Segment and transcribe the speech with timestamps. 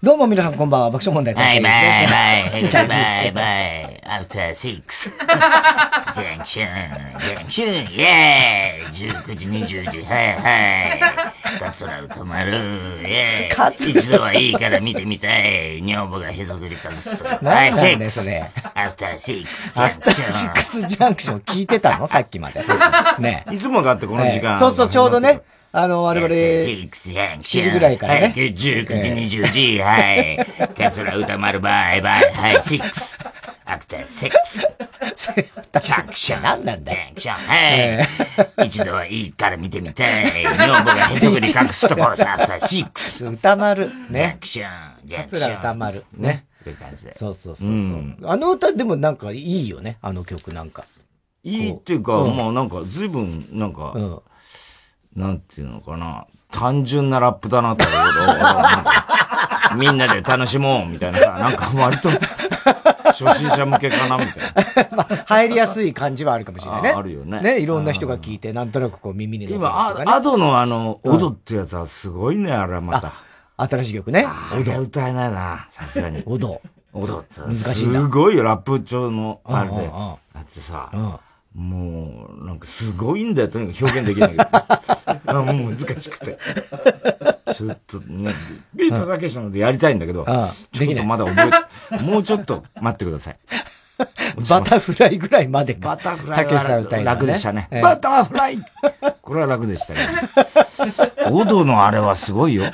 [0.00, 5.10] どうも皆さんこんばんは、爆笑問題バイバイバイ、バイバイ、アフターシックス。
[5.10, 10.94] ジャンクション、ジャンクション、イェーイ !19 時20時、はいは
[11.56, 11.58] い。
[11.58, 15.82] カツラ歌丸、イェーイ一度はいいから見てみたい。
[15.82, 17.24] 女房がへそくり隠すと。
[17.44, 18.30] はい、シックス。
[18.74, 20.62] アフターシックス、ジャアンクシフターシックョン。
[20.62, 22.06] スジャンクション聞いてたの？
[22.06, 22.62] さっきまで。
[23.18, 24.52] ねいつもだってこの時間。
[24.52, 27.64] ええそうそう、ちょうどね、あの、我々、シックス、ジャンクション。
[27.64, 28.54] 7時ぐらいからねはい、19
[29.02, 30.46] 時20時、はい。
[30.76, 33.18] カツラ歌丸、バイバイ、はい、シックス。
[33.66, 34.60] アフターシックス。
[35.20, 36.42] ジャンクション。
[36.42, 36.98] 何なんだよ。
[36.98, 37.34] ジャンクション。
[37.34, 38.66] はい。
[38.66, 40.24] 一度はいいから見てみたい。
[40.42, 43.26] 女房がへそくり隠すところさ、さ、シックス。
[43.26, 44.38] 歌丸、ジャンね。
[44.40, 44.70] クション。
[45.04, 45.40] ジャンクション。
[45.56, 46.46] 桂歌丸、ね。
[46.64, 47.14] そういう感じで。
[47.14, 48.30] そうそうそうそう。
[48.30, 50.86] あの歌でもなんかいいよね、あの曲なんか。
[51.44, 54.20] いいっていうか、まあなんか随分、なんか、うん。
[55.18, 62.08] なんていうのかな、単純なラップだなって思うけど みんなで楽しもうみたいなさ、なんか割と、
[63.06, 64.96] 初心者向けかなみたいな。
[64.96, 66.90] まあ、入りやすい感じはあるかもしれないね。
[66.90, 73.12] ああるよねね、いろんな人が聞いて、なんとなくこう耳にねあアドのあの、オドってやつはすごいね、あれはまた。
[73.56, 74.24] 新しい曲ね。
[74.24, 76.22] あれ歌えないな、さすがに。
[76.26, 76.60] オド。
[76.94, 79.74] オドって難しいすごいよ、ラップ調の、あれで。
[79.74, 81.18] うんうんうんやってさ、ん
[81.58, 84.44] もう、なんかすごいんだよ、とにかく表現できないけど。
[85.26, 86.38] あもう難しくて。
[87.52, 88.32] ちょっとね、
[88.74, 91.50] ビートたけしのでやりたいんだけど、あちょっとまだ覚
[91.90, 93.38] え、もうちょっと待ってください。
[94.48, 95.88] バタフライぐらいまでか。
[95.88, 97.66] バタフライたけしさん歌いながら楽でしたね。
[97.72, 98.58] ええバタフライ
[99.20, 100.00] これは楽でしたね。
[101.32, 102.64] オドのあれはすごいよ。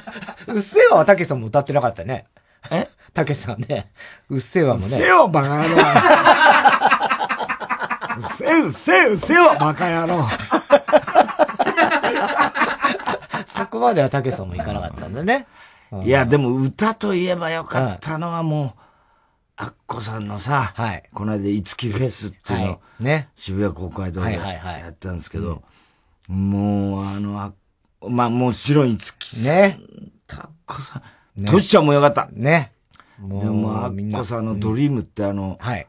[0.48, 2.26] うっせぇわはたけしさんも歌ってなかったね。
[2.70, 2.88] え？
[3.14, 3.90] たけしさんね。
[4.28, 4.86] うっせぇわもね。
[4.86, 5.76] せよ、バカ野郎。
[8.18, 10.26] うせうせうせよ、バカ野郎。
[13.46, 15.46] そこまではたさんもいかなかったんだね。
[16.04, 18.80] いや、でも歌といえばよかったのはもう、
[19.56, 25.62] アッコさんのさ、はいこの間、いつきフェスっていうのを、はいね渋谷公会堂でやったんですけど、
[26.28, 27.52] もう、あの、あ
[28.00, 29.78] まあ、もちろんいつきさん、ね。
[30.30, 31.02] アッコさ
[31.38, 32.28] ん、トシちゃんもよかった。
[32.32, 32.72] ね。
[33.18, 35.86] もでも、アッコさんのドリームってあの、はい。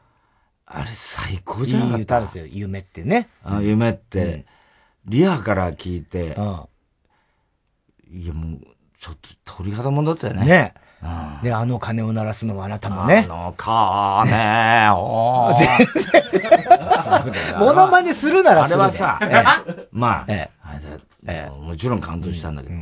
[0.66, 2.46] あれ最高いじゃなかったい歌ですよ。
[2.46, 3.28] 夢ってね。
[3.44, 4.46] あ夢って、
[5.06, 6.66] リハから聞いてう、ん。
[8.10, 8.60] いやもう、
[8.98, 10.44] ちょっと鳥肌もんだったよね。
[10.44, 10.74] ね。
[11.42, 13.32] で、あの鐘を鳴らすのはあなたもねあ。
[13.32, 15.54] の鐘を。
[17.58, 19.20] モノマネするならあするでれはさ、
[19.92, 20.80] まあ、えあれ
[21.44, 22.74] だもちろん感動したんだけど、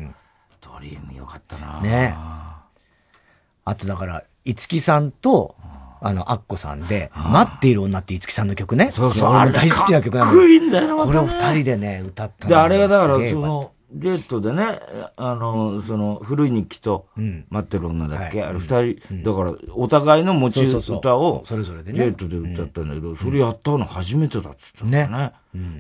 [0.61, 1.81] ドリームよかったな。
[1.81, 5.57] ねあとだから、五木さんと、
[6.05, 8.91] あの、アッコさんで、待っている女って五木さんの曲ね。
[8.93, 9.33] そうそう。
[9.33, 14.81] あれ大好きな曲なんかっこいいんだよなこれを二人でね、歌ったので、あれがだから、その、デートでね、
[15.17, 17.07] あの、その、古い日記と、
[17.49, 18.51] 待ってる女だっけ、はい。
[18.51, 21.99] あれ二人、だから、お互いの持ち歌を、それぞれでね。
[21.99, 25.33] デートで歌ったんだけど、それやったの初めてだっつったんだよね。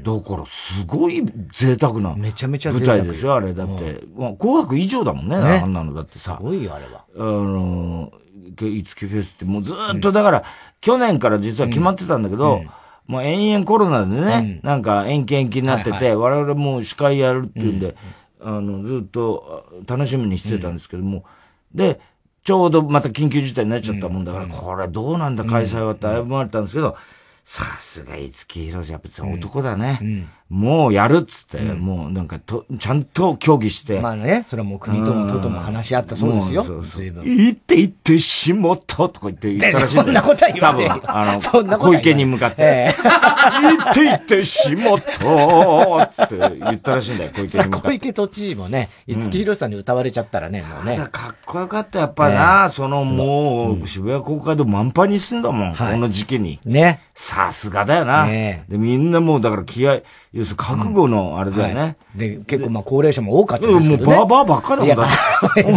[0.04, 2.14] だから、すごい贅沢な。
[2.14, 3.52] めちゃめちゃ贅舞沢台ですよ、あれ。
[3.52, 5.60] だって、まあ、紅白以上だもんね、ね。
[5.62, 6.36] あんなのだってさ。
[6.38, 6.42] す。
[6.42, 7.04] ごいよ、あれは。
[7.18, 8.10] あの、
[8.62, 10.44] いつきフェスってもうずーっとだから、
[10.80, 12.64] 去年から実は決まってたんだけど、
[13.06, 17.96] もう延々コロナでね、なんか延期延期になってて、我々もう司会やるっていうんで、
[18.40, 21.24] あの、ずっとあ楽しみにしてたんですけども、
[21.74, 22.00] で、
[22.44, 26.96] ちょうどまた緊急事態になっちゃったもんだから、これどうなんだ開催はって危まれたんですけど、
[27.44, 30.26] さすが五木ひろしは別に男だね。
[30.50, 36.68] もうやるっつって、もうなんかと、ちゃんと協議して、まあね、それはもう国とも都とも話し合ったそうですよも。
[36.68, 37.04] そうそう。
[37.04, 40.04] 行って行ってしもったとか言って言ったらしいんだよ。
[40.04, 42.56] そんなことは言わねえよ多分、あの、そんなこと小池に向かって。
[42.58, 47.88] ええ行って行ってしもったって言ったらしいんだよ、 小池に向かって。
[47.88, 50.98] 小池都知事もね、五木ひろしさんに歌われちゃったらね、もうね。
[51.10, 56.60] かっこよかった、やっぱな、そのもう、渋谷公会堂満杯にすんだもん、この時期に。
[56.66, 57.00] ね。
[57.14, 58.26] さすがだよな。
[58.26, 60.02] ねで、みんなもうだから気合、
[60.34, 61.96] 要するに覚悟のあれだよね。
[62.16, 64.16] で、結構まあ高齢者も多かったうんもうですけどね。
[64.16, 65.06] バーバーばっかだもんだ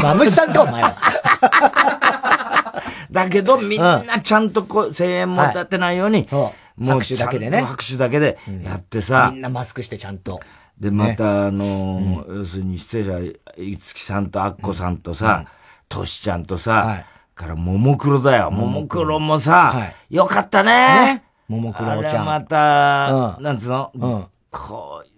[0.04, 0.96] マムシさんか、お前は。
[3.12, 6.84] だけど、みんなちゃんとこう、声援も立てないように、そう。
[6.84, 7.62] もう拍手だけでね。
[7.62, 9.30] 拍手だけでやってさ。
[9.32, 10.40] みん、なマスクしてちゃんと。
[10.80, 13.20] で、また、あの、要するに出演者、
[13.58, 15.46] 五木さんとアッコさんとさ、
[15.90, 17.06] トシちゃんとはさい、
[17.36, 18.52] から、ももクロだよ。
[18.52, 19.74] ももクロもはさ
[20.10, 21.24] い、よかったね。
[21.48, 22.26] ももクロあれちゃん。
[22.26, 23.44] またう、ん。
[23.44, 23.92] なんつうの？
[23.96, 24.26] うん
[24.58, 25.10] こう、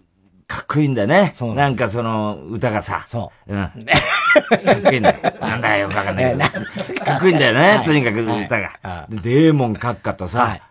[0.48, 1.32] かっこいいんだよね。
[1.34, 3.06] そうなんかその、歌がさ。。
[3.08, 3.60] そううん。
[3.60, 5.18] かっこいいんだよ。
[5.40, 6.44] なんだよ、わかんないけ
[6.94, 7.06] ど。
[7.06, 9.08] かっこいいんだよね、とにかく歌が。
[9.10, 10.62] で、デーモン閣下とはさい、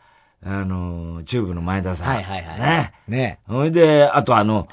[0.45, 2.09] あの、チューブの前田さん。
[2.09, 2.61] はいはいはい。
[2.61, 2.93] ね。
[3.09, 3.39] ね。
[3.47, 4.69] ほいで、あとあの、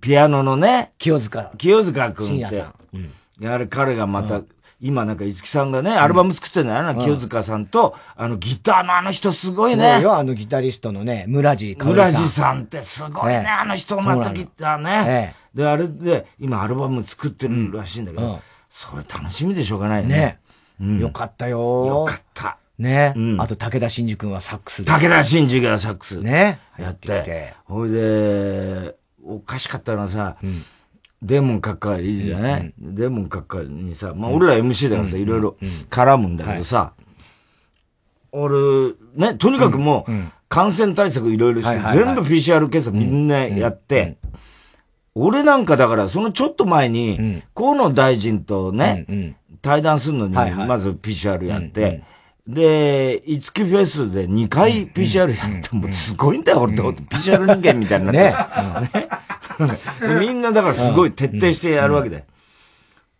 [0.00, 1.52] ピアノのね、清塚。
[1.58, 2.74] 清塚くん深夜ってさん。
[2.94, 3.12] うん。
[3.40, 4.42] やはり彼がまた、
[4.80, 9.84] 今なんか五木さんがね、アルバム作ってんだよな、清塚さんと、あのギターのあの人すごいね。
[9.84, 11.88] すごいよ、あのギタリストのね、村地さん。
[11.88, 15.34] 村地さんってすごいね、あの人またギターね。
[15.54, 20.38] で、あれで、今アルバム作ってるらしいんだけど、それ楽しみでしょうがないね。
[20.78, 21.00] ね。
[21.00, 22.58] よかったよよかった。
[22.78, 23.14] ね。
[23.38, 24.90] あと武田真治君はサックスで。
[24.90, 26.20] 武田真治がサックス。
[26.20, 26.58] ね。
[26.78, 27.54] やって。
[27.66, 30.36] ほいで、おかしかったのはさ、
[31.24, 35.56] デーモン閣下いいじゃない、うん、デーモン閣下にさ、まあ俺ら MC だからさ、いろいろ
[35.88, 36.92] 絡むんだけどさ、
[38.30, 40.12] 俺、ね、とにかくもう、
[40.48, 44.18] 感染対策いろいろして、全部 PCR 検査みんなやって、
[45.14, 52.02] 俺なんかだから、そのちょっと前に、河野大臣とね、対談するのに、まず PCR やって、
[52.46, 56.92] で、いつきフェスで2回 PCR やって、もうすごいんだよ、俺と。
[56.92, 59.10] PCR 人間みたいになっちゃ
[60.04, 60.18] う。
[60.20, 62.24] みんなだからすごい徹底してやるわけで。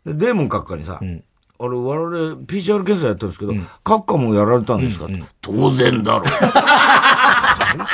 [0.04, 1.10] で、デーモン閣下にさ、あれ、
[1.58, 5.06] 我々 PCR 検査やったんですけど、閣下もやられたんですか
[5.40, 6.24] 当然だろ。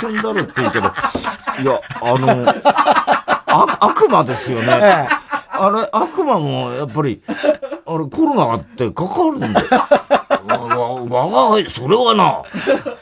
[0.00, 2.54] 当然だろって言うけど、いや、あの、
[3.46, 5.08] あ、悪魔ですよね。
[5.62, 7.44] あれ、悪魔もやっぱり、 あれ、
[7.84, 9.66] コロナってかかるんだよ。
[10.48, 12.42] 我が輩、それはな、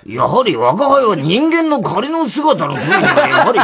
[0.05, 3.61] やはり我が輩は人間の仮の姿の時には、やはり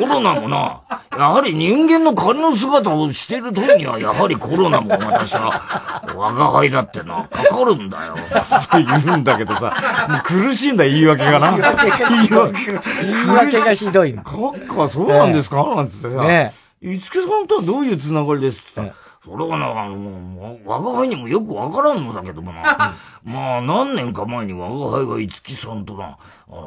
[0.00, 0.80] コロナもな、
[1.18, 5.60] やはり人間の仮の姿をしている時には、やはりコロナも私は、
[6.14, 8.14] 我が輩だってな、かかるんだよ。
[8.70, 9.74] そう言うんだけどさ、
[10.08, 11.50] もう苦しいんだ、言い訳がな。
[11.50, 12.08] 言い訳が。
[12.08, 14.14] 言い訳がひどい。
[14.14, 16.22] かっか、そうなんですか、なんつってさ。
[16.22, 16.62] ねえ。
[16.82, 18.92] 五木さんとはどういうつながりですか、
[19.24, 22.96] それはな、あの、もう、我が輩にもよくわからんのだけどもな。
[23.22, 26.18] まあ、何年か前に我が輩が五木さんとな、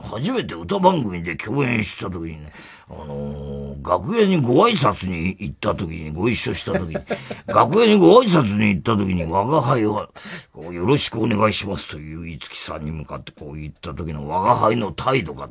[0.04, 2.52] 初めて歌番組で共演した時にね、
[2.90, 6.98] あのー、楽屋にご挨拶に行った時に、ご一緒した時に、
[7.46, 10.10] 楽屋にご挨拶に行った時に、我が輩は、
[10.54, 15.48] こう、よろしくお願いしますという五木さんに向かってこう言った時の我が輩の態度が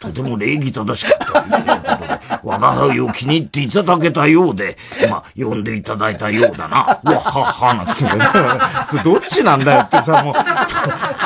[0.00, 4.76] とても礼儀正しかったということで、我が輩を気に入っていただけたようで、
[5.08, 7.00] まあ、呼んでいただいたようだな。
[7.04, 8.16] わはは、なんつって。
[8.90, 10.34] それどっちなんだよってさ、もう、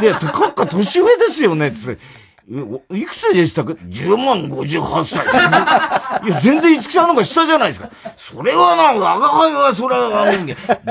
[0.01, 2.21] で、かっか年上ですよね、つって。
[2.51, 5.25] いくつでしたか ?10 万58歳。
[6.27, 7.89] いや、全然五木さんの方が下じゃないですか。
[8.17, 10.27] それはな、我が輩は、それは、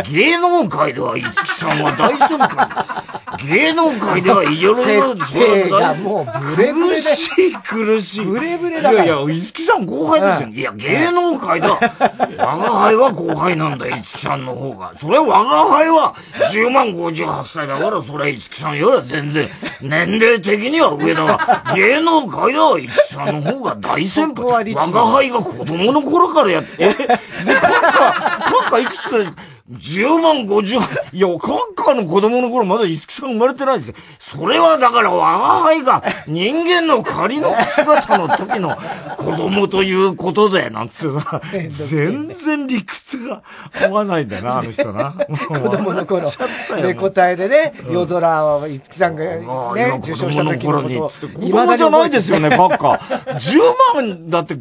[0.09, 3.09] 芸能界では五木さんは大先輩。
[3.45, 8.25] 芸能界ではいろいろ、それはもう、ブレブレ苦しい、苦しい。
[8.25, 10.49] ブレブレだいやいや、五木さん後輩ですよ。
[10.49, 11.77] いや、芸能界だ。
[12.37, 14.93] 我が輩は後輩なんだ、五木さんの方が。
[14.95, 16.15] それは我が輩は
[16.53, 19.49] 10万58歳だから、それは五木さんよりは全然、
[19.81, 21.48] 年齢的には上だわ。
[21.75, 24.73] 芸能界では五木さんの方が大先輩。
[24.73, 29.25] 我が輩が子供の頃からやって、え、 で、カッカ、カッカいくつ
[29.71, 33.95] 10万50、いや、カッカの子供の頃まだ五木さん生まれてないんですよ。
[34.17, 38.75] それはだから我が輩が人間の仮の姿の時の
[39.17, 43.43] 子供ということで、なんつってさ、全然理屈が
[43.79, 45.13] 合わないんだよな、あの人な。
[45.47, 46.27] 子供の頃、
[46.81, 51.09] レコ大でね、夜空を五木さんがね、受賞した時のことを。
[51.09, 52.87] 子供じゃないですよね、カッカ。
[53.33, 53.59] 10
[53.95, 54.59] 万、だって10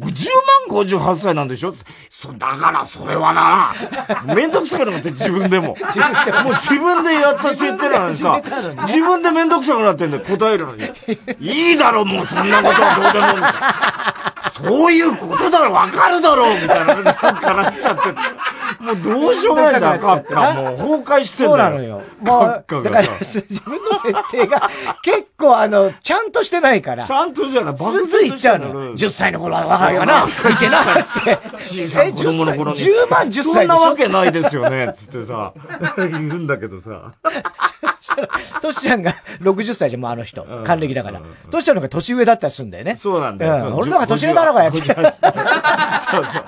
[0.69, 1.73] 万58歳なんでしょ？
[2.11, 3.73] そ、だからそれはな、
[4.35, 5.67] めんどくさいのって自分でも。
[5.69, 8.41] もう自分でやった設定なのにさ、
[8.87, 10.83] 自分でめんどくさくなってんだよ、答えるのに。
[11.39, 13.35] いいだろ、もうそんなことはどうでも。
[13.35, 14.19] みたいな。
[14.51, 18.01] そういうことだろ、わかるだろうみたいな、なんかなっちゃって
[18.79, 20.53] もうどうしようもないんだよ、カッカ。
[20.61, 21.51] もう崩壊してんだよ。
[21.51, 22.01] そうなのよ。
[22.21, 24.69] もう、だから自分の設定が
[25.01, 27.05] 結構あの、ちゃんとしてないから。
[27.05, 28.93] ちゃんとじゃない、バズついちゃうの。
[28.93, 30.25] 10歳の頃は若いかな。
[30.49, 31.39] 見てな、つって。
[31.59, 32.77] 小さい子供の頃に。
[32.79, 35.53] 10万10歳そんなわけないですよね、つってさ。
[35.97, 37.13] 言うんだけどさ。
[38.61, 40.45] トシちゃんが60歳じゃん、もうあの人。
[40.65, 41.21] 還暦だから。
[41.51, 42.95] トシちゃんの方が年上だったりするんだよね。
[42.95, 43.75] そうなんだよ。
[43.75, 44.79] 俺の方が年上だろうがやって。
[44.81, 46.43] そうそう。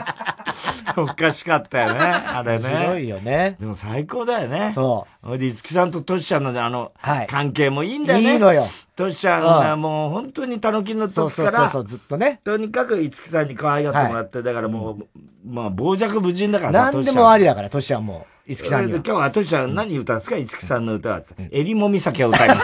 [0.97, 2.69] おかしかったよね、あれね。
[2.69, 3.55] 面白いよね。
[3.59, 4.71] でも最高だよね。
[4.73, 5.37] そう。
[5.37, 6.91] で、五木さんとトシちゃんのあの、
[7.27, 8.33] 関係もいいんだよね。
[8.33, 8.65] いいのよ。
[8.95, 12.41] トシちゃんがもう本当にたぬきの時から、そうそうそう、ずっとね。
[12.43, 15.07] とにかく五木さんに可愛がってもらって、だからもう、
[15.45, 18.25] まあ、傍若無人だからさ、何でもありだから、トシちゃんも。
[18.47, 20.37] 五木さんに今日はトシちゃん何歌うんですか？
[20.37, 21.21] 五木さんの歌は。
[21.51, 22.61] 襟裳岬を歌います。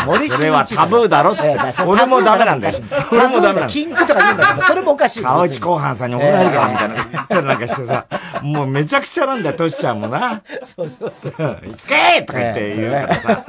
[0.06, 1.56] 森それはタブーだろって。
[1.86, 2.74] 俺もダメなんだよ。
[3.12, 5.22] 俺もダメなんだキンクとか言うんだけど、それもおかしい。
[5.22, 6.94] 川内康範さんに怒られるわ、みたいな。
[6.94, 8.06] 言ったりなんかしてさ、
[8.42, 10.42] もうめちゃくちゃなんだよ、トシちゃんもな。
[10.64, 11.60] そうそうそう。
[11.70, 13.44] いつけとか言って言うからさ。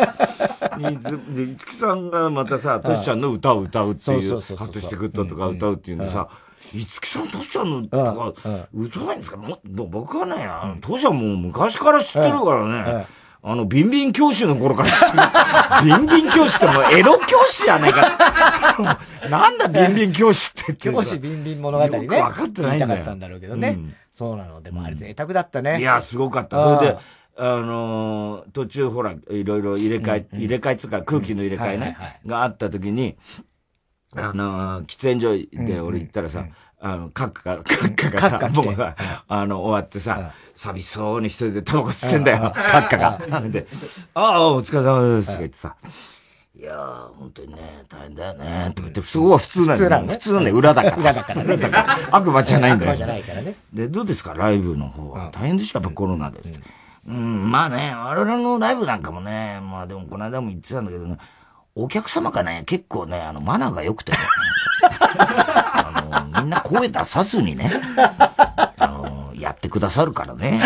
[0.77, 6.27] 五木さんがまたさ、トシちゃんの歌を歌うっていう、ハッとして Good とか歌うっていうんでさ、
[6.73, 8.33] 五木さん、トシちゃんの、とか、
[8.73, 9.37] 歌ないんですか？
[9.37, 10.47] も僕はね、
[10.81, 13.05] トシちゃんもう昔から知ってるからね。
[13.43, 15.23] あの、ビンビン教師の頃から知ってる。
[15.97, 18.99] ビンビン教師ってもうエロ教師やないか。
[19.31, 21.91] なんだビンビン教師ってって教師ビンビン物語ね。
[21.91, 22.95] よく分かってないんだよ。
[22.97, 23.79] かったんだろうけどね。
[24.11, 24.61] そうなの。
[24.61, 25.79] でもあれ贅沢だったね。
[25.79, 26.77] いや、すごかった。
[26.77, 26.97] それで、
[27.37, 31.97] あのー、途中ほら、いろいろ入れ替え、入れ替えつか空気の入れ替えね、
[32.27, 33.17] があった時に、
[34.15, 36.45] あのー、喫煙所で俺行ったらさ、
[36.79, 38.95] あの、カッカが、カッカがさ、もうさ、
[39.27, 43.41] あの、終わってさ、寂しそうに一人でタバコ吸ってんだよ、カッカが。
[43.49, 43.67] で、
[44.13, 45.75] ああ、お疲れ様です、とか言ってさ、
[46.59, 50.07] いやー、本当にね、大変だよね、とか言って、そこは普通なんだよ。
[50.07, 50.49] 普通なんだ。
[50.49, 50.95] よ、裏だから。
[50.97, 51.57] 裏だからね。
[52.11, 52.91] 悪魔じゃないんだよ。
[52.91, 53.55] 悪魔じゃないからね。
[53.71, 55.29] で、どうですか、ライブの方は。
[55.31, 56.59] 大変でしょ、やっぱコロナです。
[57.07, 61.17] うん、まあね、我々のライブなんかもね、まあでもこの間も言ってたんだけどね、
[61.73, 64.17] お客様がね、結構ね、あの、マナーが良くてね、
[65.07, 67.71] あの、みんな声出さずにね、
[68.77, 70.61] あの、やってくださるからね、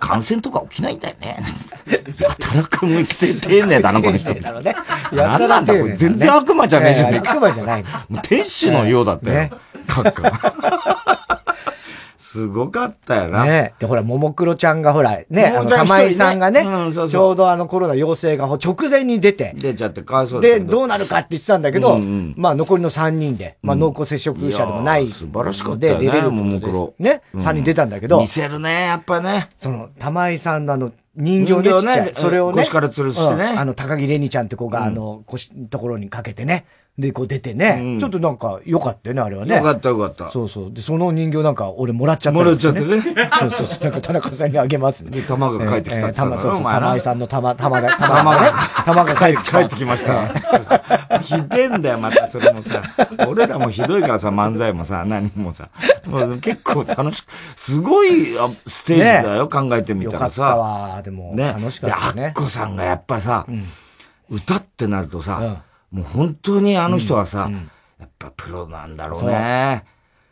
[0.00, 1.42] 感染とか起きないんだよね。
[2.18, 4.34] やたらくむして丁寧だな、この人。
[5.12, 7.14] なんなんだ、これ全然悪魔じゃねえじゃん。
[7.16, 7.84] 悪魔じゃない。
[8.22, 9.50] 天使のようだったよ。
[9.86, 10.69] かっか。
[12.30, 13.44] すごかったよな。
[13.44, 19.52] ねで、ほら、ももクロちゃんがほら、ね、あの、玉井さんがね、ちょうどあのコロナ陽性が直前に出て。
[19.56, 21.98] 出ちゃってかわいそうで、どうなるかって言ってたんだけど、
[22.36, 26.06] まあ残りの3人で、まあ濃厚接触者でもない、素晴らしかったよね。
[26.06, 26.94] 出れるももクロ。
[27.00, 28.20] ね、うん、3人出たんだけど。
[28.20, 29.48] 見せるね、やっぱね。
[29.58, 32.58] その、玉井さんのあの、人形ね、ねそれをね。
[32.58, 33.46] 腰から吊るしてね。
[33.56, 36.64] あの、高木玲にちゃんって子が、あの、腰のところにかけてね。
[36.98, 39.56] で、こう出てね、うん、ちょっとなんか良かったよね、あれはね。
[39.56, 40.30] 良かった良かった。
[40.30, 40.72] そうそう。
[40.72, 43.00] で、その人形なんか俺もらっちゃった、ね、もらっちゃってね。
[43.40, 43.84] そうそうそう。
[43.84, 45.10] なんか田中さんにあげますね。
[45.10, 46.62] で、玉が帰ってきたって玉、そうそう。
[46.62, 48.50] 玉井さんの玉、玉が、玉がね、
[48.84, 49.60] 玉が帰ってきた。
[49.60, 51.20] 帰ってきました。
[51.20, 52.82] ひでんだよ、またそれもさ。
[53.26, 55.70] 俺らもひどいからさ、漫才もさ、何もさ。
[56.04, 58.10] もう結構楽しく、すごい
[58.66, 60.42] ステージだよ、考えてみたらさ。
[60.42, 61.34] よかったわ、でも。
[61.34, 61.54] ね。
[61.56, 62.22] 楽しかったね。
[62.22, 63.46] で、アッコさんがやっぱさ、
[64.28, 67.54] 歌ってなるとさ、もう本当にあの人はさ、うん。
[67.54, 67.70] うん、
[68.00, 69.84] やっぱプロなんだろうね。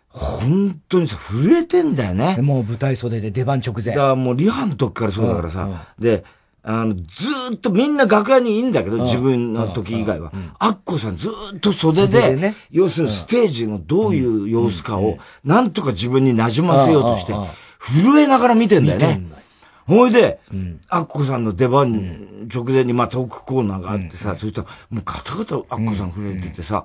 [0.09, 2.39] 本当にさ、震えてんだよね。
[2.41, 3.95] もう舞台袖で出番直前。
[3.95, 6.25] だからもうリハの時からそうだからさ、うんうん、で、
[6.63, 7.03] あの、ず
[7.55, 10.33] っとみんな楽屋にいいんだけど、自分の時以外は。
[10.59, 17.33] アッコさんずっと袖で、ね、要するにステージのどういう様子かを、なんとか自分に馴染ませようとして、
[17.79, 19.23] 震えながら見てんだよね。
[19.89, 26.85] ほいで、うん、アッコさんの出番直前に、まあ、トークコーナーがあってさ、うん、そしたら、もうガタガタアッコさん震えててさ、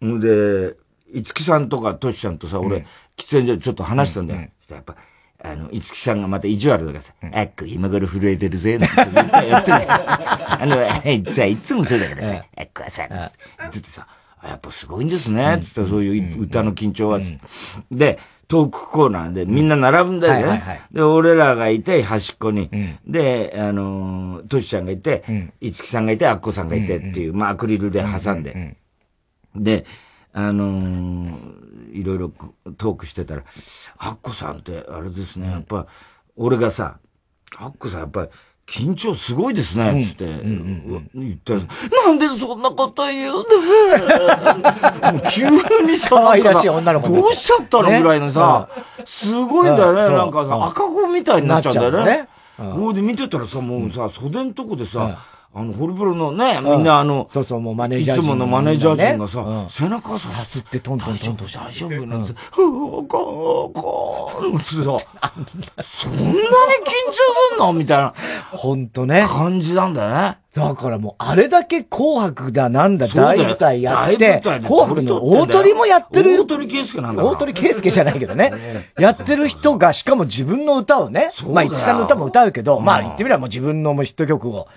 [0.00, 0.76] ほ、うんで、
[1.14, 2.84] 五木さんとかトシちゃんとさ、俺、
[3.16, 4.48] 喫煙所でちょっと話したんだよ。
[4.68, 4.94] やっぱ、
[5.42, 9.86] あの、五木さんがまた意地悪だからさ、アッコ今頃震えてるぜ、なんて言ってやってね。
[9.88, 14.06] あの、あいつはいつもそうだからさ、アッコはさ、言っててさ、
[14.42, 17.40] やっぱすごいんですね、つってそういう歌の緊張は、つって。
[17.90, 20.80] で、トークコーナーでみんな並ぶんだよね。
[20.92, 22.68] で、俺らがいて、端っこに。
[22.72, 25.24] うん、で、あのー、トシちゃんがいて、
[25.60, 28.76] いつきさんがいて、アッコさんがいてっていう、まあ、アクリルで挟んで。
[29.54, 29.86] で、
[30.32, 32.32] あのー、いろいろ
[32.76, 33.44] トークしてたら、
[33.98, 35.86] アッコさんって、あれですね、やっぱ、
[36.36, 36.98] 俺がさ、
[37.56, 38.28] アッコさんやっぱり、
[38.66, 41.60] 緊張すごいですね、つって、言ったら、
[42.06, 43.44] なんでそんなこと言うの
[45.30, 45.46] 急
[45.86, 48.68] にさ、可愛らしい女の子どうしちゃったのぐらいのさ、
[49.04, 52.28] すごいんだよね、なんかさ、赤子みたいになっちゃうんだよね。
[52.56, 55.18] ほいで見てたらさ、もうさ、袖んとこでさ、
[55.56, 61.58] あの、ホリプロのね、みんなあの、そうそう、もうマネージャーいつものマネージャー陣がさ、背中さ、さすってトントントントンして。
[61.58, 62.34] 大丈夫なんです。
[62.50, 64.98] ふぅ、こー、こー、つってさ、
[65.82, 67.12] そんなに緊張
[67.52, 68.14] すんのみたいな。
[68.50, 69.24] ほんとね。
[69.28, 70.38] 感じなんだよね。
[70.54, 76.42] だからもう、あれだけ紅白だなんだ大舞台やって、紅白の大鳥もやってる。
[76.42, 78.52] 大鳥圭介なんだ大鳥圭介じゃないけどね。
[78.96, 84.68] やってる人が、しかも自分の歌をね、まあ、五木さんの歌も歌うけど、まあ言ってみればもう自分のヒット曲を、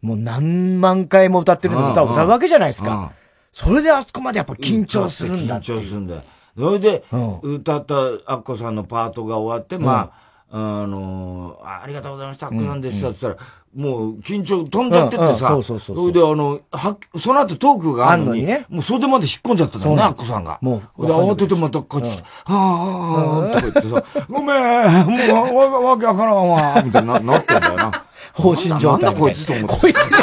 [0.00, 3.10] もう何万回も歌ってるの歌を歌うわけじゃないですか。
[3.52, 6.14] それであそこまでやっぱ緊張するんだ緊張するんだ。
[6.16, 6.22] よ。
[6.56, 7.04] それで、
[7.42, 7.94] 歌った
[8.26, 15.96] アッコさんのパートが終わって、まあ、あのありがとうございました、アッコさんでしたって言ったら、もう緊張飛んじゃっててさ、そうそうそう。
[15.96, 20.58] それであの、は、その後トークがあるのに、ね、もう袖まで引っ込んじゃったんだよね、アッコさんが。
[20.62, 21.06] もう。
[21.06, 28.06] で、慌ててまたこっち来て、はぁ、とか言ってさ、ごめん、もうわ、わけわからんわ、みたいな、なってんだよな。
[28.32, 29.02] 放心状態。
[29.02, 29.80] なんだこいつと思って。
[29.80, 30.22] こいつじ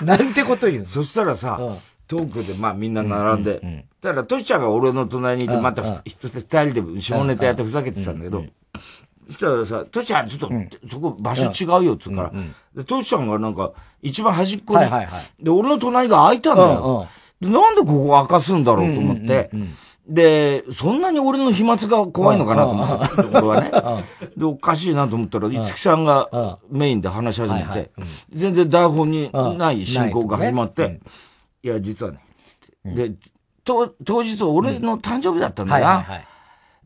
[0.00, 0.06] ゃん。
[0.06, 1.60] なんてこと言うそしたらさ、
[2.08, 6.30] トークでまあみんな並んで、だからトシちゃんが俺の隣にいて、また二
[6.70, 8.44] 人で下ネタやってふざけてたんだけど、
[9.32, 13.72] そしたらさ、トシちゃん、ちょっと、うん、そこ場所違うよ、っつうから、うんうん、で、トシちゃんがなんか、
[14.02, 17.08] 一番端っこに、はいはいはい、で、俺の隣が空いたんだよ。
[17.40, 19.50] なんでここ明かすんだろうと思って、
[20.06, 23.70] で、そんなに俺の飛沫が怖いのかなと思って、俺はね。
[24.36, 27.90] で、おかしいなと思ったら、五木さんがメインで話し始めて、
[28.30, 31.00] 全然台本にない進行が始まって、
[31.62, 32.20] いや、実はね、
[32.84, 33.12] で、
[33.64, 33.86] 当
[34.22, 36.04] 日俺の誕生日だったんだな。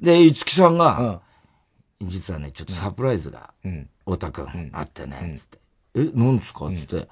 [0.01, 1.21] で、五木さんが、
[2.03, 3.51] 実はね、ちょっとサプライズが、
[4.05, 5.59] 太田くん、あってね、つって。
[5.97, 6.69] え、何ですか？
[6.71, 7.09] つって。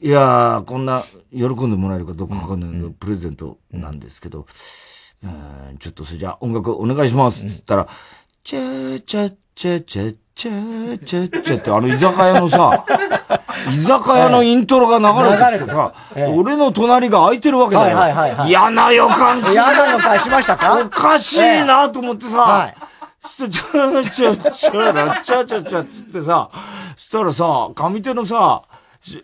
[0.00, 4.46] いやー、こんな、喜んでもらえるかどうかわかんないけど、プレゼントなんですけど、
[5.78, 7.46] ちょっとそれじゃあ音楽お願いします。
[7.46, 7.88] っつったら、
[8.42, 12.84] チェーチェチェチェチェチェチェってあの居酒屋のさ、
[13.70, 15.94] 居酒屋のイントロが流れてきてさ、
[16.34, 18.46] 俺の隣が空いてるわけだよ。
[18.46, 19.52] 嫌な予感する。
[19.52, 20.78] 嫌な予感しましたか？
[20.84, 22.74] おかしいなと思ってさ、
[23.26, 26.50] して、ちゃちゃちゃら、ちゃちゃちゃつってさ、
[26.96, 28.62] したらさ、上手のさ、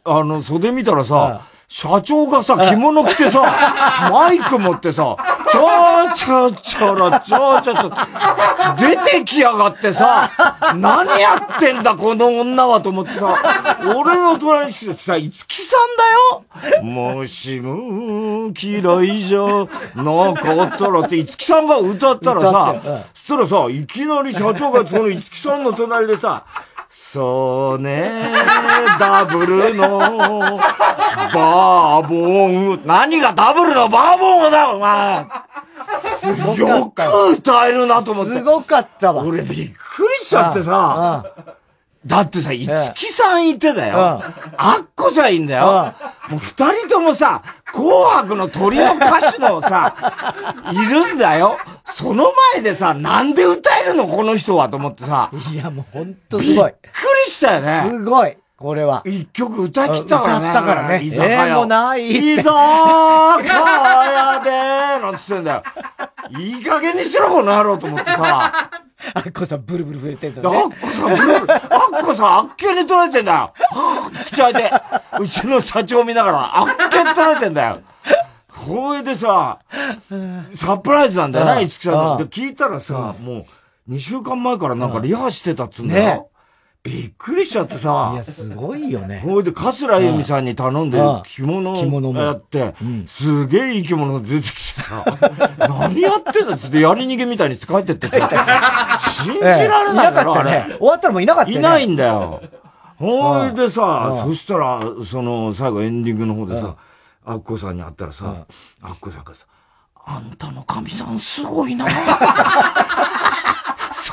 [0.04, 1.42] あの、袖見たらさ、
[1.72, 3.42] 社長がさ、着物着てさ、
[4.10, 5.16] マイク持ってさ、
[5.48, 7.92] ちょーちょちょろ、ちょーちょちょ、
[8.76, 10.28] 出てきやがってさ、
[10.74, 13.36] 何やってんだ、この女はと思ってさ、
[13.84, 15.96] 俺の隣にしてさ、いつきさん
[16.66, 16.82] だよ？
[16.82, 19.40] もしも、嫌いじゃ。
[19.94, 22.74] なかったらって、いつきさんが歌ったらさ、
[23.14, 26.42] そしたらさ、いきなり社長がそのいつきさんの隣でさ、
[26.92, 28.10] そうね、
[28.98, 30.00] ダブルの、
[31.32, 32.82] バーボン。
[32.84, 35.24] 何がダブルのバーボンだ、お前。
[35.98, 37.02] すごよく
[37.38, 38.32] 歌えるなと思って。
[38.32, 39.22] すごかったわ。
[39.22, 41.24] 俺びっくりしちゃってさ。
[42.06, 44.22] だってさ、いつきさんいてだよ。
[44.56, 45.94] あっこさんいんだよ。
[46.30, 47.42] もう二人ともさ、
[47.72, 49.94] 紅白の鳥の歌手のさ、
[50.72, 51.58] いるんだよ。
[51.84, 55.30] その前でさ、なんで歌えるのこの人はと思ってさ。
[55.52, 56.70] いや、もうほんとすごい。
[56.82, 57.82] びっくりしたよね。
[57.86, 58.36] すごい。
[58.60, 59.02] これは。
[59.06, 60.50] 一曲歌きたからね。
[60.50, 61.02] 歌ったからね。
[61.02, 61.46] 居酒屋。
[61.46, 65.62] えー、もない居酒屋でーなんつってんだよ。
[66.38, 68.70] いい加減にしろ、この野郎と思ってさ。
[69.14, 70.58] あっこさんブルブル震えてんだ、ね。
[70.58, 71.52] あっこさんブルブル。
[71.54, 71.60] あっ
[72.04, 73.38] こさんあっけに取れてんだよ。
[73.38, 74.70] はぁ、口開いて。
[75.18, 77.78] うちの社長見ながら、あっけに取れてんだよ。
[78.50, 79.60] ほいでさ、
[80.54, 82.18] サプライズなんだよな、いつきさん。
[82.18, 83.46] で、聞いたらさ、も
[83.88, 86.04] う、2週間前からなんかリハしてたっつうんだよ。
[86.04, 86.26] ね
[86.82, 88.12] びっくりしちゃってさ。
[88.14, 89.20] いや、すごいよね。
[89.20, 92.74] ほいで、桂由美さんに頼んで着物をやって、
[93.06, 95.04] すげえいい着物が出てきてさ、
[95.58, 100.76] 何やってんだっつってやり逃げみたいに帰ってってさ、信じられないから、ね。
[100.78, 102.40] 終わったらもういなかったいないんだよ。
[102.98, 106.76] ほいでさ、そしたら、その、最後エンディングの方でさ、
[107.26, 108.46] アッコさんに会ったらさ、
[108.82, 109.44] アッコさんがさ、
[110.06, 111.86] あんたの神さんすごいな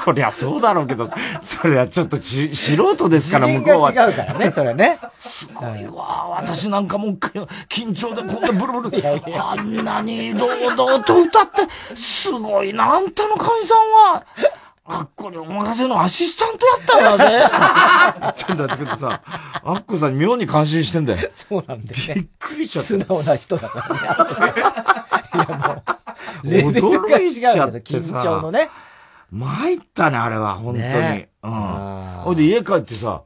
[0.08, 1.10] そりゃそうだろうけど、
[1.42, 3.90] それはちょっとち素人ですから、向こうは。
[3.90, 5.00] 違うからね、それね。
[5.18, 6.30] すごいわ。
[6.30, 7.08] 私なんかも
[7.68, 9.04] 緊張でこんなブルブル。
[9.38, 13.80] あんなに堂々と歌って、すごいな、あんたの神さん
[14.14, 14.26] は。
[14.86, 16.66] あっこにお任せのアシスタント
[17.02, 17.26] やった
[18.24, 18.32] わね。
[18.38, 19.20] ちょっと待ってください。
[19.66, 21.30] アッコさん妙に感心してんだよ。
[21.34, 22.14] そうなんだよ、ね。
[22.16, 22.88] びっくりしちゃった。
[22.88, 25.36] 素直な人だから
[26.46, 26.56] ね。
[26.56, 28.70] いやもう、レベルが違うけど、緊張のね。
[29.32, 30.84] 参ったね、あれは、本当に。
[30.84, 31.52] ね、うん。
[32.24, 33.24] ほいで家帰ってさ、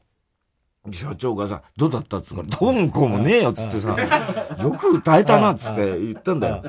[0.92, 3.96] 社長がさ、どうだったっつうから、どんこもねえよっつってさ、
[4.60, 6.64] よく歌えたなっつって言ったんだよ。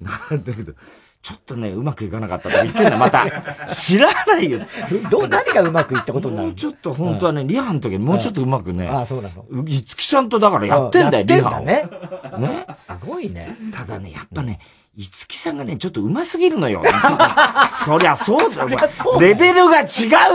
[0.00, 0.72] なんだけど、
[1.20, 3.26] ちょっとね、うまくいかなかったと言ってんだ、また。
[3.72, 4.60] 知らないよ。
[5.10, 8.88] ど、う、何がうまくいったことになるもうちょっと本当はね、リハの時にもうちょっとうまくね。
[8.88, 9.64] ああ、そうなの。
[9.64, 11.64] いつきさんとだからやってんだよ、リハを。
[11.64, 11.88] ね。
[12.38, 12.66] ね。
[12.74, 13.56] すごいね。
[13.72, 14.58] ただね、やっぱね、
[14.94, 16.82] いつきさんがね、ちょっと上手すぎるの よ。
[17.86, 18.68] そりゃそうだよ。
[19.18, 19.86] レベルが違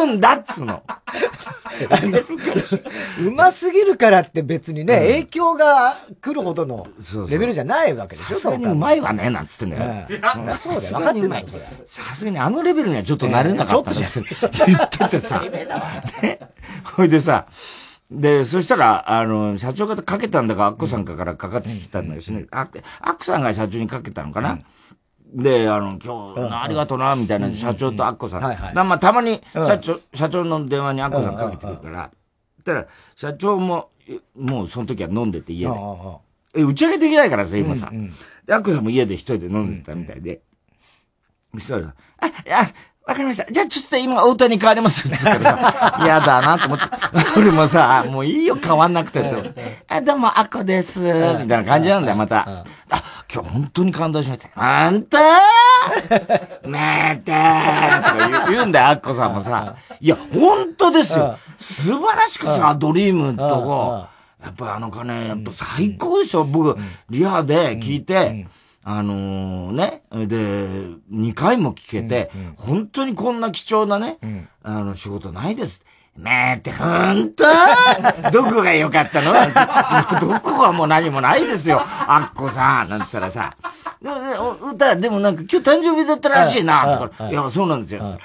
[0.04, 0.82] うんだっつうの。
[3.22, 6.88] うますぎるからって別にね、うん、影響が来るほどの
[7.30, 10.08] レベルじゃないわけでしょさすがにうまいわね、なんつってんだよ。
[10.10, 10.98] うん、そうだよ。
[10.98, 11.48] 分かってんだよ、
[11.86, 15.40] さすがにあのレベルにはちょっと慣れなかった、えー、言っててさ。
[15.40, 16.40] ね。
[16.96, 17.46] ほいでさ、
[18.10, 22.62] で、そしたら、あの、社長がかけたんだか、アッコさんかからかかってきたんだけどね、あ
[23.02, 24.60] アッコさんが社長にかけたのかな、
[25.34, 28.42] で、あの、今日、ありがとうな、みたいな、社長とアッコさん。
[28.42, 32.12] はまあ、たまに、社長、社長の電話にアッコさんかけてくるから、
[32.68, 33.90] たら、社長も、
[34.36, 35.74] もうその時は飲んでて家で。
[36.56, 37.92] え、打ち上げできないからさ、今さ。
[38.46, 40.42] で、アッコさんも家で一人で飲んでたみたいで。
[41.54, 42.62] そしたら、あ、いや、
[43.08, 43.46] わかりました。
[43.50, 45.08] じゃあちょっと今、大谷変わります。
[45.08, 46.86] って言ったらさ、嫌だなと思って。
[47.38, 49.24] 俺もさ、もういいよ、変わんなくて。
[49.88, 51.00] あ、どうも、アッコです。
[51.00, 52.40] みたいな感じなんだよ、また。
[52.40, 52.66] あ、
[53.34, 54.50] 今日本当に感動しました。
[54.56, 55.18] あんた？
[55.20, 57.98] ーめてー。
[58.04, 59.76] とか言うんだよ、アッコさんもさ。
[60.02, 61.38] いや、本当ですよ。
[61.58, 64.06] 素晴らしくさ、ドリームとこ、
[64.44, 66.78] やっぱあの鐘、やっぱ最高でしょ、僕、
[67.10, 68.48] リハで聞いて、
[68.90, 70.38] あのー、ね、で、
[71.12, 74.18] 2回も聞けて、本当にこんな貴重なね、
[74.64, 75.84] あの、仕事ないです。
[76.16, 77.44] めって、ほんと
[78.32, 79.34] どこが良かったの？
[80.26, 81.82] どこはもう何もないですよ。
[81.86, 82.90] あっこさん。
[82.90, 83.54] なんて言ったらさ。
[84.02, 84.10] で
[84.72, 86.88] 歌、でもなんか今日誕生日だったらしいな。
[86.90, 88.18] つからいや、そうなんですよ。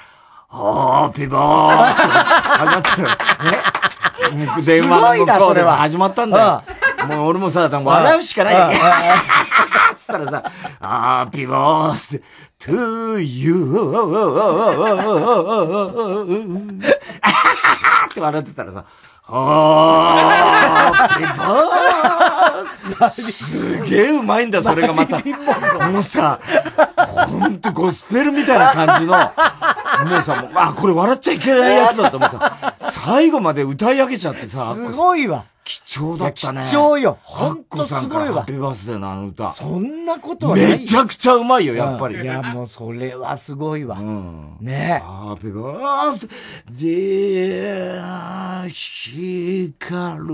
[0.47, 3.07] ハッピーバース始まったよ。
[4.55, 4.63] ね。
[4.65, 6.63] 電話の向こうで始まったんだよ。
[7.05, 8.55] もう俺もさ、笑うしかない。
[10.03, 12.21] つったらさ、ハッピーバース
[12.59, 13.53] to you
[18.09, 18.85] って笑ってたらさ、
[19.23, 22.32] ハッ、ピーバー
[23.09, 25.19] すげえうまいんだ、それがまた。
[25.89, 26.39] もうさ、
[27.27, 34.73] ほんとゴスペルみたいな感じの、もうさ、もうあ、これ笑っちゃいけないやつだと思ってさ、最後まで歌い上げちゃってさ。
[34.75, 35.45] すごいわ。
[35.65, 36.61] 貴重だったね。
[36.61, 37.17] 貴重よ。
[37.21, 38.35] ほんとすごいわ。
[38.35, 39.49] ハッピーバースデーのあの歌。
[39.51, 40.79] そんなことはない。
[40.79, 42.21] めちゃくちゃうまいよ、やっぱり。
[42.21, 43.97] いや、もうそれはすごいわ。
[43.97, 45.05] うん、ねえ。
[45.05, 46.27] ハッピーバース
[46.69, 50.25] デー、光る。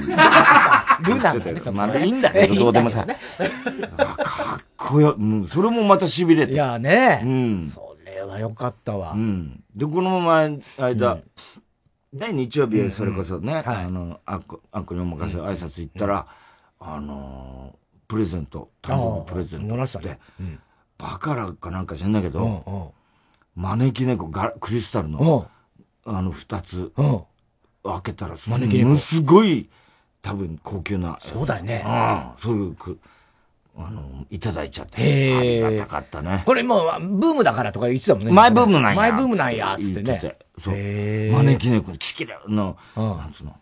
[1.04, 3.06] ルナだね、まあ、いいんだけど、どうでもさ。
[3.06, 6.52] かっこよ、うん、それもまた痺れて。
[6.52, 7.22] いやね。
[7.24, 7.68] うん。
[7.68, 9.12] それはよかったわ。
[9.12, 9.62] うん。
[9.74, 11.18] で、この前、間、
[12.12, 16.26] ね、日曜日、それこそね、あの、あっこ、あっこにお任せ挨拶行ったら、
[16.78, 20.18] あの、プレゼント、誕生日プレゼントって、
[20.96, 22.92] バカラかなんか知んないけど、
[23.56, 25.48] 招き猫が、クリスタルの、
[26.04, 26.92] あの、二つ、
[27.82, 28.96] 開けたら、招き猫。
[28.96, 29.68] すごい、
[30.24, 31.18] 多分高級な。
[31.20, 31.84] そうだよね。
[31.86, 32.40] うん。
[32.40, 32.76] そういう、
[33.76, 35.36] あの、いただいちゃって。
[35.36, 36.42] ありがたかったね。
[36.46, 38.32] これもう、ブームだからとか言ってたもんね。
[38.32, 38.96] マイブームなんや。
[38.96, 40.38] マイブームなんや、つってね。
[40.58, 40.74] そう。
[40.74, 43.54] 招き猫にキキラの、なんつうの、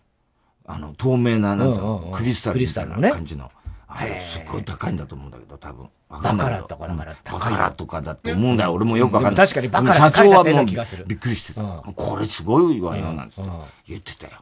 [0.66, 3.50] あの、透明な、なんつうの、クリスタルみたいな感じの。
[3.94, 5.88] あれ、すっごい高いんだと思うんだけど、多分。
[6.08, 7.16] バカラとかだから。
[7.24, 8.72] バカラとかだと思うんだよ。
[8.72, 9.46] 俺もよくわかんない。
[9.46, 10.64] 確かにバカラ社長はもう、
[11.06, 11.62] びっくりしてた。
[11.62, 13.50] これすごいわよ、なんつって
[13.88, 14.32] 言ってたよ。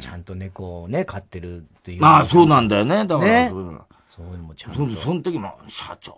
[0.00, 2.02] ちゃんと猫をね、飼ってるっていう。
[2.02, 3.06] まあ、そうなんだよね。
[3.06, 3.84] だから、そういうの。
[4.06, 4.88] そういうのもちゃんと。
[4.90, 6.16] そその時も、社長、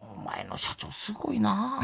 [0.00, 1.80] お前の社長すごいな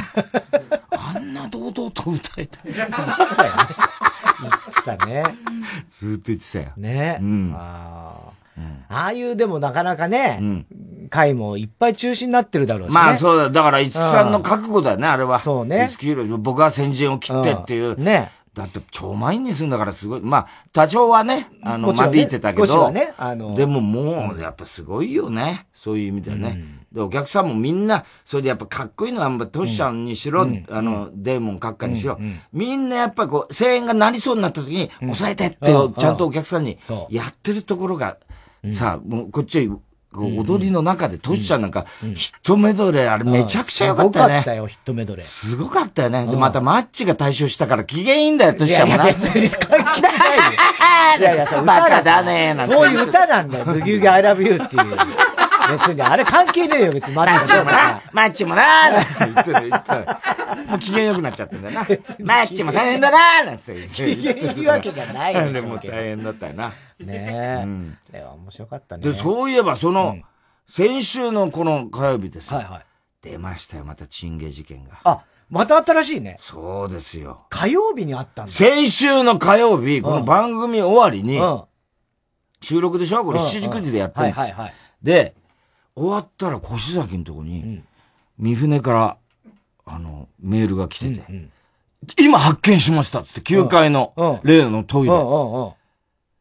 [0.90, 2.58] あんな堂々と歌えた。
[2.64, 5.24] 言ってたね。
[5.86, 6.72] ずっと言ってたよ。
[6.76, 7.18] ね。
[7.20, 8.41] うん、ああ
[8.88, 10.66] あいうでもなかなかね、うん、
[11.10, 12.94] 回もいっぱい中止になってるだろうし、ね。
[12.94, 13.50] まあそうだ。
[13.50, 15.38] だから、五木さんの覚悟だよね、あれは。
[15.38, 15.88] そうね。
[15.88, 17.96] 五木僕は先陣を切ってっていう。
[17.96, 18.30] ね。
[18.54, 20.20] だって超満員にするんだからすごい。
[20.20, 25.66] まあ、多少はね、あの、間引いてたけど、ね、あのでももう、やっぱすごいよね。
[25.72, 26.48] そういう意味でね。
[26.92, 35.56] うん、で、お客さんもみんな、それでやっぱかっこいいのは、トシちゃんにしろ、うん、あの、デーモン閣下にしろ、うん、みんなやっぱこう、声援がなりそうになった時に、抑えてって、
[35.98, 38.18] ちゃんとお客さんにやってるところが、
[38.70, 39.68] さあ、もうこっち
[40.12, 44.34] こう踊りの中で、トシちゃんなんか、ヒットメドレー、あれめちゃくちゃ良かったよね。
[44.34, 45.24] すごかったよ、ヒットメドレー。
[45.24, 46.26] すごかったよね。
[46.26, 49.04] で、またマッチが対象したから機嫌いいんだよ、トシちゃんもな。
[49.04, 50.42] いや、別に関係ないよ。
[51.18, 52.74] いやいや、そう、バカだねなんて。
[52.74, 54.96] そういう歌なんだよ、ブギウギ I love you っていう。
[55.78, 57.14] 別に、あれ関係ねえよ、別に。
[57.14, 61.80] マッチもな、マッチもなーなんて言って言ってもう機嫌良くなっちゃってんだよな。
[61.80, 61.86] マ
[62.34, 63.94] ッチも大変だなーなんて言って。
[63.94, 65.66] 機嫌いいわけじゃないでしょ。
[65.66, 66.68] も大変だったよな。
[66.68, 66.74] ね
[67.08, 67.60] え。
[67.64, 67.98] うん。
[68.12, 69.02] あれは面白かったね。
[69.02, 70.16] で、そういえば、その、
[70.68, 72.86] 先週のこの火曜日ですはいはい。
[73.20, 75.00] 出ましたよ、またチンゲ事件が。
[75.04, 76.36] あ、また新しいね。
[76.40, 77.46] そうですよ。
[77.50, 78.52] 火曜日にあったんだ。
[78.52, 81.40] 先週の火曜日、この番組終わりに、
[82.60, 83.24] 収録でしょ？
[83.24, 84.40] これ7時9時でやってるんです。
[84.40, 84.74] はいはいはい。
[85.02, 85.34] で、
[85.94, 87.82] 終わったら越崎のとこに、
[88.38, 89.16] 三船から、
[89.84, 91.24] あの、メールが来てて、
[92.18, 95.76] 今発見しましたっつって、9階の例のトイレ。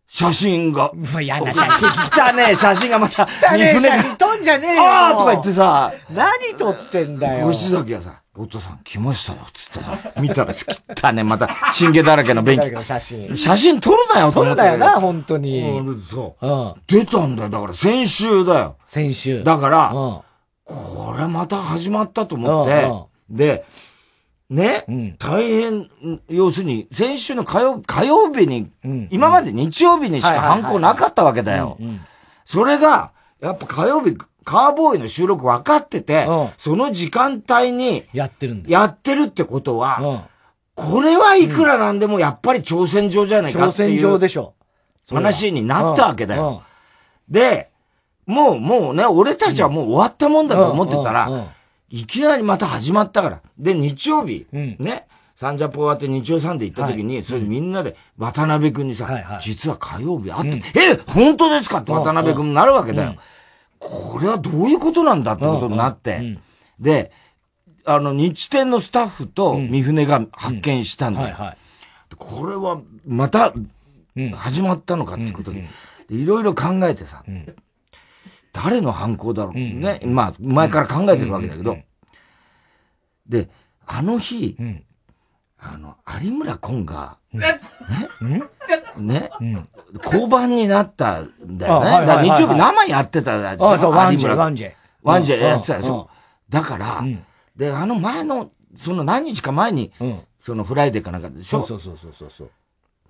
[0.07, 0.91] 写真が。
[1.21, 1.89] 嫌な写真。
[1.89, 3.27] 来 ね写真がまた。
[3.49, 4.83] 汚ね写真撮んじゃねえよ。
[4.83, 5.93] ああとか言ってさ。
[6.09, 7.49] 何撮ってんだよ。
[7.49, 12.83] 越崎がさ、お父さん来ましたよ、つって見たら、汚ね、また、チンゲだらけの便器。
[12.83, 13.35] 写真。
[13.35, 14.31] 写真撮るなよ。
[14.31, 15.61] 撮るなよな、本当に。
[16.09, 16.47] そう。
[16.47, 16.73] うん。
[16.87, 18.77] 出たんだよ、だから先週だよ。
[18.85, 19.43] 先週。
[19.43, 19.91] だから、
[20.63, 22.89] これまた始まったと思って、
[23.29, 23.65] で、
[24.49, 25.89] ね、うん、大変、
[26.29, 31.77] 要するに、先週の火曜火曜日に、うん、今まで日曜日にしか犯行なかったわけだよ。
[32.45, 38.69] それが、やっぱ火曜日、カーボーイの収録分かってて、うん、その時間帯に、やってるんだ。
[38.69, 40.27] やってるってことは、
[40.75, 43.89] これはいくらなんでもやっぱり挑戦状じゃないかっていう。
[43.89, 44.53] 挑戦状でしょ。
[45.09, 46.63] 話になったわけだよ。
[47.29, 47.69] で、
[48.25, 51.47] もう、もうね、俺たちはもう終わったもんだと思ってたら、
[51.89, 53.41] いきなりまた始まったから。
[53.57, 63.15] で、日曜日、うん、ね、サンジャポ終わって日曜サンデー行った時に、それみんなで渡辺くんにさ、実は火曜日あって、え、本当ですかって渡辺くんになるわけだよ。
[63.81, 66.37] これはどういうことなんだってことになって。
[66.79, 67.11] で、
[67.83, 71.35] あの、日天のスタッフと三船が発見したんだよ。
[72.15, 73.53] これは、また、
[74.35, 75.67] 始まったのかってことで、
[76.09, 77.23] いろいろ考えてさ、
[78.53, 79.55] 誰の犯行だろう。
[79.55, 79.99] ね。
[80.05, 81.77] まあ、前から考えてるわけだけど、
[83.27, 83.49] で、
[83.87, 84.57] あの日、
[85.57, 87.61] あの、有村昆が、ね、
[88.97, 89.29] ね、
[90.03, 91.91] 降板になったんだよね。
[91.91, 93.73] だから日曜日生やってたじゃん。
[93.73, 94.71] あ、そう、ワンジェ、ワンジェ。
[95.03, 96.09] ワンジェやってたでしょ。
[96.49, 97.03] だから、
[97.55, 99.91] で、あの前の、その何日か前に、
[100.39, 101.63] そのフライデーかなんかでしょ。
[101.63, 102.49] そうそうそうそうそう。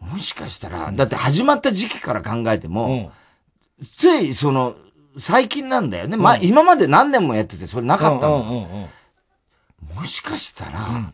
[0.06, 3.12] もしかしたら、だって始まった時期から考えても、
[3.98, 4.76] ついその、
[5.20, 6.18] 最近なんだよね。
[6.18, 8.88] まあ、今まで何年もやってて、それなかったの。
[9.94, 11.14] もしかしたら、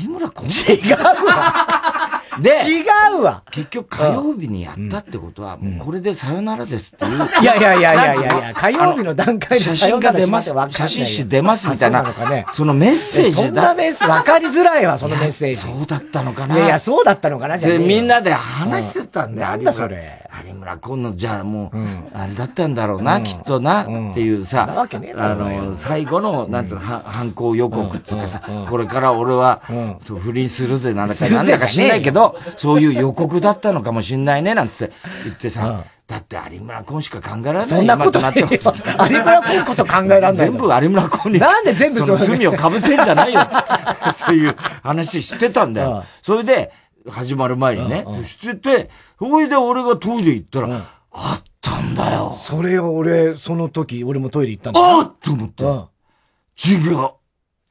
[0.00, 2.82] 有村昆違うわ で、違
[3.18, 3.42] うわ。
[3.50, 7.28] 結局火曜日にやったってことは、もうこれでさよならですっていう。
[7.42, 12.04] いやいやいやいやいやいや、火曜日の段階で写真が出ます、写真誌出ますみたいな、
[12.52, 13.42] そのメッセージだ。
[13.42, 15.56] そんなメッセージ、わかりづらいわ、そのメッセージ。
[15.56, 16.64] そうだったのかな。
[16.64, 20.20] いやそうだったのかな、じゃで、みんなで話してたんだよ、なんだそれ。
[20.46, 21.76] 有村今野、じゃあもう、
[22.16, 29.62] あれだったんだろうな、きっとな、っていうさ、あの、最後の、なんつうの、犯行予告っていうかさ、これから俺は、
[30.00, 32.23] そう、不倫するぜ、なんだか、なんだか知んないけど、
[32.56, 40.36] そういう予告だったのかもしんないね、なんつって言ってさ、だって有村君しか考えられないそんなことなって有村君こそ考えられない。
[40.36, 41.38] 全部有村君に。
[41.38, 43.40] なんで全部その罪を被せんじゃないよ
[44.14, 46.04] そういう話してたんだよ。
[46.22, 46.72] それで、
[47.08, 50.82] 始まる前にね、してて、それで俺がトイレ行ったら、
[51.12, 52.32] あったんだよ。
[52.32, 55.64] それを俺、その時、俺もトイレ行ったんだあっと思って。
[55.64, 57.10] 違う。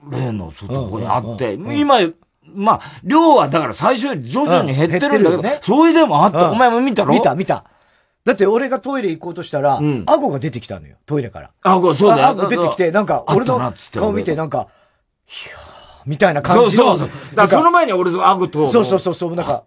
[0.10, 2.00] 例の外こにあって、今、
[2.54, 6.52] まあ、量はだから最初より徐々に減ってるんだけど、ね、それでもあった。
[6.52, 7.14] お前も見たろ？
[7.14, 7.66] 見た、見た。
[8.26, 11.52] だって俺がトイレ行こうとしたら、アゴが出てきたのよ、トイレから。
[11.62, 12.28] アゴ、そうだよ。
[12.28, 14.68] アゴ出てきて、なんか、俺の顔見て、なんか、
[15.28, 15.58] いや
[16.06, 16.86] みたいな感じの。
[16.86, 17.36] そうそうそう。
[17.36, 18.68] だその前に俺アゴと。
[18.68, 19.64] そうそうそうそう、なんか、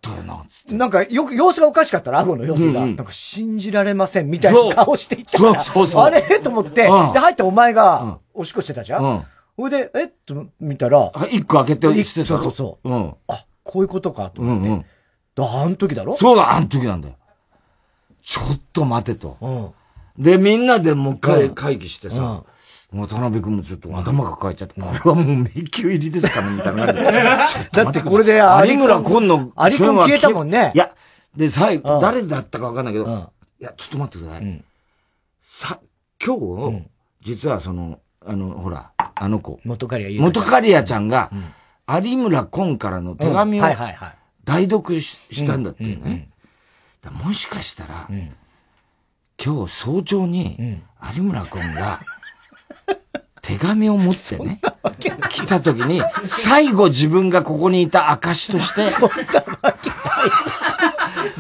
[0.68, 5.61] なんかよく様子がおかしかったら、アゴの様子が、なんか信じられませんみたいな顔していったから。
[5.61, 6.03] そうそうそう。
[6.03, 6.22] あれ？
[6.40, 9.25] と思って、で、入ったお前が、おしっこしてたじゃん。
[9.57, 10.05] ほいで、え？
[10.05, 12.90] っと見たら、一個開けてしてたそうそうそう。
[12.90, 13.14] うん。
[13.29, 14.69] あ、こういうことかと思って。
[14.69, 14.85] うんうん。
[15.35, 16.14] だ、あの時だろ？
[16.14, 17.16] そうだ、あの時なんだよ。
[18.23, 19.37] ちょっと待てと。
[19.40, 19.73] うん。
[20.23, 22.45] で、みんなでもう一回会議してさ、
[22.92, 26.87] 渡辺君もちょっと頭が抱えちゃって、これはもう迷宮入りですかねみたいな。
[27.73, 30.73] だってこれで有村今の、有君消えたもんね。
[30.75, 30.95] いや、
[31.37, 34.64] で、最後、誰だったかわかんないけど、いや、ちょっと待ってください。
[35.42, 35.81] さ、
[36.25, 36.37] 今
[36.71, 36.83] 日、
[37.21, 39.61] 実はその、あの、ほら、あの子。
[39.65, 41.31] 元カリア元カリアちゃんが、
[41.89, 43.65] 有村昆からの手紙を
[44.45, 46.29] 代読したんだってね。
[47.25, 48.09] もしかしたら、
[49.43, 50.81] 今日早朝に、
[51.15, 52.01] 有村昆が、
[53.43, 54.61] 手紙を持ってね、
[55.31, 58.83] 来た時に、最後自分がここにいた証として、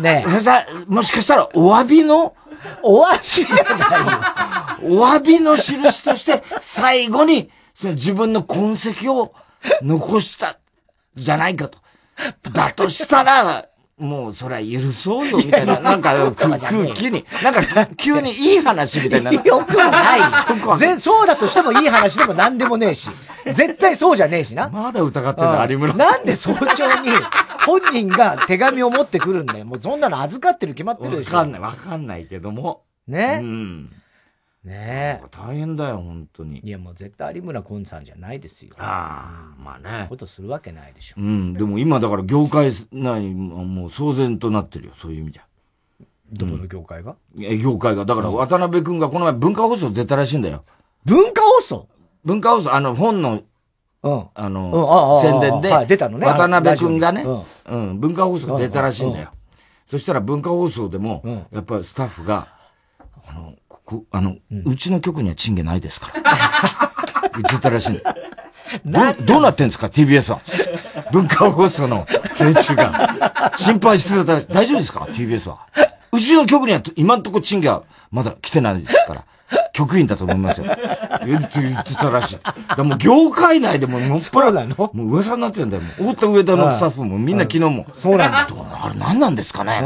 [0.00, 0.24] ね
[0.86, 2.36] もしかしたらお詫びの、
[2.82, 4.98] おわしじゃないよ。
[5.00, 9.34] お詫びの印として、最後に、その自分の痕跡を
[9.82, 10.58] 残した、
[11.16, 11.78] じゃないかと。
[12.50, 16.58] だとしたら、もうそれは許そうよ、みたいな、なんか空
[16.94, 19.32] 気に、なんか急にいい話みたいな。
[19.32, 21.00] よくもない。
[21.00, 23.08] そうだとしてもいい話でも何でもねえし。
[23.46, 24.68] 絶対そうじゃねえしな。
[24.68, 25.94] まだ疑ってんだ、有村。
[25.94, 27.08] なんで早朝に
[27.64, 29.64] 本人が手紙を持ってくるんだよ。
[29.64, 31.36] もうそんなの預かってる決まってるでしょ。
[31.36, 32.82] わかんない、わかんないけども。
[33.08, 33.38] ね。
[33.40, 33.90] うん。
[34.66, 35.26] ねえ。
[35.30, 36.58] 大変だよ、本当に。
[36.58, 38.72] いや、もう絶対有村昆さんじゃないですよ。
[38.78, 40.06] ああ、まあね。
[40.08, 41.14] ことするわけないでしょ。
[41.18, 45.42] うん、でも今だから業界内もう騒然となってるよ、そういう意味じゃ。
[46.32, 48.04] どこの業界が、うん、業界が。
[48.04, 50.64] だから渡辺君がこの前文化放送出たらしいんだよ。
[51.04, 51.88] 文化放送？
[52.24, 53.42] 文化放送、あの、本の、
[54.02, 56.26] うん、あの、宣伝で、はい、出たのね。
[56.26, 57.24] 渡辺君がね、
[57.66, 59.30] うん、文化放送出たらしいんだよ。
[59.86, 62.48] そしたら文化放送でも、やっぱりスタッフが、
[63.28, 63.65] あの、こ
[64.10, 66.36] あの、うん、うちの局には賃金ないですから。
[67.36, 68.02] 言ってたらしい
[68.84, 70.40] どどうなってんですか ?TBS は。
[71.12, 72.06] 文化放送の
[72.40, 73.52] 連中が。
[73.56, 75.58] 心配してたら、大丈夫ですか ?TBS は。
[76.12, 79.24] うちの局には今んとこ賃金はまだ来てないですから。
[79.72, 80.66] 局員だと思いますよ。
[81.24, 82.76] 言ってたらしい。
[82.76, 85.82] でも業界内でももっぱら、もう噂になってるんだよ。
[85.82, 87.86] もう、太田上田のスタッフもみんな昨日も。
[87.92, 88.48] そうなんだ。
[88.48, 89.82] あれ何なんですかね？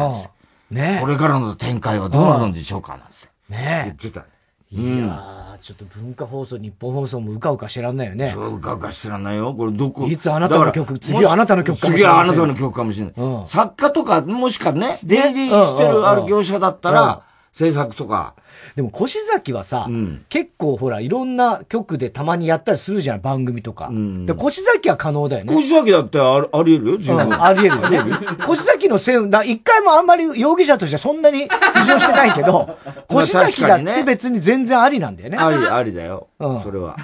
[0.71, 2.93] ねこれからの展開はどうなるんでしょうか？
[2.93, 3.30] なんて。
[3.51, 4.25] ね言ってた。
[4.73, 8.29] いやー、ちょっと文化放送、日本放送もうかうか知らんないよね。
[8.29, 9.53] そう、うかうか知らないよ。
[9.53, 10.07] これどこ？
[10.07, 11.99] いつあなたの曲、次はあなたの曲かもしれない。
[11.99, 13.15] 次はあなたの曲かもしれない。
[13.17, 18.35] うん、作家とか、もしかね、出入りしてるある業者だったら、制作とか。
[18.77, 23.89] でも、越崎はさ、うん、結構ほら、いろんな曲でたまにやったりするじゃん、番組とか。
[23.89, 25.59] うん、で、越崎は可能だよね。
[25.59, 27.27] 越崎だってああり得るよ、十分。
[27.27, 28.19] うん、あり得るよね。
[28.49, 32.77] 越崎のせい、だ一回もあんまり容疑者としてそんなに浮上してないけど、
[33.11, 35.37] 越崎だって別に全然ありなんだよね。
[35.37, 36.29] あり、ありだよ。
[36.39, 36.63] うん。
[36.63, 36.97] それは。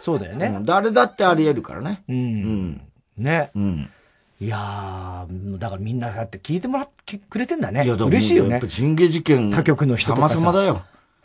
[0.00, 0.58] そうだよね。
[0.62, 2.02] 誰だってあり得るからね。
[2.08, 2.16] うん。
[2.16, 2.80] うん。
[3.16, 3.50] ね。
[3.54, 3.90] うん。
[4.40, 7.84] いやー、だからみんなだって聞いてもらってくれてんだね。
[7.84, 8.50] いや、嬉しいよね。
[8.50, 9.50] やっぱ神経事件。
[9.50, 10.36] 他局の人とかさ。
[10.36, 10.82] 様々だよ。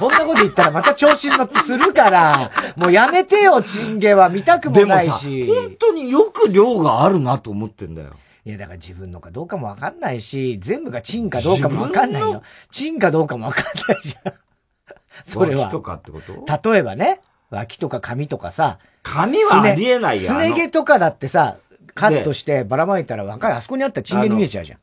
[0.00, 5.46] そんなこと言ったらまた調子に乗ってするから、もうやめてよ、チンゲは見たくもないし。
[5.46, 8.08] 本当によく量があるなと思ってんだよ。
[8.44, 12.42] いや、だから自分のかどうかもわかんないし、全部がチンかどうかもわかんないよ。
[12.70, 14.32] チンかどうかもわかんないじゃん。
[15.24, 15.64] それは。
[15.64, 16.70] 脇とかってこと？
[16.70, 18.78] 例えばね、脇とか髪とかさ。
[19.02, 20.28] 髪はありえないよ。
[20.28, 21.56] すね毛とかだってさ、
[21.94, 24.78] カットしてばらまいたら若い、あそこにあったらチンゲに見えちゃうじゃん。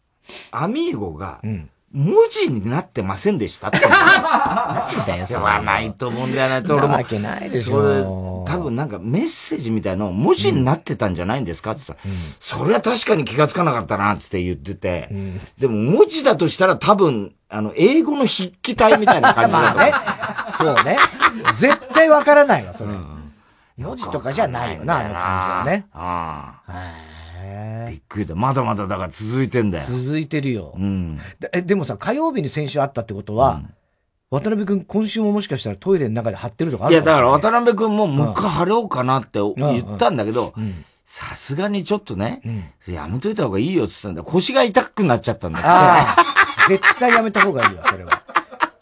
[0.52, 6.68] アミーゴが、うん文字になってませんでしたって言わないと思うんだよね。
[6.68, 8.44] なわけないでしょ。
[8.46, 19.94] 多分なんかメッセージみたいの文字になってたんじゃないんですかって言ったら、うん、それは確かに気がつかなかったなって言ってて、うん、でも文字だとしたら多分、あの、英語の筆記体みたいな感じだと ね。
[20.58, 20.98] そうね。
[21.58, 22.92] 絶対わからないわ、それ。
[22.92, 23.32] うん、
[23.78, 25.86] 文字とかじゃないよな、あの感じはね。
[25.94, 27.17] ああ。
[27.90, 28.36] びっくりだ。
[28.36, 29.84] まだまだだから続いてんだよ。
[29.86, 30.74] 続いてるよ。
[30.76, 31.20] うん。
[31.40, 33.74] ででもさ、火曜日に先週会ったってことは、うん
[34.30, 40.54] 渡辺君、今週ももしかしたらトイレの中で貼ってるとかあるいや、だから渡辺君ももう一回貼ろうかなって言ったんだけど、
[41.06, 42.42] さすがにちょっとね、
[42.88, 46.78] うん、やめといた方がいいよって言ったんだ腰が痛くなっちゃったんだって。
[46.78, 48.22] 絶対やめた方がいいわ、それは。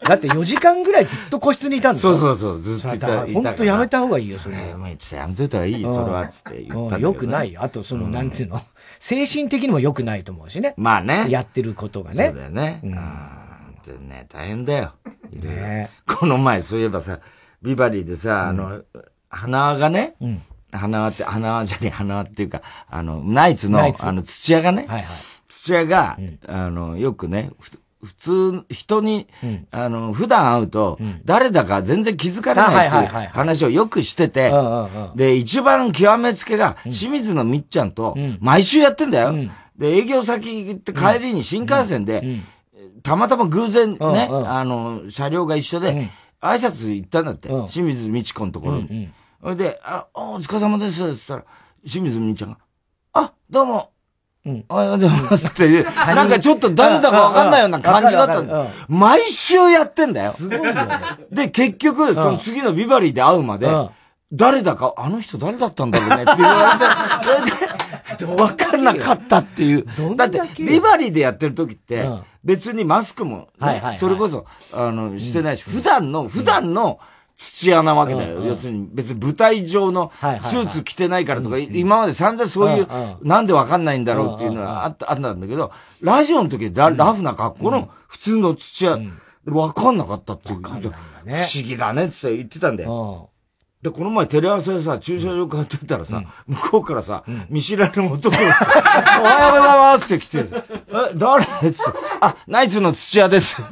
[0.08, 3.26] だって4時間ぐらいずっと個室にいたんだそうそうそう、ずっといた。
[3.26, 4.56] 本当やめた方がいいよ、それ。
[4.56, 4.96] もうやめ
[5.34, 7.62] といた方がいいよ、それは、つって言ったよくないよ。
[7.62, 8.60] あと、その、なんていうの、
[8.98, 10.74] 精神的にも良くないと思うしね。
[10.76, 11.26] まあね。
[11.28, 12.28] やってることがね。
[12.28, 12.80] そうだよね。
[12.82, 12.98] うん。
[14.08, 14.92] ね、大変だよ。
[15.30, 17.20] ねこの前、そういえばさ、
[17.62, 18.82] ビバリーでさ、あの、
[19.28, 20.14] 花輪がね、
[20.72, 24.86] 花輪って、花輪じゃねえ、花輪っていうか、あの、ナイツの、あの、土屋がね、
[25.48, 27.50] 土屋が、あの、よくね、
[28.02, 34.52] 普通、人に、うん、あの、普段会うと、誰だか全然気づかれないっていう話をよくしてて、
[35.14, 39.34] で、一番極めつけが、清水のみっちゃんと、毎週やってんだよ。
[39.78, 42.22] で、営業先行って帰りに新幹線で、
[43.02, 43.98] たまたま偶然ね、
[44.30, 49.10] あの、車両が一緒で、挨拶行ったんだって、清水美智子のところに。
[49.40, 51.44] それで、あ、お疲れ様です、って言ったら、
[51.84, 52.58] 清水みっちゃんが、
[53.12, 53.90] あ、どうも、
[54.46, 54.64] うん。
[54.68, 58.66] おはようございますっていう、なんかちょっと誰だかわかんないような感じだったんだ。
[58.88, 60.30] 毎週やってんだよ。
[60.30, 61.00] すごいよね。
[61.30, 63.68] で、結局、その次のビバリーで会うまで、
[64.32, 66.78] 誰だか、あの人誰だったんだろうねって言わ
[68.08, 69.84] れて、 わかんなかったっていう。
[70.16, 72.08] だって、ビバリーでやってる時って、
[72.44, 73.48] 別にマスクも、
[73.98, 77.00] それこそ、あの、してないし、普段の、普段の、
[77.36, 78.44] 土屋なわけだよ。
[78.44, 82.88] 要するに別に舞台上のスーツ着てないからとか、今まで散々そういう、
[83.22, 85.70] なんでわかんないんだろうっていうのはあった、あったんだけど、
[86.00, 88.98] ラジオの時ララフな格好の普通の土屋、
[89.46, 90.60] わかんなかったっていう。
[90.62, 93.30] 不思議だねって言ってたんだよ。
[93.86, 98.42] で、この前テレ朝でさ、駐車場買ってたらさ、向こうからさ、見知らぬ男が、
[99.20, 101.44] おはようございますって来て、え、誰？
[101.44, 101.78] って、
[102.20, 103.62] あ、ナイツの土屋です。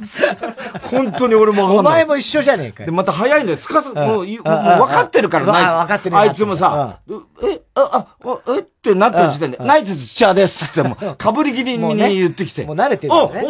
[0.83, 1.79] 本当に俺もわかんない。
[1.79, 3.57] お前も一緒じゃねえかで、また早いんだよ。
[3.57, 5.69] すかす、もう、もう分かってるから、ナイツ。
[5.69, 6.17] 分かってる。
[6.17, 6.99] あいつもさ、
[7.43, 8.59] え、あ、あ、え？
[8.59, 12.63] ってなった時点で、ナイツ土屋ですってもう、かぶり気味に言ってきて。
[12.63, 13.41] もう慣れてるあ、お前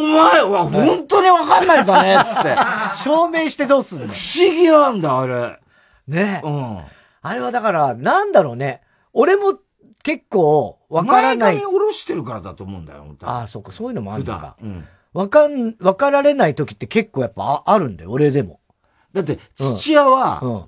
[0.42, 2.56] は本当にわかんないんだね、つって。
[2.96, 4.08] 証明してどうすんの？
[4.08, 5.60] 不思議なんだ、あれ。
[6.08, 6.80] ねうん。
[7.22, 8.82] あれはだから、なんだろうね。
[9.14, 9.58] 俺も
[10.04, 11.56] 結構、わからない。
[11.56, 13.16] 前髪下ろしてるからだと思うんだよ。
[13.24, 14.56] ああ、そっか、そういうのもあるのか。
[14.62, 14.86] うん。
[15.14, 18.60] わかん、わかられない時って結構やっぱあるんだよ、俺でも。
[19.14, 20.64] だって、土屋は、うん、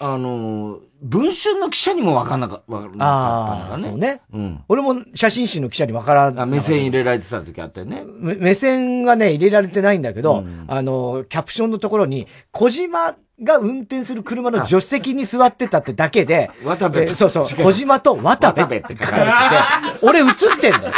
[0.00, 3.88] あの、文春の記者にもわかんなかったんだからね。
[3.88, 4.20] そうね。
[4.32, 4.64] うん。
[4.68, 6.46] 俺も写真誌の記者にわからない。
[6.46, 8.04] 目線入れられてた時あったよね。
[8.04, 13.14] 目線はね、入れられてないんだけど、うん、あの、キャプションのところに、小島
[13.44, 20.26] が運転する車の助手席に座ってたってだけで、渡部、そうそう、小島と渡部って書かれてて、俺映っ
[20.60, 20.92] てんだよ。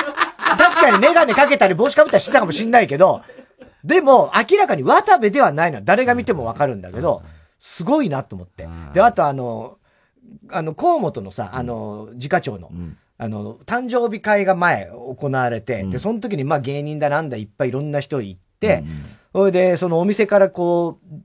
[0.57, 3.23] 確かにメガネかけたり帽子かぶったりしてたかもしんないけど、
[3.85, 7.23] でも明らかに渡部ではないのは誰が見てもわかるんだけど、
[7.59, 8.69] すごいなと思って。
[8.95, 9.79] で、あとあの、
[10.51, 12.71] あの、河本のさ、あの、自家長の、
[13.19, 18.85] あの、誕生日会が前行われて、で、その時にまあ芸人だなんだいっぱいいろんな人行って、
[19.33, 21.23] それで、そのお店からこう、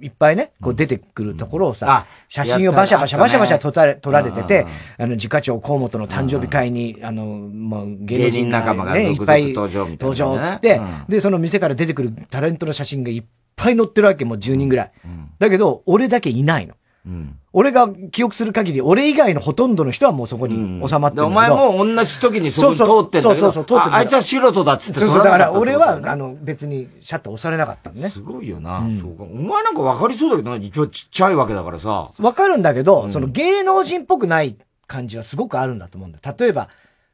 [0.00, 4.66] いっぱいね、こう出てくるところをさ、写真をバシャバシャバシャバシャ撮られ撮られてて、
[4.98, 10.14] あの、自家長河本の誕生日会に、あの、もう芸人仲間がね、いっぱい登場みたいな。
[10.14, 13.24] 登場っつって、で、その店から出てくるタレントの写真がいっ
[13.56, 14.92] ぱい載ってるわけ、もう10人ぐらい。
[15.38, 16.74] だけど、俺だけいないの。
[17.06, 20.56] うん、俺が記憶する限り、俺以外のほとんどの人はもうそこに
[20.88, 23.64] 収まってるうん、お前も同じ時にそこに通ってんだけどそうそうそう。
[23.64, 28.08] 通ってあいつは素人だっつってそうそう、だから俺は、あの、別にシャッター押されなかったんね。
[28.08, 29.22] すごいよな、うん、そうか。
[29.22, 32.10] お前なんか分かりそうだけどな、一応ちっちゃいわけだからさ。
[32.18, 34.56] 分かるんだけど、その芸能人っぽくない
[34.88, 36.34] 感じはすごくあるんだと思うんだよ。
[36.36, 36.68] 例えば、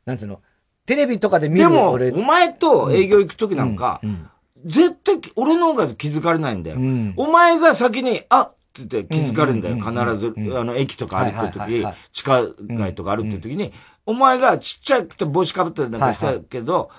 [0.07, 0.41] なんつうの、
[0.87, 4.01] テレビとかで見るでも、お前と営業行く時なんか、
[4.65, 6.79] 絶対、俺の方が気づかれないんだよ。
[7.17, 9.77] お前が先に、あ、って気づかれるんだよ。
[9.77, 13.73] 必ず、あの、駅とか歩ってる時、地下街とか歩ってる時に、
[14.07, 16.91] お前がちっちゃくて帽子かぶったりなんかしたけど、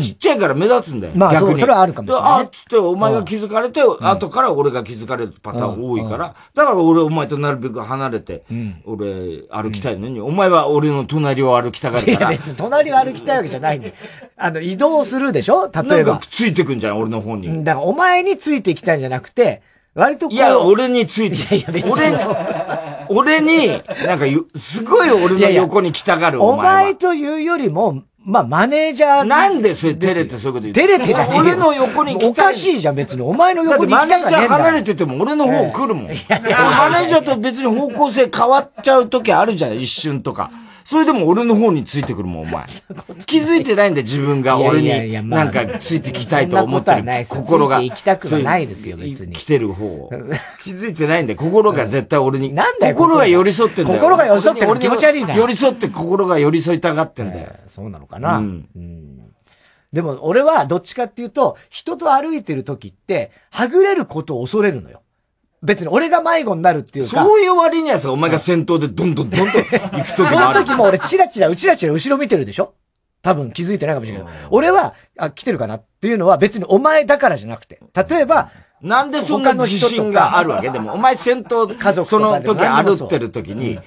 [0.00, 1.12] ちっちゃいから目立つんだよ。
[1.14, 1.60] まあ、逆に。
[1.60, 2.32] それはあるかもしれない。
[2.40, 8.42] あっつって、お前が気づかれて、後から俺が気づかれるパターン多いから、だから俺お前となるべく離れて、
[8.84, 12.18] 俺歩きたいのに、お前は俺の隣を歩きたがるから。
[12.18, 13.94] いや、別に隣を歩きたいわけじゃないんで。
[14.36, 15.66] あの、移動するでしょ？
[15.72, 16.12] 例えば。
[16.14, 17.62] なんかついてくんじゃん、俺の方に。
[17.62, 19.62] だからお前についていきたいんじゃなくて、
[19.98, 21.36] 割といや、俺について。
[21.36, 21.90] いやいや、別に。
[21.90, 22.16] 俺に、
[23.08, 29.24] 俺に、なんか、すごい俺の横に来たがる、お前というよりも、まあ、マネージャー。
[29.24, 32.44] なんでそれ照れてそういうこと言う照れてじゃねえ俺の横に来た。
[32.44, 33.22] おかしいじゃん、別に。
[33.22, 36.04] お前の横に来たかねマネージャー離れてても俺の方来るもん。
[36.04, 40.50] マネージャーと別に方向性変わっちゃう時あるじゃん、一瞬とか。
[40.88, 42.64] それでも俺の方についてくるもん、お前。
[43.26, 47.82] 気づいてないんだよ、自分が俺になんかついてきたいと思ってる心が。
[47.82, 49.34] 行きたくはないですよ、別に。
[49.34, 50.08] 来てる方。
[50.64, 52.54] 気づいてないんだよ、心が絶対俺に。
[52.54, 53.98] なんだよ、心が寄り添ってんだよ。
[54.00, 55.36] 心が寄り添ってる気持ち悪いな。
[55.36, 57.48] 寄り添って心が寄り添いたがってんだよ。
[57.66, 58.38] そうなのかな。
[58.38, 58.64] うん。
[59.92, 65.02] でも俺はどっちかっていうと、人と歩いてる時って、はぐれることを恐れるのよ。
[65.62, 67.24] 別に俺が迷子になるっていうか。
[67.24, 70.58] そういう割にはさ、お前が先頭でどんどんどんどん行くときもある。
[70.58, 72.74] その時も俺チラチラ、うちらチラ後ろ見てるでしょ？
[73.22, 74.38] 多分気づいてないかもしれないけど。
[74.50, 77.80] 俺は、あ、来てるかなっていうのは別にお前だからじゃなくて。
[78.08, 78.50] 例えば、
[78.80, 80.70] なんでそんな自信があるわけ？
[80.70, 83.80] でも、お前先頭、家族その時歩ってる時に、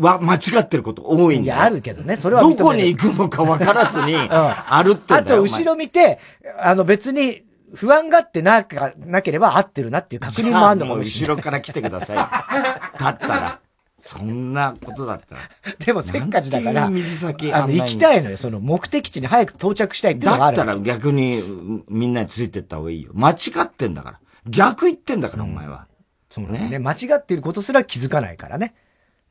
[0.00, 1.56] は、間違ってること多いんだよ。
[1.56, 2.16] いや、あるけどね。
[2.16, 6.18] それはどこに行くのか分からずに、歩ってるあと、後ろ見て、
[6.58, 7.43] あの別に、
[7.74, 11.36] 不安がってなか、なければ合ってるなっていう確認もあるのかもしれない。
[11.36, 12.16] 後ろから来てください。
[12.98, 13.60] だったら。
[13.98, 15.40] そんなことだったら。
[15.78, 18.36] でもせっかちだから、水先あの、行きたいのよ。
[18.36, 20.56] その目的地に早く到着したいってのがある。
[20.56, 21.42] だったら逆に
[21.88, 23.12] みんなについてった方がいいよ。
[23.14, 24.20] 間違ってんだから。
[24.46, 25.86] 逆言ってんだから、お前は。
[26.28, 26.78] そうね。
[26.78, 28.74] 間違ってることすら気づかないからね。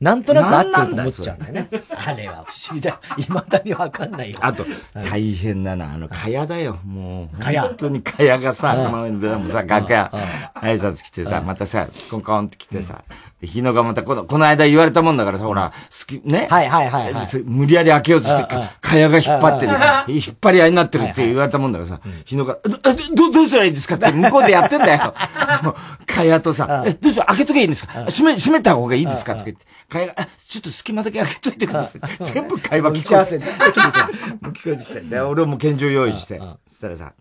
[0.00, 1.68] なんとなく合ってると思っちゃうんだよね。
[2.04, 2.98] あれは不思議だよ。
[3.16, 4.38] 未だにわかんないよ。
[4.42, 4.64] あと、
[5.08, 5.94] 大変だな。
[5.94, 6.78] あの、かやだよ。
[6.84, 7.38] もう。
[7.38, 7.62] かや。
[7.62, 10.10] 本当にかやがさ、今でもさ、楽屋、
[10.56, 13.04] 挨拶来てさ、またさ、コンコンって来てさ、
[13.40, 16.48] で、日野がまた、この、この間言われたもんだからさ、ほら、好き、ね？
[16.50, 17.14] はいはいはい。
[17.44, 20.12] 無理やり開けようとして、かやが引っ張ってる。
[20.12, 25.14] 引っ張り合いになってるって言われたもんだからさ、日野が、ど、どうしたらいいんですかって 向こうでやってんだよ。
[26.04, 28.04] かやとさ、え、どうしよう、開けとけばいいんですか？
[28.06, 29.32] 閉め、閉めた方がいいですか？
[29.34, 29.64] って言って。
[29.88, 30.14] 会話、
[30.44, 32.00] ちょっと隙間だけ開けといてください。
[32.24, 33.00] 全部会話聞こえて。
[33.00, 33.58] 打ち合わせ全
[34.40, 35.00] 部聞こえてきて。
[35.00, 36.38] で、 俺も拳銃用意して。
[36.68, 37.12] そしたらさ、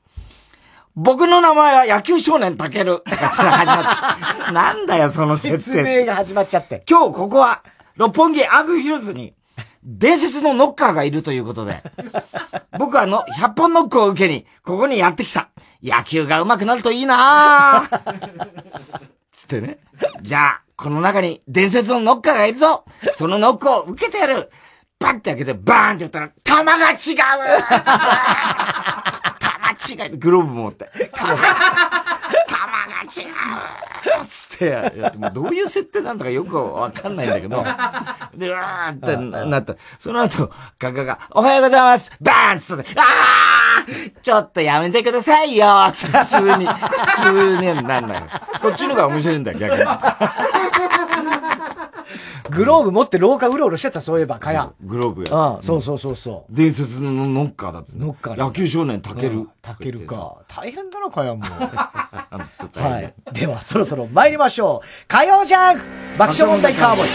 [0.96, 3.04] 僕の名前は野球少年たける。
[4.54, 5.62] なんだよ、その設定。
[5.62, 6.84] 説明が始まっちゃって。
[6.90, 7.64] 今日ここは、
[7.96, 9.34] 六本木アグヒルズに、
[9.84, 11.82] 伝説のノッカーがいるということで、
[12.80, 15.50] 僕はの、100本ノックを受けに、ここにやってきた。
[15.84, 17.84] 野球が上手くなるといいな
[19.34, 19.80] つってね。
[20.22, 22.84] じゃあ、この中に伝説のノッカーがいるぞ
[23.16, 24.50] そのノックを受けてやる
[25.04, 26.98] バッて開けてバーンって言ったら、弾が違う
[29.38, 30.90] 弾違うグローブ持って。
[31.14, 31.44] 弾、が
[33.04, 33.26] 違
[34.22, 37.66] うつって、やってもどういう設定なんだかよくわかんないんだけど、
[38.34, 39.76] で、わーってなった。
[40.00, 40.50] その後、
[40.80, 48.22] ガガが、おはようございますバーンつって、あーちょっとやめてくださいよ普通に、普通になんだよ。
[48.58, 49.84] そっちの方が面白いんだよ、逆に。
[52.50, 54.74] グローブ持って廊下うろうろしてた、そういえば、かや。
[54.82, 55.56] グローブや。
[55.58, 56.56] うん、そうそうそうそう。
[56.56, 57.92] 伝説のノッカーだって。
[57.96, 59.48] ノッカー野球少年、たける。
[59.62, 60.38] たけるか。
[60.48, 61.42] 大変だな、かやも。
[62.76, 63.14] はい。
[63.34, 64.88] では、そろそろ参りましょう。
[65.08, 65.84] 火曜ジャンク
[66.18, 67.10] 爆笑問題カーボーイ。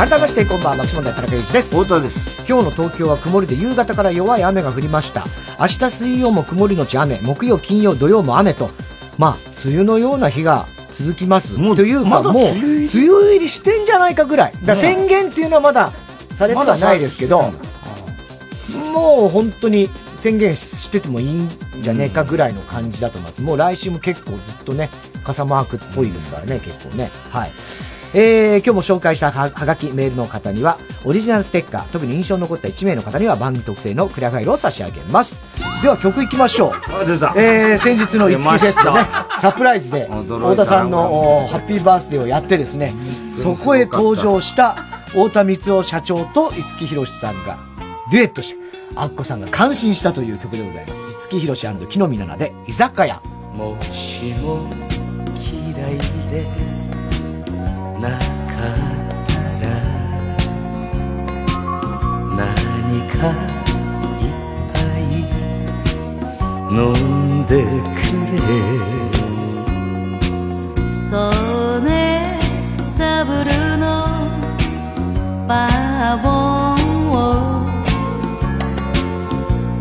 [0.00, 1.68] 改めましてこんばんはマキシモン田中裕二です。
[1.76, 2.46] 太田です。
[2.48, 5.26] 今日の東京は曇りで夕方から弱い雨が降りました。
[5.60, 8.70] 明日水曜も曇りのち雨木曜金曜土曜も雨と。
[9.18, 11.56] まあ梅雨のような日が続きます。
[11.76, 14.54] というか、ま、もう梅雨入りしてんじゃないかぐらい。
[14.64, 15.90] だ宣言っていうのはまだ
[16.34, 17.52] されてはないですけど、
[18.94, 21.46] もう本当に宣言しててもいいん
[21.82, 23.42] じゃねえかぐらいの感じだと思います。
[23.42, 24.88] もう来週も結構ずっとね、
[25.24, 27.10] 傘マークっぽいですからね、結構ね。
[27.28, 27.52] はい。
[28.12, 35.40] えー、今日も紹介したはがきメールの方には、オリジナルステッカー、特に印象に残った1名の方には番組特製のクリアファイルを差し上げます。
[35.80, 36.72] では曲いきましょう。
[36.92, 37.32] あ、出た。
[37.36, 39.08] えー、先日の五木フェスでね、
[39.40, 42.94] サプライズで、太田さんのハッピーバースデーをやってですね、
[43.32, 44.74] そこへ登場した
[45.06, 47.58] 太田光夫社長と五木ひろしさんが
[48.10, 48.56] デュエットし、
[48.96, 51.28] アッコさんが感心したという曲でございます。
[51.28, 53.22] 五木ひろし木の実奈々で、居酒屋。
[53.54, 54.66] もしも
[55.36, 55.98] 嫌い
[56.28, 56.69] で
[58.00, 58.18] なかっ
[59.28, 59.64] たら
[62.34, 62.40] 何
[63.08, 63.14] か
[64.18, 64.32] いっ
[64.72, 65.02] ぱい
[66.72, 67.98] 飲んでく
[68.36, 68.48] れ。
[71.10, 71.12] そ
[71.76, 71.88] うね
[72.96, 73.84] ダブルの
[75.46, 77.14] バーボンを。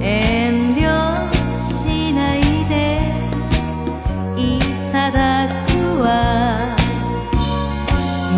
[0.01, 0.03] 遠
[0.37, 0.38] 慮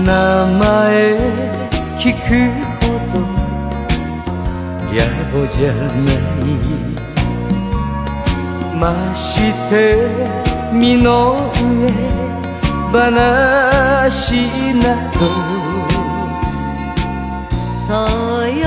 [0.05, 1.15] 名前
[1.97, 2.27] 聞く
[2.79, 2.83] ほ
[3.13, 3.15] ど
[4.91, 4.95] 野
[5.31, 6.49] 暮じゃない
[8.79, 8.83] ま
[9.13, 9.71] して
[10.73, 11.91] 身の上
[12.91, 14.37] 話
[14.75, 14.83] な
[15.13, 15.19] ど。
[17.87, 17.93] そ
[18.47, 18.65] うよ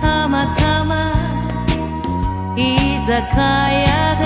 [0.00, 1.12] たまたま
[2.54, 2.58] 居
[3.06, 4.22] 酒屋で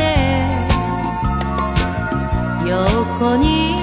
[2.68, 3.73] 横に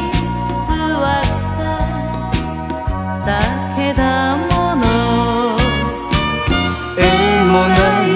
[3.25, 3.39] だ
[3.75, 4.81] けだもの。
[6.97, 6.99] 絵
[7.45, 8.09] もない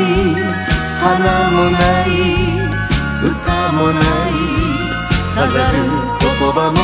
[1.00, 2.08] 花もない
[3.24, 4.32] 歌もない
[5.36, 5.78] 飾る
[6.20, 6.78] 言葉も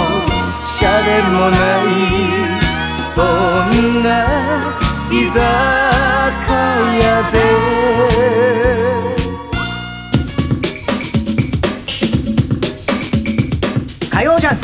[0.65, 1.85] シャレもない
[3.13, 4.07] そんな
[5.09, 5.35] 居酒
[7.03, 7.35] 屋で。
[14.09, 14.59] 火曜ジャン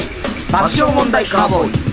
[0.52, 1.87] 爆笑問題カーボーイ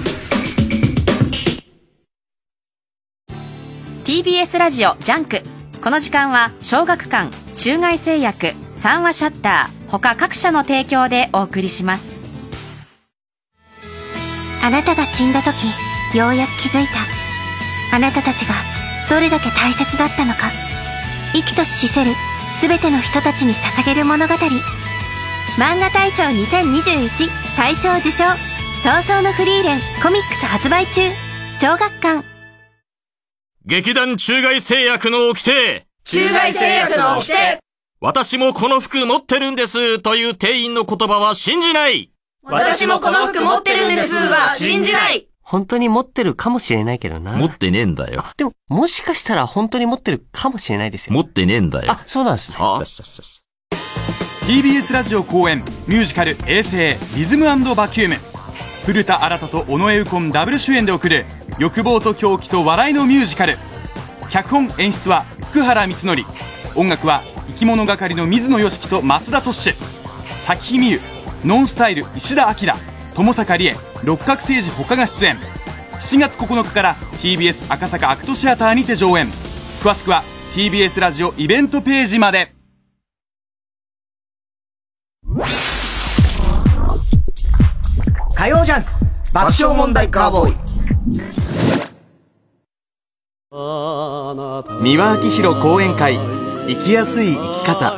[4.55, 5.42] スラジオジャンク。
[5.82, 12.28] この時間は小学館中外製薬三話シャッター他各社の提供でお送りします。
[14.62, 15.66] あなたが死んだ時
[16.16, 17.96] ようやく気づいた。
[17.96, 18.55] あなたたちが
[19.11, 20.52] どれだけ大切だったのか。
[21.32, 22.12] 生きとし死せる
[22.61, 24.34] 全ての人たちに捧げる物語。
[25.59, 28.22] 漫画大賞2021大賞受賞。
[28.84, 31.11] 早々のフリーレンコミックス発売中。
[31.52, 32.34] 小学館。
[33.66, 37.60] 劇団中外製薬の掟中外製薬の掟
[37.98, 42.12] 私もこの服持ってるんですという店員の言葉は信じない
[42.42, 47.32] 私もこの服持ってるんですは信じない本当に持ってるかもしれないけどな。
[47.32, 48.24] 持ってねえんだよ。
[48.38, 51.12] でも、もしかしたら本当に持ってるかもしれないですよ。
[51.12, 51.92] 持ってねえんだよ。
[51.92, 52.56] あ、そうなんですね。
[52.60, 52.80] あ
[54.46, 58.16] TBS ラジオ公演ミュージカル「衛星リズムバキューム」
[58.85, 61.24] 古田新太と尾上右近ダブル主演で送る
[61.59, 63.57] 欲望と狂気と笑いのミュージカル。
[64.28, 66.78] 脚本演出は福原光則。
[66.78, 69.74] 音楽は生き物係の水野良樹と増田トッシュ。
[70.43, 71.01] 咲日美優
[71.47, 72.74] ノンスタイル石田明
[73.14, 75.39] 友坂理恵六角誠治他が出演。
[76.03, 79.28] 7月9日から TBS 赤坂アクトシアターにて上演。
[79.82, 80.22] 詳しくは
[80.55, 82.53] TBS ラジオイベントページまで。
[88.45, 88.90] 火曜ジャンク
[89.32, 90.55] 爆笑問題カーボーイ。
[94.82, 96.18] 三輪明宏講演会
[96.68, 97.97] 生きやすい生き方。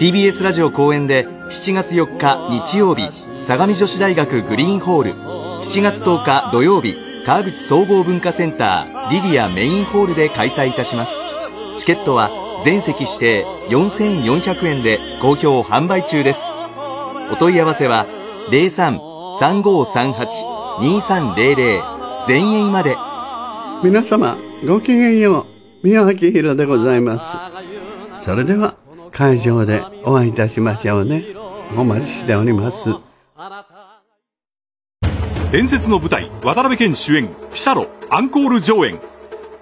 [0.00, 3.08] TBS ラジオ公演で7月4日日曜日
[3.40, 5.12] 相模女子大学グリーンホール。
[5.12, 11.14] 7月10日土曜日川口総合文化センターリディアメインホールで開催いたします。
[11.78, 12.32] チケットは
[12.64, 16.46] 全席指定4400円で好評販売中です。
[17.30, 18.06] お問い合わせは
[19.38, 22.96] 03-3538-2300全員まで。
[23.82, 24.36] 皆様
[24.66, 25.46] ごきげんよ
[25.82, 27.36] う宮脇宏でございます。
[28.18, 28.74] それでは
[29.12, 31.24] 会場でお会いいたしましょうね。
[31.76, 32.86] お待ちしております。
[35.52, 38.98] 伝説の舞台渡辺謙主演ピサロアンコール上演。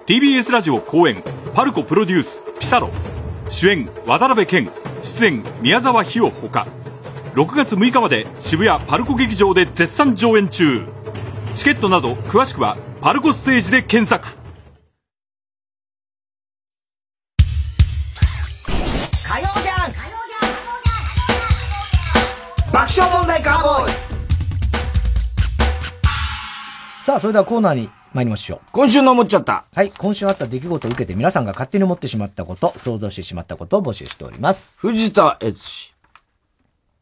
[0.07, 1.23] TBS ラジオ公演
[1.53, 2.89] パルコプロデュースピサロ。
[3.49, 4.71] 主演渡辺謙。
[5.03, 6.65] 出演宮沢ひよほか
[7.37, 10.87] 6月6日まで渋谷パルコ劇場で絶賛上演中
[11.53, 14.27] チケットなど詳しくはパパルコステージで検索
[18.65, 19.93] 火曜じゃん
[22.73, 23.93] 爆笑問題カーボーイ
[27.03, 28.61] さあ、それではコーナーに参りましょう。
[28.71, 29.65] 今週の思っちゃった。
[29.75, 34.75] はい、今週あった出来事を受けて皆さんが勝手に思ってしまったこと、想像してしまったことを募集しております。
[34.79, 35.96] 藤田悦司。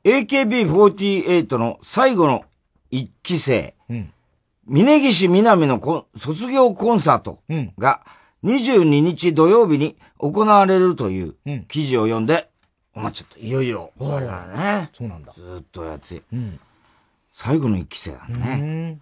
[0.05, 2.45] AKB48 の最後の
[2.91, 4.11] 一期生、うん
[4.67, 5.79] 峯岸みなみの
[6.17, 7.39] 卒業コンサート
[7.77, 8.01] が
[8.43, 11.35] 22日土曜日に行われるという
[11.67, 12.49] 記事を読んで、
[12.95, 13.37] 思っちゃった。
[13.37, 13.91] いよいよ。
[13.99, 14.89] おあれだね。
[14.91, 15.31] そうなんだ。
[15.33, 16.59] ずーっとやって、うん。
[17.31, 18.57] 最後の一期生だね。
[18.57, 18.99] ね。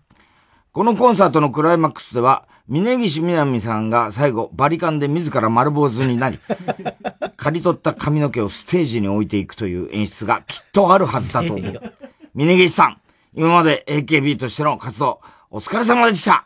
[0.73, 6.39] このコンサートのクライマックスでは、峯岸みなみさんが最後、バリカンで自ら丸坊主になり、
[7.35, 11.93] 刈り取った髪の毛をステージに置いていくという演出がきっとあるはずだと思う。
[12.33, 13.01] 峯岸さん、
[13.33, 15.19] 今まで AKB としての活動、
[15.51, 16.45] お疲れ様でした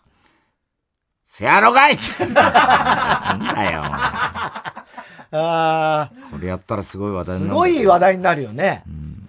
[1.23, 1.95] せやろがい
[2.33, 3.83] なんだよ。
[5.29, 7.55] あこれやったらすごい話題あ、すになる。
[7.59, 8.83] ごい話題になるよね。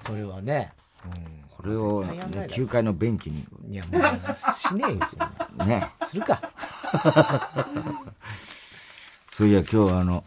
[0.07, 0.73] それはね。
[1.59, 3.45] これを、ね、9階の便器に。
[3.69, 4.03] いや、もう、
[4.37, 5.91] しねえよ、そんなね。
[6.07, 6.41] するか。
[9.29, 10.25] そういや、今日あの、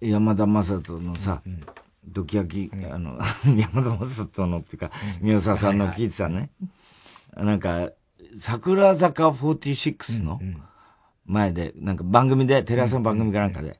[0.00, 1.40] 山田正人のさ、
[2.04, 4.90] ドキ焼き、あの、 山田正人のっていうか、
[5.20, 6.50] 宮沢さんの聞いてたね。
[7.36, 7.92] なんか、
[8.36, 10.40] 桜坂46の
[11.26, 13.78] 前で、なんか番組で、テレ朝の番組かなんかで、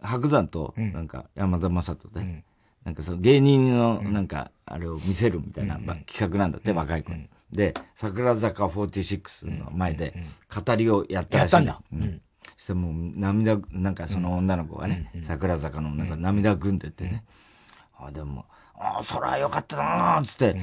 [0.00, 2.44] 白山と、なんか山田正人で、
[2.88, 7.28] なんかその芸人の、なんか、あれを見せるみたいなば企画なんだって、若い子に。
[7.52, 10.14] で、桜坂46の前で、
[10.48, 11.60] 語りをやったらしい。
[11.60, 12.22] んだうん。
[12.56, 17.24] そしてもう涙、なんかその女の子がね、桜坂のなんか涙ぐんでてね。
[17.98, 20.58] あ、でも、あ、そらよかったなーつって、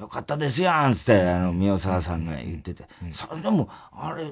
[0.00, 2.88] よかったですやんつって、あの、宮沢さんが言ってて。
[3.10, 4.24] それでも、あれ、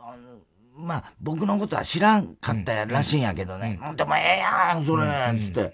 [0.00, 3.78] あのまあ、僕のことは知らんかったらしいんやけどね。
[3.96, 5.06] でもええやん、それ、
[5.38, 5.72] つって。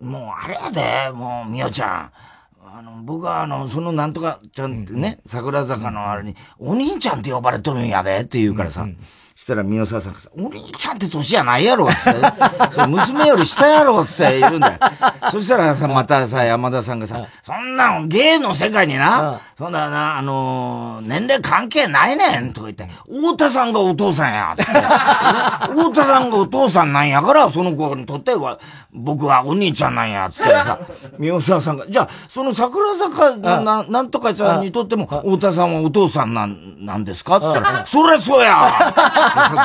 [0.00, 2.12] もうあれやで、もう、みおちゃん。
[2.62, 8.86] あの、僕はあの、そのなんとかちゃんってね、桜坂のあれに、お兄ちゃんって呼ばれとるんやで、って言うからさ。
[9.36, 12.10] したら宮沢さんがさ、お兄ちゃんって年じゃないやろ、つって。
[12.72, 14.78] そう娘より下やろ、つって言うんだよ。
[15.30, 24.62] そしたらさ、またさ、山田さんがさ、そんなん芸の世界にな、そんなな、あのー年齢関係ないねん、とか言って、太田さんがお父さんや、って。
[24.62, 28.58] 太田さんがお父さんなんやから、その子にとっては、
[28.90, 30.78] 僕はお兄ちゃんなんや、つってさ、
[31.18, 38.66] 宮沢さんが、じゃあ、その桜坂のな、なんとかちゃんにとっても、太田さんはお父さんなん、なんですかつったら、そりゃそうや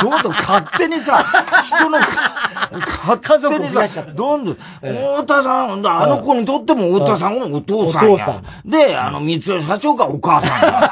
[0.02, 1.24] どんどん勝手にさ、
[1.64, 8.42] 人の、勝手にさ、どんどん、太田さん、あの子にとっても太田さんはお父さんや。
[8.66, 10.72] で、あの、三吉社長がお母さんや。
[10.72, 10.88] で、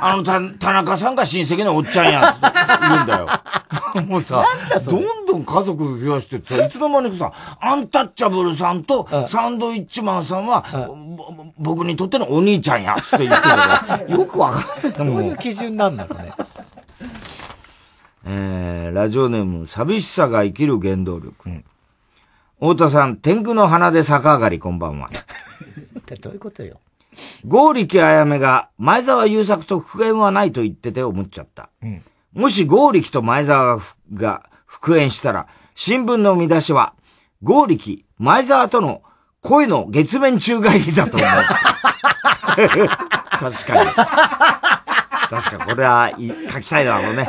[0.00, 2.34] あの、た田中さんが親戚のおっちゃんや、
[2.80, 3.26] 言うんだよ。
[4.06, 4.44] もうさ、
[4.88, 10.64] どんどん家族増やしてってさ、いつの間にかさ、アンタッチャブルさんとサンドイッチマンさんは、
[11.16, 14.92] ぼ僕にとってのお兄ちゃんや、って言ってるよくわかんない。
[14.92, 16.32] どういう基準なんだろうね。
[18.32, 21.50] えー、ラジオネーム、寂しさが生きる原動力。
[22.60, 25.08] 太田さん、天狗の花で逆上がり、こんばんは。
[25.98, 26.78] ってどういうことよ。
[27.44, 31.70] 剛力あやめが前澤友作と復縁はないと言ってて思っちゃった。
[31.82, 32.02] うん
[32.32, 33.82] もし剛力と前澤が
[34.14, 36.94] が復縁したら、新聞の見出しは、
[37.42, 39.02] 剛力、前澤との
[39.40, 41.28] 恋の月面宙返りだと思う。
[43.40, 43.90] 確かに。
[45.30, 47.28] 確かこれはい書きたいだろうね。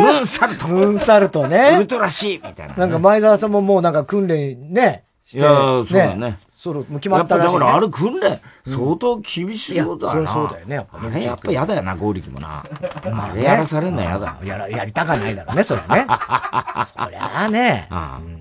[0.00, 0.68] ムーンサルト。
[0.68, 1.76] ムーンサルトね。
[1.76, 2.74] ウルトラシーみたいな。
[2.74, 5.38] なんか前澤さんももうなんか訓練ね、して。
[5.38, 6.38] いやーそうだね。
[6.58, 7.54] そろ、もう決まったらしい、ね。
[7.54, 10.20] やっぱだからあれ訓練、相当厳しそうだよな。
[10.20, 12.64] いやそうだよねやっぱねあれやっぱ嫌だよな、合力もな。
[13.04, 14.36] あれやらされんの嫌だ。
[14.44, 16.04] やら、やりたかないだろうね、それはね。
[16.84, 17.86] そりゃあね。
[17.90, 18.38] ああ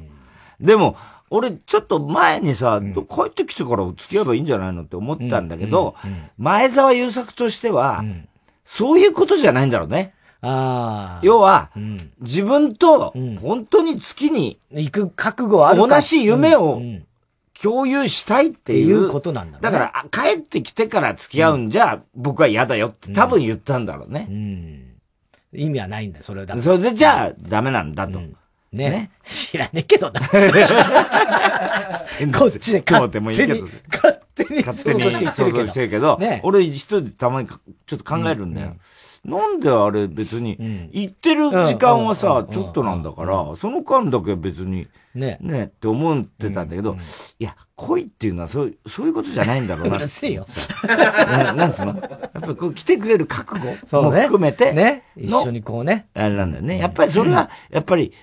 [0.60, 0.98] でも、
[1.30, 5.94] 俺ちょっと前にさ、帰ってきてから付き合えばいいんじゃないのって思ったんだけど、
[6.40, 8.04] 前澤友作としては、
[8.68, 10.14] そういうことじゃないんだろうね。
[10.42, 11.22] ああ。
[11.24, 11.72] 要は、
[12.20, 16.82] 自分と本当に月に行く覚悟はあるか同じ夢を
[17.60, 18.88] 共有したいっていう。
[18.88, 24.28] いうことなんだねだから、あ帰ってきてから付き合うんじゃ、僕は嫌だよって多分言ったんだろうね。
[25.54, 28.20] 意味はないんだよ、それだそれでじゃあ、ダメなんだと。
[28.74, 29.12] ね。
[29.24, 30.20] 知らねえけどな。
[32.38, 38.76] こっちで勝手に、勝手に、勝手に勝手に想像してるけど俺一人でたまにかちょっと考えるんだよ。
[39.26, 40.58] なんであれ別に、
[40.92, 45.38] 行ってる時間はさ、ちょっとなんだから、その間だけ別に、ね。
[45.42, 46.96] ねって思ってたんだけど、
[47.40, 49.98] いや、恋っていうのはそういう、そういうことじゃないんだろうな。
[49.98, 50.46] うるせえよ。
[50.88, 51.96] ななんつうの？
[51.96, 55.04] やっぱりこう来てくれる覚悟も含めて、ね。
[55.18, 56.08] 一の緒にこうね。
[56.14, 56.78] あれなんだよね。
[56.78, 58.14] やっぱりそれは、やっぱり、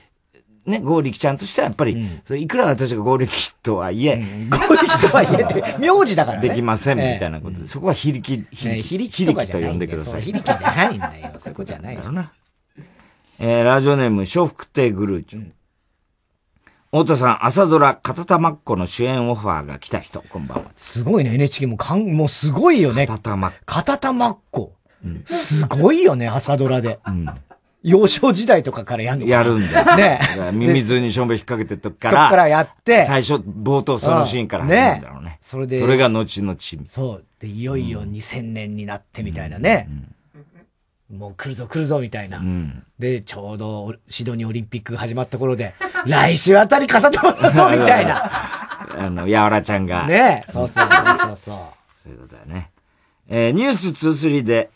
[0.67, 4.17] ね、合力ちゃんとしてはやっぱり、それいくら私が合力とはいえ、
[4.51, 6.49] 合力とはいえって、 名字だからね。
[6.49, 10.23] できませんみええたいなことで、そこは非力、非ね力、非力とかじゃない呼んでください。
[10.23, 11.33] 非力じゃないんだよ。
[11.39, 12.03] そういうことじゃないよ。
[13.39, 15.51] えー、ラジオネーム、笑福亭グルーチュ。
[16.93, 20.71] 太田さん、朝ドラ、片玉っ子の主演オファーが来た人、こんばんは。
[20.77, 23.07] すごいね、NHK もかん、もうすごいよね。
[23.09, 23.53] 片玉。
[23.67, 24.73] 片玉っ子。
[25.27, 27.01] すごいよね、朝ドラで。
[27.85, 29.97] 幼少時代とかからやんのやるんだよ。
[29.97, 30.19] ね
[30.53, 35.39] ミミズにしょんべ引っ掛けてるとこかとら、こからやって最初、冒頭そのシーンから始まるんだろうね。
[35.43, 36.57] それで、それが後々。
[36.87, 37.25] そう。
[37.39, 39.89] で、いよいよ2000年になってみたいなね。
[41.15, 42.43] もう来るぞ来るぞみたいな。
[42.99, 45.75] で、ちょうどおシドニーオリンピックが始まった頃で、
[46.07, 48.31] 来週あたり片玉だぞみたいな。
[48.99, 50.07] あの、やわらちゃんが。
[50.07, 51.57] ねそうそうそうそうそう。
[52.03, 52.71] そういうことだよね。
[53.29, 54.71] えーニュース23で、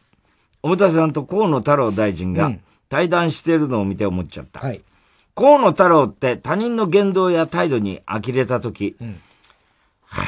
[0.63, 2.53] 小田さんと河野太郎大臣が
[2.89, 4.61] 対談してるのを見て思っちゃった。
[5.34, 8.97] 河野太郎って他人の言動や態度に呆れたとき、
[10.07, 10.24] は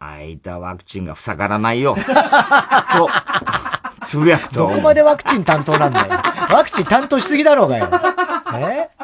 [0.00, 1.94] ぁ、あいたワクチンが塞がらないよ。
[2.96, 3.10] と、
[4.06, 6.08] つぶやくとどこまでワクチン担当なんだよ。
[6.50, 7.90] ワクチン担当しすぎだろうがよ。
[8.54, 8.88] え？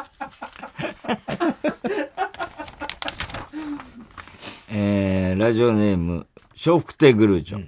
[4.69, 6.25] えー、ラジオネーム、
[6.65, 7.67] 笑福亭グルーチョ。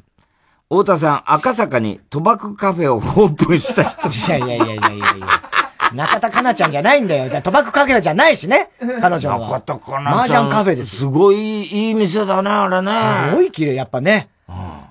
[0.70, 4.09] 太田さん、赤坂に賭博カフェをオープンした人。
[4.36, 5.28] いやいやいやいやいやいや。
[5.93, 7.32] 中田かなちゃんじゃないんだよ。
[7.32, 8.70] 賭博カフェじゃないしね。
[8.99, 9.39] 彼女は。
[9.39, 10.97] 中田か麻雀カフェです。
[10.97, 12.91] すごいいい店だね、あれね。
[13.30, 14.28] すごい綺麗、やっぱね。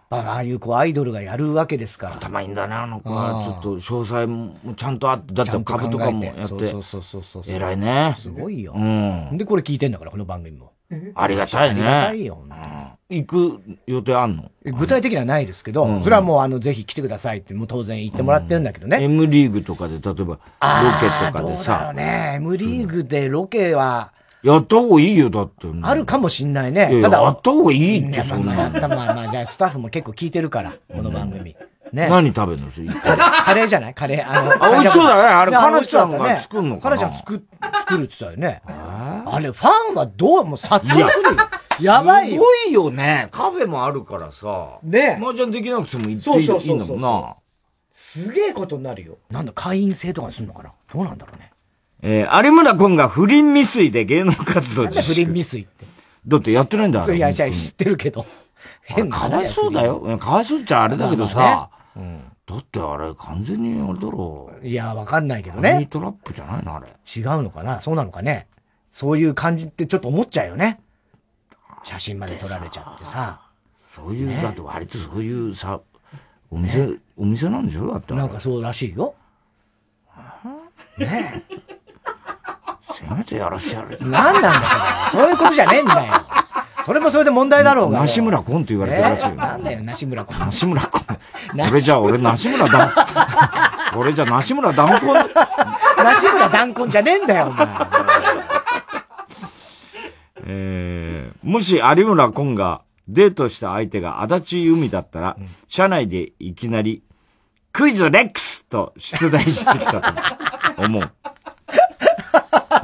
[0.08, 2.14] ああいうこうアイドルがやるわけですから。
[2.14, 3.42] 頭いいんだね、あの子は。
[3.44, 6.42] ちょっと詳細もちゃんとあって、だって株とかもやって。
[6.44, 7.54] そうそうそうそうそう。
[7.54, 8.14] 偉いね。
[8.18, 8.72] すごいよ。
[8.74, 9.36] うん。
[9.36, 10.72] で、これ聞いてんだから、この番組も。
[11.14, 11.82] ありがたいね。
[11.82, 12.38] ありがたいよ。
[13.08, 14.50] 行く予定あんの？
[14.64, 19.00] 具体的にはないですけど、うんそれはもうあの、ぜひ来てくださいって、もう当然言ってもらってるんだけどね。
[19.02, 20.38] M リーグとかで、例えば、ロケとか
[21.32, 22.32] であーどうね。
[22.40, 24.12] M リーグでロケは、
[24.42, 25.68] やった方がいいよ、だって。
[25.82, 26.80] あるかもしんないね。
[26.90, 31.54] いやいややった方がいいって、そんなまあまあ、まあまあ、じゃあスタッフも結構聞いてるから、この番組。
[31.92, 32.08] ね。
[32.08, 32.70] 何食べるの？
[32.70, 33.94] それカレーじゃない？
[33.94, 34.28] カレー。
[34.28, 36.96] あの、あ美味しそうだねあれかなちゃんが作んのかな？
[36.96, 38.62] かなちゃん作、作るって言ってたよね。
[38.66, 41.48] あれ、ファンはどう、もう殺到するよ。
[41.80, 42.42] やばいよ。
[42.42, 43.28] すごいよね。
[43.30, 44.78] カフェもあるからさ。
[44.82, 47.36] ね麻雀できなくても行っていいんだもんな。
[47.92, 49.18] すげえことになるよ。
[49.30, 50.72] なんだ、会員制とかにするのかな？
[50.92, 51.52] どうなんだろうね。
[52.02, 55.32] えー、有村君が不倫未遂で芸能活動自不倫粛。
[55.32, 55.86] 未遂って。
[56.26, 57.06] だってやってないんだ、あれ。
[57.06, 58.26] そういや、いや知ってるけど。
[58.82, 60.18] 変なかわいそうだよ。
[60.18, 61.70] かわいそうっちゃあれだけどまあさま。
[62.56, 64.66] だってあれ完全にあれだろう。
[64.66, 65.86] いや、わかんないけどハニーね。
[65.86, 66.86] トラップじゃないのあれ。
[66.86, 67.82] 違うのかな？
[67.82, 68.46] そうなのかね？
[68.90, 70.80] そういう感じってちょっと思っちゃうよね。
[71.84, 73.42] 写真まで撮られちゃってさ。
[73.94, 75.80] そういう、ねだって割とそういうさ、
[76.50, 77.90] お店、お店なんでしょ？
[77.92, 78.14] だって。
[78.14, 79.14] なんかそうらしいよ。
[80.96, 81.42] ね
[82.94, 83.98] せめてやらしてやる。
[84.08, 85.24] なんなんだそれ。
[85.24, 86.14] そういうことじゃねえんだよ。
[86.86, 87.98] それもそれで問題だろうが。
[87.98, 89.30] 梨村君って言われてるらしいよ。
[89.32, 90.38] えなんだよ、梨村君。
[90.38, 91.02] 梨村君。
[91.68, 92.92] 俺じゃあ俺梨村だ。
[93.96, 94.98] 俺じゃあ梨村断根。
[96.04, 97.66] 梨村断根じゃねえんだよ、お前。
[100.46, 107.02] えー、もし有村君がデートした相手が足立由美だったら、車内でいきなり、
[107.72, 111.02] クイズレックスと出題してきたと思う。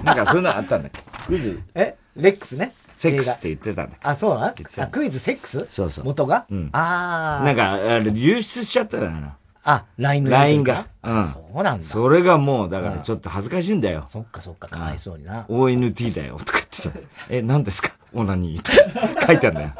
[0.03, 0.99] なんかそういうのあったんだっけ？
[1.29, 1.63] クイズ。
[1.77, 1.95] え？
[2.17, 2.73] レックスね。
[2.95, 4.55] セックスって言ってたんだあ、そうな？
[4.79, 5.67] あクイズセックス？
[5.71, 6.05] そうそう。
[6.05, 6.47] 元が？
[6.51, 6.71] うん。
[6.73, 7.45] あー。
[7.45, 9.37] なんか、あれ、流出しちゃったんだよな。
[9.65, 10.87] あ、LINE の LINE が。
[11.03, 11.29] うん。
[11.29, 11.87] そうなんだ。
[11.87, 14.05] それがもう、だからちょっと恥ずかしいんだよ。
[14.07, 15.45] そっかそっか、かわいそうにな。
[15.49, 16.91] ONT だよ、とか言ってさ。
[17.29, 17.91] え、何ですか？
[18.13, 19.73] オナニーって書いてあるんだよ。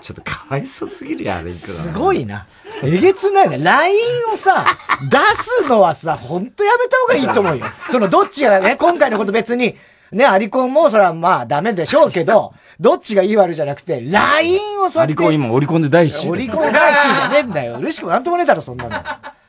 [0.00, 1.50] ちょっとかわいそうすぎるよ、あれ。
[1.50, 2.46] すごいな。
[2.82, 3.58] えげつないね。
[3.58, 3.98] LINE
[4.32, 4.64] をさ、
[5.10, 7.66] 出すのはさ、ほんとやめた方がいいと思うよ。
[7.90, 9.76] その、どっちがね、今回のこと別に、
[10.12, 15.00] ね、アリコンもそれはまあダメでしょうけど、 どっちがいい悪いじゃなくて、LINE をそ。
[15.00, 16.30] アリコン今、オリコンで第一位。
[16.30, 17.78] オリコン第一位じゃねえんだよ。
[17.78, 19.02] 嬉しくもなんともねえだろ、そんなの。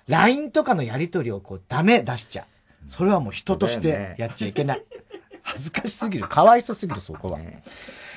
[0.07, 2.45] LINE とかのやりとりをこう、ダメ出しちゃう。
[2.88, 4.84] それはもう人としてやっちゃいけない。
[5.43, 6.28] 恥ずかしすぎる。
[6.28, 7.39] かわいそうすぎる、そこは。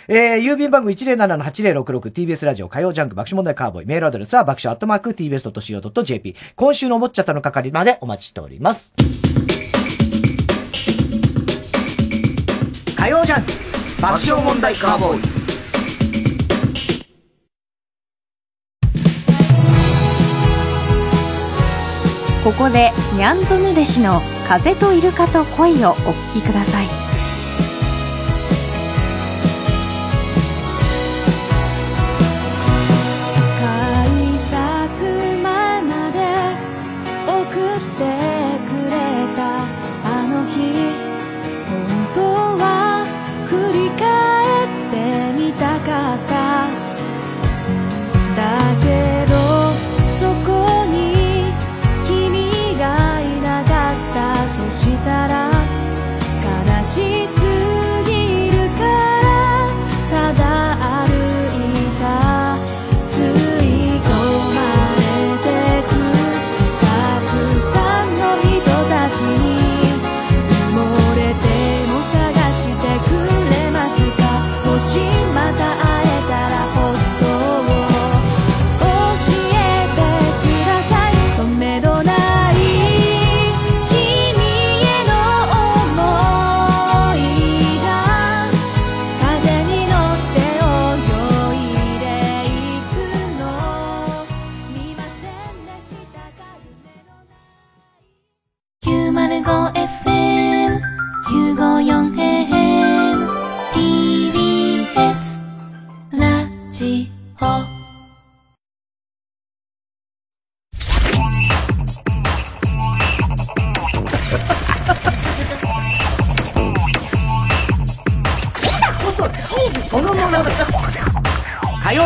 [0.07, 3.87] えー、郵便番号 107-8066TBS ラジオ火曜ジャンク爆笑問題カーボーイ。
[3.87, 6.37] メールアドレスは爆笑アットマーク TBS.CO.JP。
[6.57, 8.95] 今週のおもっちゃったの係までお待ちしております。
[13.05, 13.53] 火曜ジャンク
[14.01, 15.21] 爆笑問題カーボーイ。
[22.43, 27.04] ここでニャンゾヌ弟子の「風とイルカと恋」をお聴きください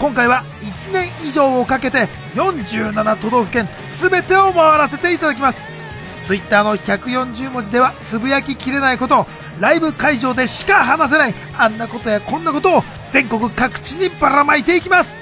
[0.00, 3.68] 今回は1年以上をかけて47都道府県
[4.00, 5.60] 全てを回らせていただきます。
[6.24, 9.26] ツイッターの140文字ではつぶやききれないことを、
[9.60, 15.16] ライブ会場でしか話せないあんなことやこんなことを全国各地にばらまいていきます。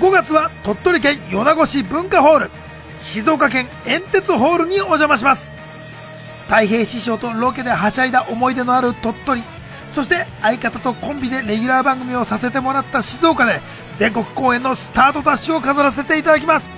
[0.00, 2.50] 5月は鳥取県米子市文化ホール、
[2.98, 5.52] 静岡県煙鉄ホールにお邪魔します。
[6.48, 9.42] 太平師匠とロケではしゃいだ思い出のある鳥取、
[9.92, 13.60] そして相方とコンビでレギュラー番組をさせてもらった静岡で
[13.96, 16.74] 全国公演のスタートダッシュを飾らせていただきます。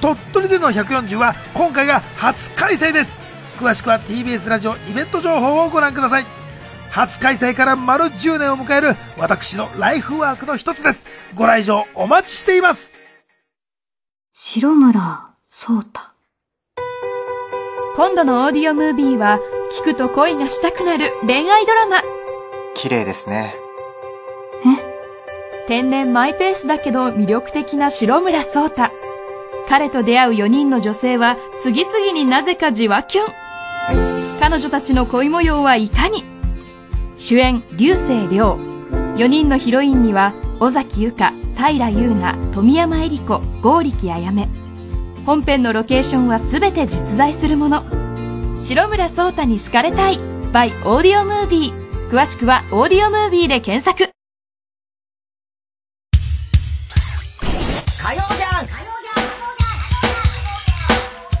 [0.00, 3.21] 鳥取での140は今回が初開催です。
[3.62, 6.24] 詳しくは TBS ラジオイベント情報をご覧ください。
[6.90, 11.06] 初開催から丸10年を迎える私のライフワークの一つです。
[11.36, 12.98] ご来場お待ちしています。
[14.32, 16.00] 白村聡太
[17.94, 19.38] 今度のオーディオムービーは
[19.80, 22.02] 聞くと恋がしたくなる恋愛ドラマ
[22.74, 23.54] 綺麗ですね。
[25.68, 28.90] 天然マイペースだけど魅力的な白村聡太
[29.68, 33.41] 彼と出会う4人の女性は次々になぜかじわキュン
[34.40, 36.24] 彼女たちの恋模様はいかに？
[37.16, 38.58] 主演流星涼。
[39.16, 44.48] 4人のヒロインには尾崎由香平優奈富山恵里子剛力あやめ
[45.26, 47.84] 本編のロケーションは全て実在するもの。
[48.60, 50.18] 白村聡太に好かれたい。
[50.52, 54.10] by オーディオムービー詳しくはオーディオムービーで検索。
[58.02, 58.66] 火曜じゃん。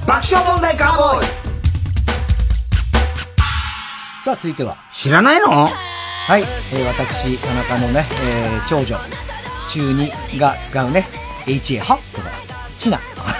[0.06, 1.41] 爆笑問題カーボーイ。
[4.24, 4.76] さあ、続いては。
[4.92, 5.48] 知らないの？
[5.48, 8.96] はい、えー、私、田中のね、えー、長女、
[9.68, 11.08] 中2が使うね、
[11.44, 12.30] HA はとか、
[12.78, 12.98] チナ。
[12.98, 13.34] とか、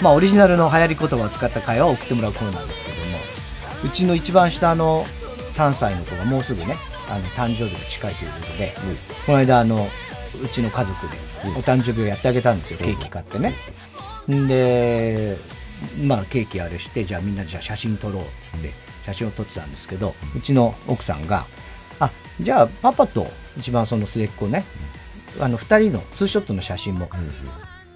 [0.00, 3.02] まあ、オリジナルの流行り言葉を使った会話を送ってもらうコーナーですけども、
[3.84, 5.04] うちの一番下の
[5.54, 6.76] 3歳の子がもうすぐね、
[7.10, 8.74] あの、誕生日が近いということで、
[9.26, 9.88] この間、あの、
[10.40, 11.16] うちの家族で、
[11.58, 13.56] お誕生日をやってあげたんですよ、ケーキ買ってね。
[14.30, 15.36] んで、
[16.00, 18.72] まあ、ケーキあれして、じゃあみんなでじゃあ写真撮ろうっつって、
[19.08, 21.46] 写真を撮ってたんですけど、うちの奥さんが、
[21.98, 23.26] あ、じゃあパパと
[23.58, 24.64] 一番その末っ子ね、
[25.40, 27.08] あの二人のツーショットの写真も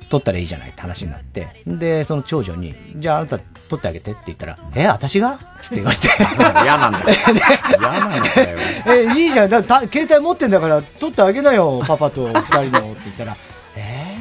[0.09, 3.39] 撮ったらいいじゃないって話になって、で、その長女に、じゃああなた
[3.69, 5.39] 撮ってあげてって言ったら、え、私が？
[5.61, 6.09] つって言われて。
[6.65, 7.05] 嫌なんだよ。
[7.79, 8.59] 嫌なんだよ。
[8.87, 9.51] え、いいじゃん。
[9.51, 13.37] だた携帯持ってんだから撮ってあげなよ、パパと二人のって言ったら、
[13.77, 14.17] え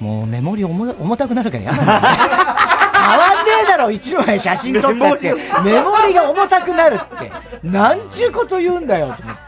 [0.00, 2.53] ー、もうメモリ重重たくなるから嫌なんだよね。
[3.04, 5.34] 変わんねえだろ、一枚写真撮ったって。
[5.64, 7.32] メモリが重たくなるって。
[7.62, 9.40] なんちゅうこと言うんだよ、と思って。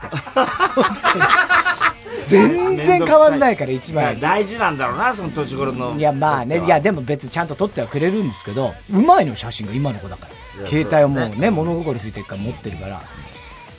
[2.26, 4.18] 全然変わんないから、一枚。
[4.20, 5.94] 大事なんだろうな、その年頃の。
[5.96, 10.66] いや、まあね、いや、でも別にちゃんと撮ってはくれるんですけど、うまいの、写真が今の子だから。
[10.68, 13.02] 携帯をもうね物心ついてるから持ってるから。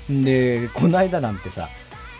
[0.09, 1.69] で、この間なんてさ、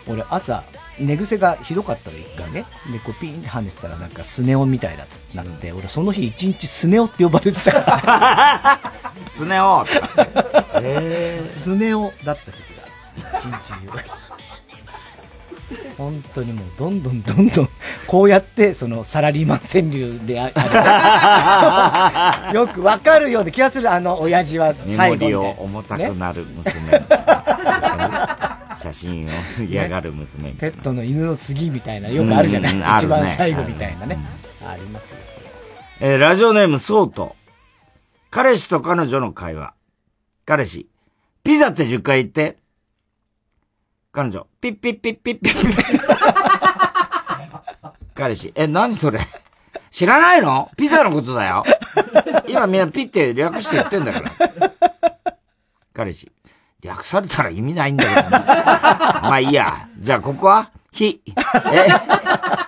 [0.06, 0.64] 俺朝、
[1.00, 2.64] 寝癖がひどかったの、一回ね。
[2.92, 8.80] で、こうピーンって跳ねてたらなんかスネ夫みたいだっつってなって、俺その日一日スネ夫って呼ばれてたから。
[9.28, 9.86] スネ夫
[11.46, 12.84] スネ夫だった時が、
[13.16, 13.74] 一日中。
[15.98, 17.68] 本当にもうどんどんどんどん、
[18.06, 20.48] こうやって、そのサラリーマン川柳であ
[22.54, 25.34] よくわかるような気がする、あの親父はメ最後に。
[25.34, 26.72] を重たくなる娘。
[28.80, 29.28] 写真を
[29.68, 30.74] 嫌がる娘みたいな。
[30.76, 34.18] ペットの犬の次みたいな、よくあるじゃない、ね一番最後みたいなね。
[34.66, 35.18] ありますよ、
[36.00, 37.36] えーラジオネーム、ソート。
[38.30, 39.74] 彼氏と彼女の会話。
[40.44, 40.88] 彼氏、
[41.42, 42.58] ピザって10回言って。
[44.12, 45.54] 彼女、ピッピッピッピッピッ。
[48.14, 49.20] 彼氏、え、何それ？
[49.90, 50.70] 知らないの？
[50.76, 51.64] ピザのことだよ。
[52.46, 54.30] 今みんなピッて略して言ってんだから。
[55.94, 56.30] 彼氏、
[56.80, 58.38] 略されたら意味ないんだけどな。
[59.22, 59.88] まあいいや。
[59.98, 61.20] じゃあここは、ひ。
[61.72, 61.88] え、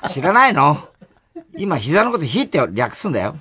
[0.08, 0.88] 知らないの？
[1.56, 3.36] 今膝のことひって略すんだよ。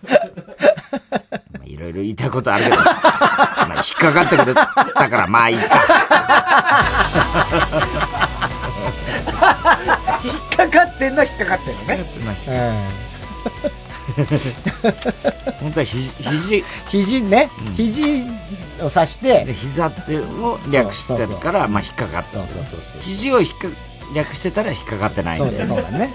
[1.53, 5.63] まあいろいろ言いたいことあるけど、まあ引っかかってくれたからまあいいか。
[10.23, 12.03] 引っかかってんのは引っかかってんのね。
[15.59, 18.23] 本当はひ肘、肘ね、肘
[18.81, 23.01] を刺して、で膝ってを略してるから、まあ引っかかってそうそうそうそう。
[23.01, 23.67] 肘を引っか
[24.13, 25.65] 略してたら引っかかってないんだよね。
[25.65, 26.13] そうだね。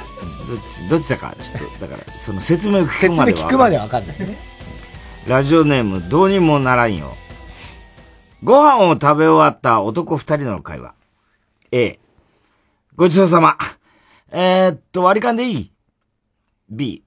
[0.48, 3.48] どっち、どっちだか、ちょっと、だから、その説明を聞くまでは。
[3.48, 4.36] くまでわかんないね。
[5.26, 7.16] ラジオネーム、どうにもならんよ。
[8.42, 10.94] ご飯を食べ終わった男二人の会話。
[11.72, 11.98] A、
[12.94, 13.56] ごちそうさま。
[14.30, 15.72] えー、っと、割り勘でいい
[16.68, 17.04] ?B、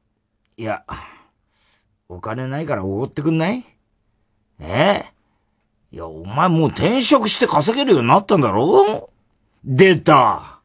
[0.60, 0.84] いや、
[2.10, 3.64] お金ないからおごってくんない？
[4.60, 5.06] え？
[5.92, 9.12] いや、お前もう転職して稼げるようになったんだろ？
[9.64, 10.62] 出た。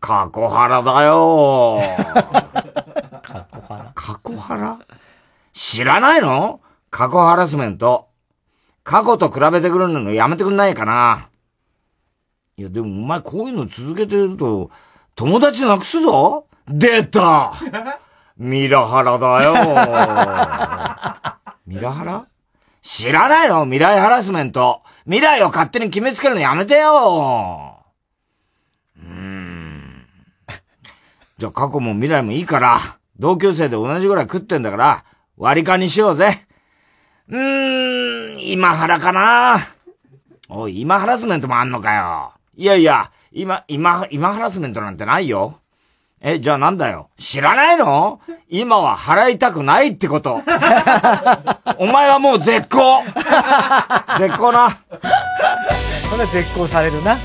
[0.00, 1.80] 過去腹だよ。
[3.22, 4.78] 過去腹過去腹
[5.52, 6.60] 知らないの？
[6.90, 8.08] 過去ハラスメント。
[8.82, 11.28] 過去と比べてくるのやめてくんないかな。
[12.56, 14.72] いや、でもお前こういうの続けてると、
[15.14, 16.48] 友達なくすぞ。
[16.66, 17.52] 出た
[18.36, 19.54] ミラハラだよ
[21.66, 22.26] ミラハラ？
[22.82, 23.64] 知らないの？
[23.64, 24.82] 未来ハラスメント。
[25.04, 27.82] 未来を勝手に決めつけるのやめてよ
[28.96, 30.06] うーん。
[31.38, 32.78] じゃあ過去も未来もいいから、
[33.18, 35.04] 同級生で同じぐらい食ってんだから、
[35.36, 36.46] 割り勘にしようぜ。
[37.28, 39.58] うーん、今腹かな
[40.48, 42.32] おい、今ハラスメントもあんのかよ。
[42.54, 45.60] いやいや、今、今、今ハラスメントなんてないよ。
[46.20, 47.10] え、じゃあなんだよ。
[47.18, 48.20] 知らないの？
[48.48, 50.42] 今は払いたくないってこと。
[51.78, 53.02] お前はもう絶好
[54.18, 54.78] 絶好な。
[56.10, 57.18] それは絶好されるな。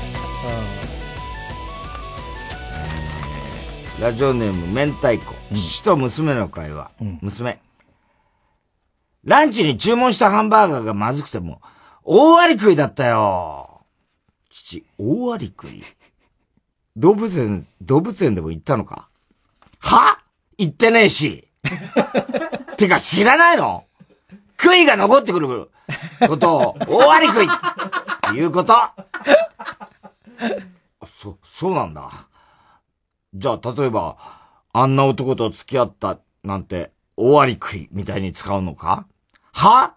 [4.00, 5.32] ラジオネーム、明太子。
[5.54, 6.90] 父と娘の会話。
[7.20, 7.60] 娘。
[9.24, 11.62] ランチに注文したハンバーガーがまずくても、
[12.02, 13.84] 大割り食いだったよ。
[14.50, 15.84] 父、大割り食い
[16.96, 19.08] 動物園、動物園でも行ったのか？
[19.78, 20.18] は？
[20.58, 21.48] 行ってねえし。
[22.76, 23.86] てか知らないの？
[24.58, 25.70] 悔いが残ってくる
[26.28, 27.46] ことを、大割り食い。
[27.46, 27.50] っ
[28.20, 28.74] ていうこと？
[28.74, 28.94] あ
[31.06, 32.10] そ、そうなんだ。
[33.34, 34.16] じゃあ、例えば、
[34.74, 39.06] あんな男と付き合ったなんて、終わり食いみたいに使うのか？
[39.52, 39.94] は？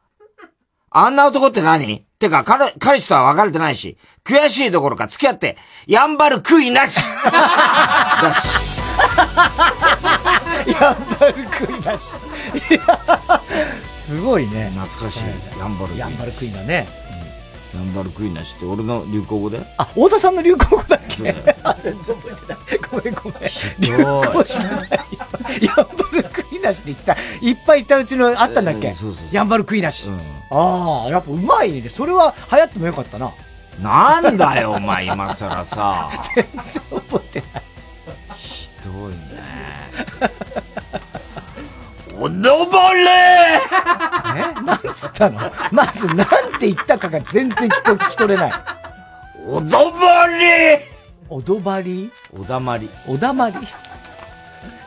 [0.90, 2.05] あんな男って何？
[2.20, 5.58] てか、彼、彼氏とは別れてないし、悔しいどころか付き合って、
[5.88, 8.50] やんばる食いなしだし。
[10.80, 12.16] やんばる食いなし。
[14.06, 14.72] すごいね。
[14.76, 15.60] 懐かしい。
[15.60, 16.10] やんばる食いなし。
[16.10, 17.05] やんばる食いだね。
[17.76, 19.60] やんばる食いなしって俺の流行語で？
[19.78, 21.36] あ、太田さんの流行語だっけ？
[21.64, 22.80] あ、全然覚えてない。
[22.92, 23.42] ごめんごめん。
[23.80, 24.90] 流行してない。
[25.66, 27.18] やんばる食いなしって言ってた。
[27.42, 30.10] いっぱいいたうちのあったんだっけ、そうそうやんばる食いなし。
[30.52, 31.90] ああ、やっぱうまいね。
[31.90, 33.32] それは流行ってもよかったな。
[33.80, 36.10] なんだよ、お前今更さ。
[36.36, 36.64] 全然
[37.02, 37.64] 覚えてない。
[38.38, 39.18] ひどいね。
[42.40, 43.06] おどぼれ
[44.38, 44.62] え？
[44.64, 45.52] なんつったの？
[45.72, 46.28] まずなん
[46.60, 48.54] て言ったかが全然聞こ聞き取れない。
[49.48, 50.82] おどぼり
[51.30, 52.12] おどばり？
[52.38, 52.90] おだまり。
[53.08, 53.56] おだまり？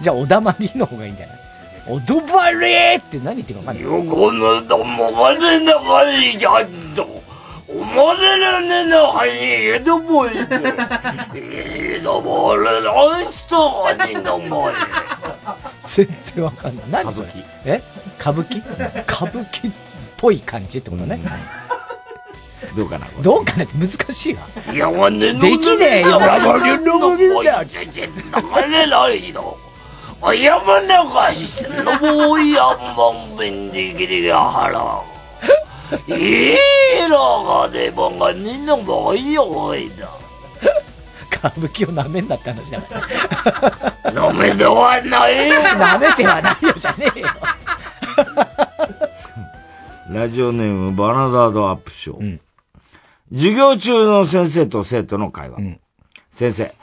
[0.01, 1.39] じゃあおだまりの方がいいんじゃない？
[1.89, 2.57] おどばり
[2.97, 3.83] って何言ってるか分かんない。
[3.83, 7.23] 横のどもがねながりじゃんと。
[7.71, 10.39] おもれらねなはにえどぼいで。
[11.35, 14.73] えどぼれらんすとはにのもい。
[15.85, 16.85] 全然わかんない。
[16.91, 17.83] 何それ？
[18.19, 19.05] 歌舞伎え？
[19.05, 19.35] 歌舞伎？
[19.35, 19.75] 歌舞伎っ
[20.17, 21.21] ぽい感じってことね。
[22.75, 23.07] どうかな？
[23.23, 24.41] どうかなって難しいわ。
[24.73, 26.19] いや、わねのできねえよ。
[26.19, 26.25] 流
[26.65, 28.09] れのもいちち流
[28.71, 29.59] れないの。
[30.21, 32.63] あやまなかしのもいや
[32.97, 35.18] まんべんできりがはら。
[36.07, 40.09] いいのがでもがにのもいよおいだ。
[41.31, 44.13] 歌舞伎を舐めんなって話だから。
[44.13, 45.55] 舐めではないよ。
[45.61, 47.29] 舐めてはないよじゃねえよ。
[50.11, 52.39] ラジオネームバナザードアップショー。
[53.33, 55.59] 授業中の先生と生徒の会話。
[56.33, 56.75] 先生。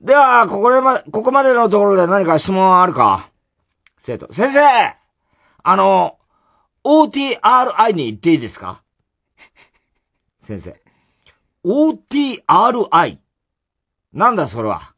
[0.00, 3.28] では、ここでま、ここまでのところで何か質問あるか？
[3.98, 4.30] 生徒。
[4.32, 4.60] 先生
[5.62, 6.18] あの、
[6.84, 8.82] OTRI に行っていいですか？
[10.40, 10.78] 先生。
[11.64, 13.18] OTRI?
[14.12, 14.94] なんだそれは？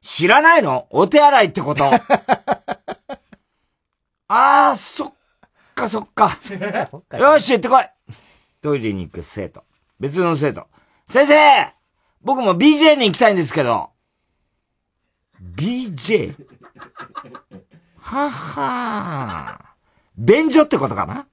[0.00, 0.86] 知らないの？
[0.90, 1.90] お手洗いってこと。
[4.28, 5.14] あー、そっ
[5.74, 6.30] かそっか。
[6.40, 7.18] そっかそっか。
[7.18, 7.84] よし、行ってこい
[8.60, 9.64] トイレに行く生徒。
[10.00, 10.66] 別の生徒。
[11.06, 11.74] 先生
[12.22, 13.90] 僕も BJ に行きたいんですけど。
[15.56, 16.34] BJ?
[17.98, 19.73] ははー。
[20.16, 21.26] 便所ってことかな？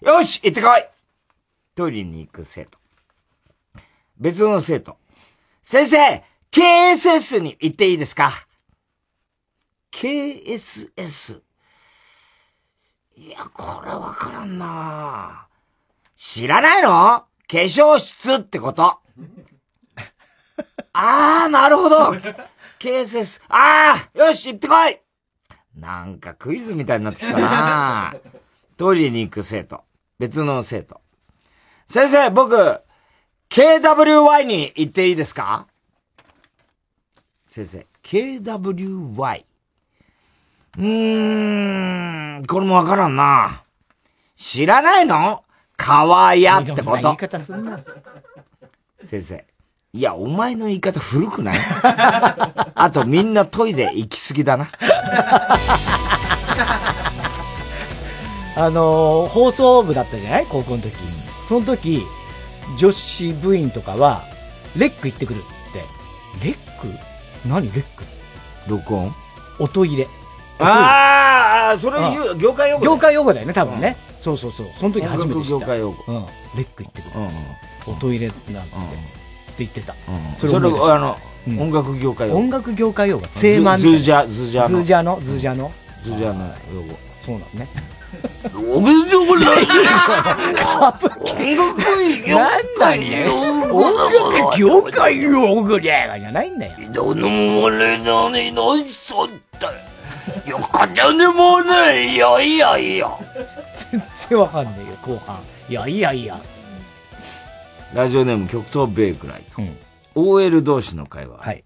[0.00, 0.84] よし行ってこい
[1.74, 2.78] トイレに行く生徒。
[4.18, 4.96] 別の生徒。
[5.62, 8.32] 先生 !KSS に行っていいですか
[9.92, 11.40] ?KSS?
[13.16, 15.46] いや、これわからんな
[16.16, 16.88] 知らないの？
[16.90, 18.98] 化粧室ってこと。
[20.92, 21.96] あー、なるほど
[22.80, 23.40] !KSS。
[23.48, 25.00] あーよし、行ってこい
[25.78, 28.14] なんかクイズみたいになってきたな
[28.76, 29.84] トイレに行く生徒。
[30.18, 31.00] 別の生徒。
[31.86, 32.80] 先生、僕、
[33.48, 35.66] KWY に行っていいですか？
[37.46, 39.44] 先生、KWY。
[40.76, 43.62] うーん、これもわからんな。
[44.36, 45.44] 知らないの？
[45.76, 47.16] 川屋ってこと。
[49.04, 49.46] 先生。
[49.94, 51.56] いや、お前の言い方古くない？
[52.74, 54.68] あとみんなトイレ行き過ぎだな。
[58.56, 60.46] あのー放送部だったじゃない？
[60.46, 60.92] 高校の時。
[61.48, 62.04] その時、
[62.76, 64.24] 女子部員とかは、
[64.76, 65.84] REC 行ってくるっつって。
[66.44, 66.86] REC？
[67.48, 67.72] 何？
[67.72, 68.04] REC？
[68.66, 69.14] 録音？
[69.58, 70.06] 音入れ。
[70.58, 73.96] あー、それ言う、業界用語だよ業界用語だよね、多分ね。
[74.20, 74.66] そうそうそう。
[74.78, 75.50] その時初めて知った。
[75.50, 76.26] 業界用語うん。
[76.56, 77.90] REC 行ってくるっつって。
[77.90, 78.52] 音入れなんて
[79.58, 79.94] 言ってた。
[80.36, 81.16] それあの、
[81.58, 82.40] 音楽業界用語。
[82.40, 83.26] 音楽業界用語。
[83.28, 84.68] ツーマンズージャ、ズージャの。
[84.68, 85.72] ズージャのズージャの
[86.02, 86.98] ズージャの用語。
[87.20, 87.68] そうなのね。
[88.54, 91.06] おめでとうございます。
[91.06, 91.78] 音楽
[92.26, 92.38] 業
[92.78, 93.28] 界
[93.70, 96.74] 音楽業界用語じゃじゃないんだよ。
[96.92, 99.28] どのもれのにのいそっ
[99.58, 99.70] た。
[100.48, 102.14] よかったねもうね。
[102.14, 103.10] いやいやいや。
[103.90, 105.38] 全然わかんねえよ、後半。
[105.68, 106.40] いやいやいや。
[107.94, 109.62] ラジオネーム極東ベイクライト。
[110.14, 111.38] OL 同士の会話。
[111.38, 111.64] はい。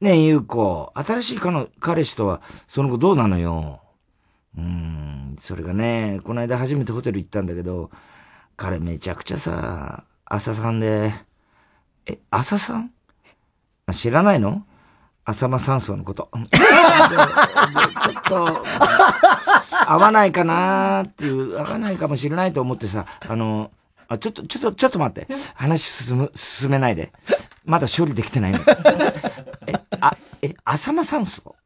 [0.00, 0.92] ねえ、ゆうこ。
[0.94, 3.80] 新しい彼彼氏とは、その後どうなのよ。
[4.58, 7.90] うーん、それがね、この間初めてホテル行ったんだけど、
[8.56, 11.14] 彼めちゃくちゃさ、朝さんで、
[12.06, 12.90] え、朝さん？
[13.86, 14.64] あ知らないの？
[15.24, 16.30] 浅間山荘のこと。
[16.32, 18.64] ちょっと、
[19.86, 23.70] 合わないかなーっていう、合わないかもしれないと思ってさ、あの、
[24.08, 25.26] あ、ちょっと、ちょっと、ちょっと待って。
[25.54, 27.12] 話進む、進めないで。
[27.64, 28.60] まだ処理できてないの。
[29.66, 31.56] え、あ、え、浅間山荘？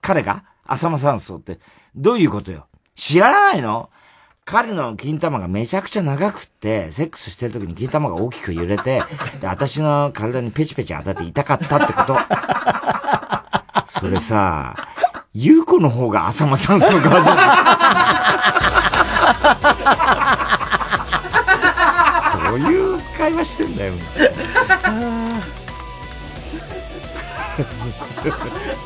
[0.00, 0.44] 彼が？
[0.64, 1.58] 浅間山荘って、
[1.94, 2.66] どういうことよ？
[2.94, 3.90] 知らないの？
[4.44, 9.04] 彼の金玉がめちゃくちゃ長くって、セックスしてる時に金玉が大きく揺れて、
[9.40, 12.16] で、私の体にペチペチ当たって痛かったってこと。
[13.86, 14.76] それさ、
[15.32, 17.42] ゆうこの方が浅間山荘側じゃな
[20.48, 20.51] い？
[22.52, 23.94] どういう会話してんだよ。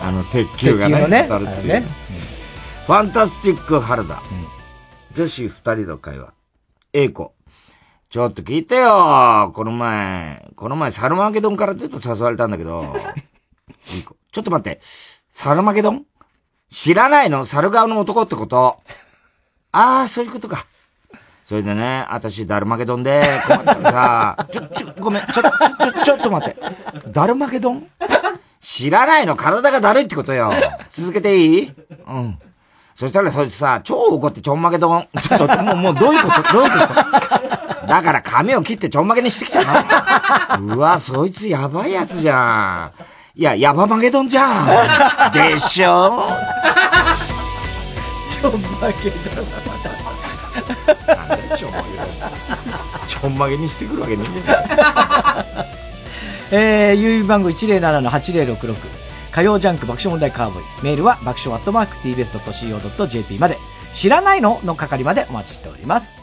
[0.01, 1.85] あの、鉄球がね、ね当たるっていうね
[2.87, 4.23] ファンタスティック原田。
[5.15, 6.33] 女子二人の会話。
[6.93, 7.35] A 子。
[8.09, 12.85] ちょっと聞いてよこの前、この前サルマゲドンからちょっと誘われたんだけど。
[14.07, 14.17] 子。
[14.31, 14.81] ちょっと待って。
[15.29, 16.07] サルマゲドン
[16.71, 17.45] 知らないの？
[17.45, 18.77] 猿顔の男ってこと？
[19.73, 20.67] ああ、そういうことか。
[21.47, 25.51] それでね、私、ダルマゲドンで、困ったらさ、 ちょ、ちょ、ごめん、ちょ、ちょ、
[25.93, 26.60] ちょ、ちょっと待って。
[27.12, 27.86] ダルマゲドン
[28.60, 30.52] 知らないの体がだるいってことよ。
[30.90, 31.73] 続けていい？
[32.09, 32.36] うん。
[32.97, 35.06] そしたらそいつさ、超怒ってちょんまげどん。
[35.23, 36.52] ちょっと、もう、もうどういうこと？
[36.52, 36.86] どういうこと？
[37.86, 39.62] だから髪を切ってちょんまげにしてきた
[40.59, 40.74] の？
[40.74, 42.90] うわ、そいつやばいやつじゃ
[43.36, 43.39] ん。
[43.39, 44.64] いや、ヤバマゲドンじゃ
[45.28, 45.32] ん。
[45.32, 46.27] でしょ？
[48.27, 49.44] ちょんまげだなん
[51.06, 51.16] だよ
[51.57, 51.89] ちょんまげ
[53.07, 55.77] ちょんまげにしてくるわけねえじゃない
[56.53, 58.77] えー、郵便番号107-8066。
[59.33, 60.65] 火曜ジャンク爆笑問題カーボーイ。
[60.83, 63.59] メールは爆笑アットマーク tbs.co.jp まで。
[63.93, 66.19] 知らないのの係までお待ちしております。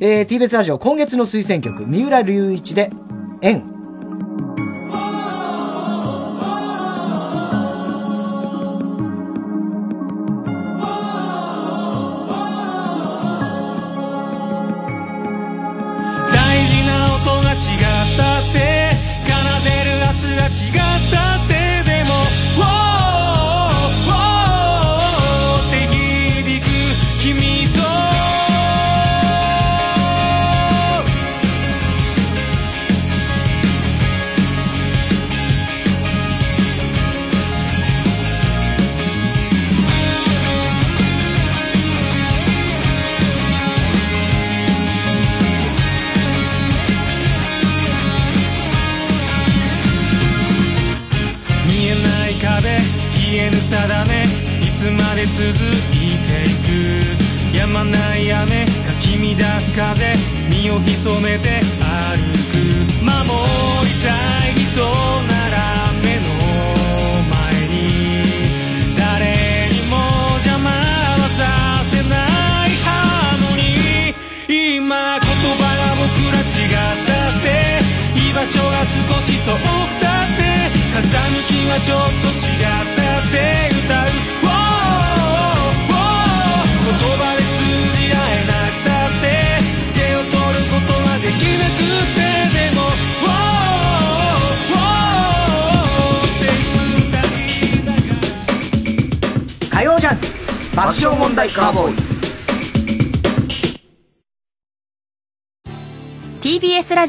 [0.00, 2.90] えー、TBS ラジオ今月の推薦曲、三浦隆一で、
[3.42, 3.79] 縁。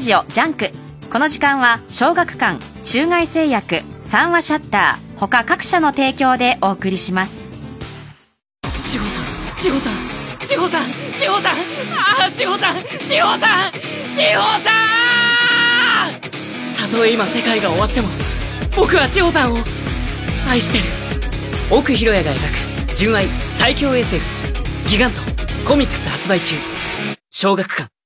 [0.02, 0.72] ジオジャンク。
[1.12, 7.56] この時間は小学館中外製薬三話シャッター他各社の提供でお送りします。
[8.84, 9.24] 千穂さん
[9.56, 9.94] 千穂さん
[10.44, 11.56] 千穂さん千穂さんあ
[12.26, 13.72] あ千穂さん千穂さん
[14.16, 14.70] 千穂さ
[16.10, 16.90] ん。
[16.90, 18.08] たとえ今世界が終わっても
[18.76, 19.58] 僕は千穂さんを
[20.48, 20.84] 愛してる。
[21.70, 23.26] 奥博也が描く純愛
[23.56, 24.20] 最強 SF
[24.88, 25.20] ギガント
[25.64, 26.56] コミックス発売中。
[27.30, 28.01] 小学館。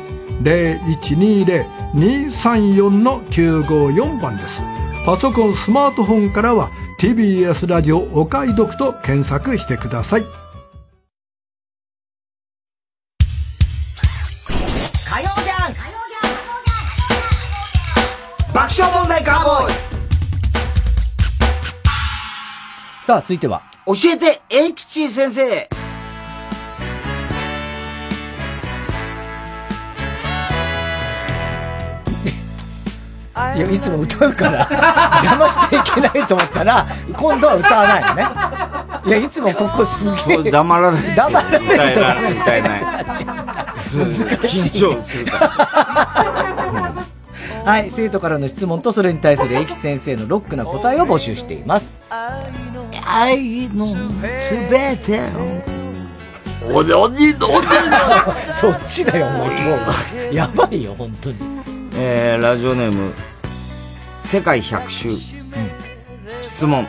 [1.94, 4.62] 0120-234-954番です。
[5.06, 6.70] パソコンスマートフォンからは
[7.00, 10.26] TBS ラジオお買い得と検索してください
[23.12, 23.62] さあ、続いては。
[23.88, 25.44] 教えて、英吉先生
[33.58, 34.66] いや、いつも歌うから、
[35.24, 38.26] 邪魔しちゃいけないと思ったら、今度は歌わないのね。
[39.08, 40.52] いや、いつもここすげえ。
[40.52, 41.58] 黙らないと黙らな
[41.92, 43.04] いとダメ歌えないな。
[43.04, 43.24] 難し
[44.00, 44.04] い
[44.70, 45.50] 緊張するから。
[47.66, 52.00] はい、生徒からの質問とそれに対する英吉先生のロックな答えを募集しています。
[53.06, 53.96] 愛のす
[54.70, 55.20] べて
[56.70, 57.68] を、おでおにどで
[58.54, 59.48] そっちだよ、もう。
[59.48, 59.54] も
[60.32, 61.38] うやばいよ、本当に。
[61.96, 63.14] えー、ラジオネーム、
[64.24, 65.10] 世界百周。
[66.42, 66.88] 質問。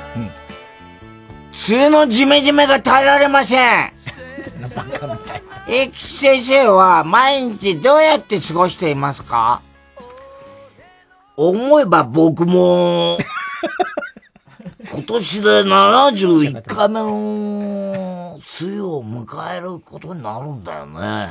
[1.68, 3.92] 梅雨のジメジメが耐えられません。
[4.74, 5.42] バカみたい。
[5.68, 9.60] え吉先生は毎日どうやって過ごしていますか？
[11.36, 13.18] 思えば僕も、
[14.92, 21.28] 今年で71回目の梅雨を迎えることになるんだよね。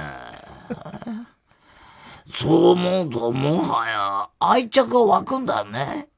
[2.31, 6.09] そう思うともはや愛着が湧くんだよね。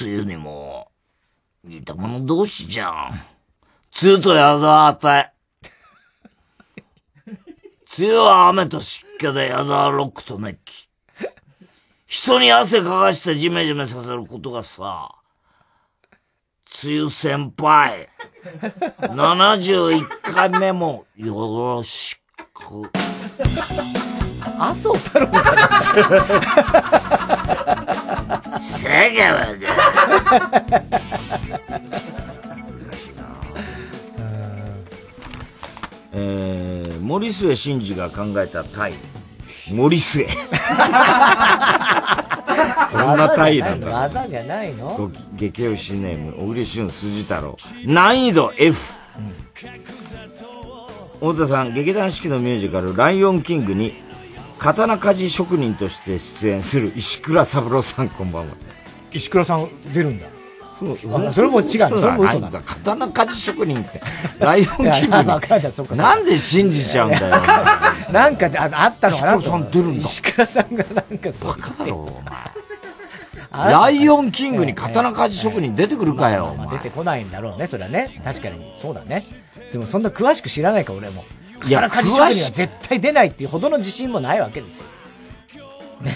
[0.00, 0.92] 梅雨にも
[1.64, 2.92] 似た者同士じゃん。
[4.00, 5.32] 梅雨と矢沢あたい。
[7.98, 10.88] 梅雨は雨と湿気で矢沢ロックと熱気。
[12.06, 15.10] 人に汗かかしてジメジメさせることがさ、
[16.84, 18.06] 梅雨先輩、
[19.00, 22.20] 71回目もよろし
[22.52, 22.90] く。
[24.58, 25.56] 麻生太郎みたい
[28.50, 28.60] な。
[28.60, 29.66] せげわで。
[36.12, 38.94] えー、森末慎二が考えたタイ。
[39.72, 40.26] 森末。
[42.92, 44.94] どんなタイなんだ技じゃないの？
[44.96, 47.56] ご激推しネーム、小栗旬筋太郎。
[47.84, 48.94] 難易度 F。
[51.14, 53.94] 太田さん、劇団四季のミュージカル、ライオンキングに、
[54.58, 58.54] 刀鍛冶職人として出演する石倉三郎さん、こんばんは。
[59.12, 60.26] 石倉さん出るんだ。
[60.78, 64.02] そうあそれも違うそれも嘘だ刀鍛冶職人って、
[64.38, 64.90] ライオンキングに。
[65.08, 67.36] かなんで信じちゃうんだよ。
[68.12, 71.48] なんかでああったのかな石倉さん出るんだ石倉さんがなんかそう。
[71.48, 72.36] バカだろ、お前。
[73.72, 78.20] ライオンキングに刀鍛冶職人出てくるかよ、出てこないんだろうね、それはね。
[78.22, 79.24] 確かに、そうだね。
[79.72, 81.24] でもそんな詳しく知らないから、俺も。
[81.66, 84.84] いや刀鍛冶職人は詳しい絶対出ないっていうほどの自信もないわけですよ。
[86.02, 86.14] ね。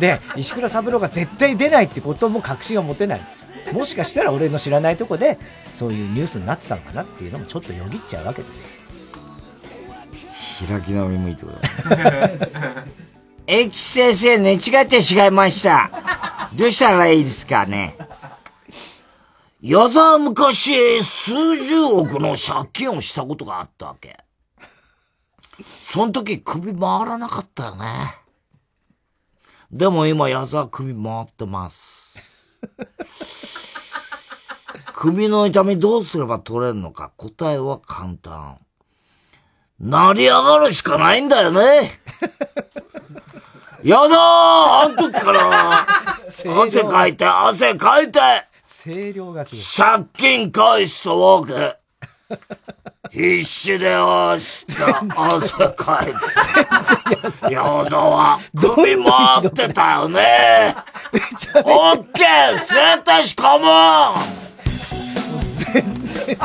[0.00, 3.53] で、石倉三郎が絶対出ないってことも確信を持てないんですよ。
[3.72, 5.38] もしかしたら俺の知らないとこで、
[5.74, 8.68] そういうニュースになってたのかなっていうのもちょっとよぎっちゃうわけですよ。
[10.68, 11.58] 開き直りもいいってこと
[11.96, 12.84] だ。
[13.46, 16.50] エキ先生、寝違ってしまいました。
[16.54, 17.96] どうしたらいいですかね。
[19.60, 24.18] 矢沢昔、数十億の借金をしたことがあったわけ。
[25.80, 27.86] その時首回らなかったよね。
[29.70, 32.18] でも今矢沢首回ってます。
[35.04, 38.56] 首の痛みどうすれば取れるのか答えは簡単。
[39.78, 41.90] 成り上がるしかないんだよね。
[43.84, 45.86] やだーあん時から、
[46.26, 48.18] 汗かいて、汗かいて、
[48.82, 49.64] 声量がすごい。
[49.64, 51.76] 借金返したわけ。
[53.12, 56.06] 必死で押した汗かい
[57.46, 57.52] て。
[57.52, 60.74] やだわ、首回ってたよね。
[61.62, 64.53] オッケー生体師カモン
[65.82, 66.38] 全然違う。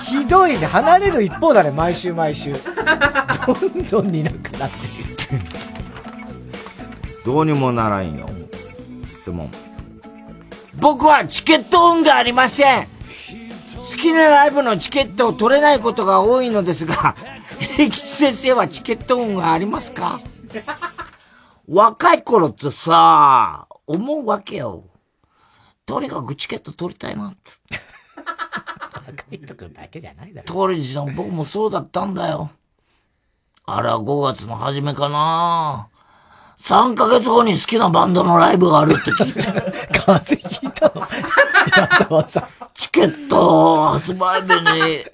[0.00, 0.66] ひどいね。
[0.66, 2.52] 離れる一方だね、毎週毎週。
[2.52, 2.60] ど
[3.54, 4.94] んどん似なくなっている。
[7.24, 8.28] どうにもならんよ。
[9.08, 9.50] 質問。
[10.76, 12.86] 僕はチケット運がありません。
[13.76, 17.16] 好きなライブのチケットを取れないことが多いのですが、
[17.58, 20.20] 平吉先生はチケット運がありますか？
[21.68, 24.84] 若い頃ってさ、思うわけよ。
[25.86, 27.52] とにかくチケット取りたいなって。
[29.06, 30.46] 若いとこだけじゃないだろ。
[30.46, 32.50] 当時の僕もそうだったんだよ。
[33.66, 35.88] あれは5月の初めかな
[36.60, 39.42] 3ヶ月後に好きなバンドのライブがあるって聞いて。
[40.00, 41.06] 風邪ひいたの
[41.76, 42.44] 矢沢さん。
[42.74, 45.04] チケット発売日に、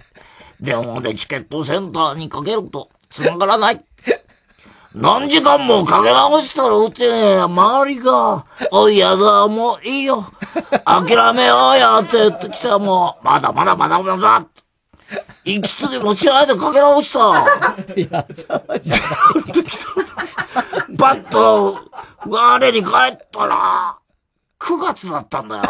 [0.60, 3.84] 電話でチケットセンターにかけると繋がらない。
[4.94, 10.24] 何時間もかけ直したらうちね、周りが、おい、矢沢もういいよ。
[10.84, 14.46] 諦めようやって言ってきたらもう、まだまだまだまだ。
[15.44, 17.20] 息継ぎもしないでかけ直した。
[17.96, 19.10] 矢沢じゃない。
[20.96, 21.78] バッと、
[22.26, 23.96] 我に帰ったら、
[24.58, 25.62] 9月だったんだよ。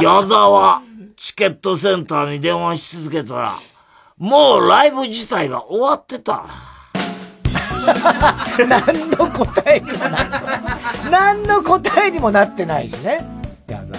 [0.00, 0.82] 矢沢、
[1.16, 3.54] チケットセンターに電話し続けたら、
[4.16, 6.44] もうライブ自体が終わってた。
[8.66, 11.10] 何の答えにもなってない。
[11.10, 13.43] 何の答えにもなってないしね。
[13.68, 13.98] 矢沢。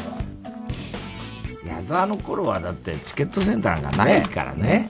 [1.66, 4.90] 矢沢の頃はだってチケットセンターなんかないからね。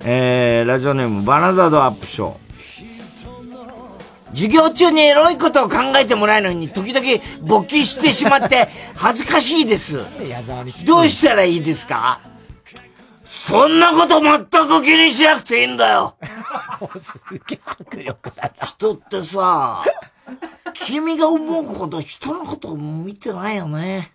[0.00, 2.34] えー、ラジオネームバナザードアップショー。
[4.30, 7.06] 授業中にエロいことを考えてもらえるのに、時々
[7.42, 10.04] 勃起してしまって、 恥ずかしいです。
[10.84, 12.18] どうしたらいいですか？
[13.24, 16.16] そんなこと全く気にしなくていいんだよ。
[18.66, 19.84] 人ってさ、
[20.74, 24.10] 君が思うほど人のことを見てないよね。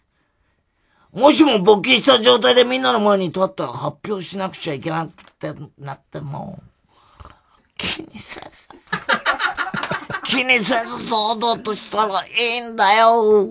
[1.12, 6.62] もしも勃起した状態でみんなの前に立ったら発表しなくちゃいけなくてなっても、
[7.78, 8.70] 気にせず。
[10.26, 13.50] 気にせず堂々としたらいいんだよ。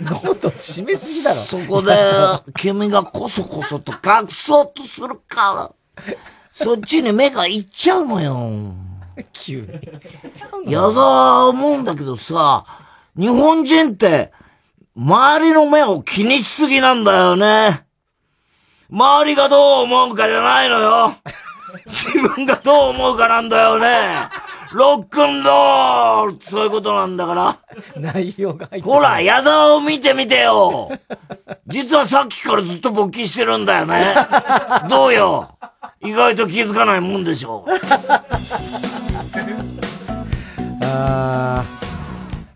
[0.00, 1.36] 喉締めすぎだろ。
[1.36, 1.94] そこで、
[2.56, 6.14] 君がこそこそと隠そうとするから、
[6.52, 8.85] そっちに目がいっちゃうのよ。
[9.32, 10.72] 急に。
[10.72, 12.64] 矢沢は思うんだけどさ、
[13.16, 14.32] 日本人って、
[14.96, 17.86] 周りの目を気にしすぎなんだよね。
[18.90, 21.14] 周りがどう思うかじゃないのよ。
[21.86, 24.28] 自分がどう思うかなんだよね。
[24.72, 27.56] ロックンロールそういうことなんだから。
[27.96, 30.90] 内容が入ってほら、矢沢を見てみてよ。
[31.66, 34.14] 実はさっきからずっと勃起してるんだよね。
[34.88, 35.56] どうよ。
[36.00, 37.66] 意外と気づかないもんでしょ。
[40.88, 41.64] あ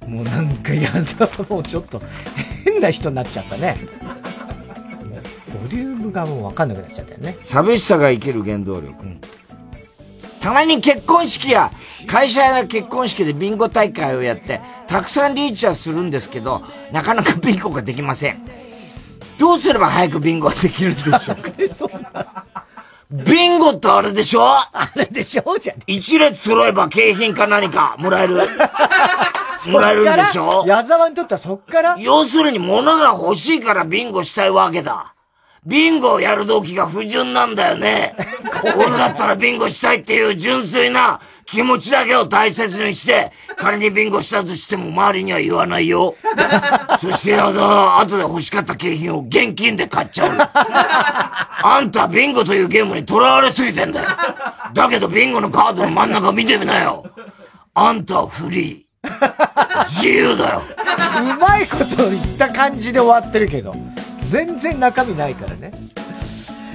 [0.02, 2.01] ー、もうなんか矢沢もうちょっと
[2.65, 3.77] 変な人になっちゃったね。
[5.62, 7.36] ボリュームがもうわかんなくなっちゃったよね。
[7.43, 8.94] 寂しさが生きる原動力。
[10.40, 11.70] たまに結婚式や
[12.07, 16.62] 会社の結婚式でビンゴ大会をやって、たくさんリーチはするんですけど、
[16.93, 18.43] なかなかビンゴができません。
[19.39, 22.47] どうすれば早くビンゴができるんでしょうか
[23.11, 24.45] ビンゴってあれでしょ？
[24.47, 25.59] あれでしょ？
[25.59, 28.37] じゃ一列揃えば景品か何かもらえる？
[29.69, 30.65] もらえるんでしょ？
[30.66, 31.97] 矢沢にとってはそっから？
[31.99, 35.15] 要するに物が欲しいからビンゴしたいわけだ。
[35.66, 38.16] ビンゴをやる動機が不純なんだよね。
[38.77, 46.16] 俺だったらビンゴしたいっていう純粋な気持ちだけを大切にして、仮にビンゴしたとしても周りには言わないよ。
[46.99, 50.51] そしてあの、後で欲しかった景品を現金で買っちゃう。
[50.55, 54.09] あんたビンゴというゲームに囚われすぎてんだよ。
[54.73, 57.05] だけどビンゴのカードの真ん中見てみなよ。
[57.74, 59.85] あんたはフリー。
[59.85, 60.62] 自由だよ。
[61.20, 63.74] うまいこと言った感じで終わってるけど、
[64.31, 65.73] 全然中身ないからね。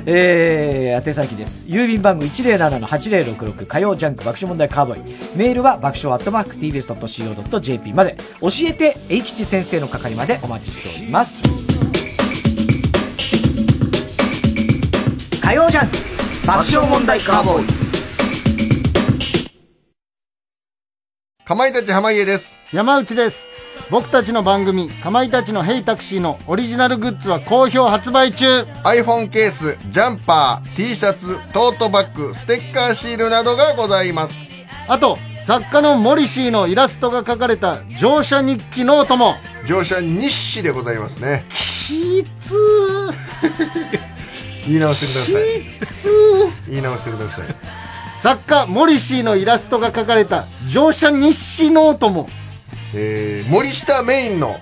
[0.05, 1.65] えー、宛先です。
[1.67, 5.37] 郵便番号107-8066火曜ジャンク爆笑問題カーボーイ。
[5.37, 8.17] メールは爆笑アットマーク tbs.co.jp まで。
[8.41, 11.41] 教えて、英吉先生の係までお待ちしております。
[15.41, 15.97] 火曜ジャンク
[16.45, 17.67] 爆笑問題カーボーイ。
[21.45, 22.57] かまいたち濱家です。
[22.73, 23.47] 山内です。
[23.91, 34.33] 僕たちの番組、かまいたちのヘイタクシーのオリジナルグッズは好評発売中 iPhone ケース、ジャンパー、T シャツ、トートバッグ、ステッカーシールなどがございます。
[34.87, 39.35] あと、作家のモリシーのイラストが描かれた乗車日記ノートも。
[39.67, 41.45] 乗車日誌でございますね。
[41.51, 42.55] きつ
[44.65, 45.61] 言い直してください。
[45.79, 46.09] きつ
[46.67, 47.45] 言い直してください。
[48.19, 52.27] 作家モリシーのイラストが描かれた乗車日誌ノートも。
[52.97, 54.55] えー、森下メインの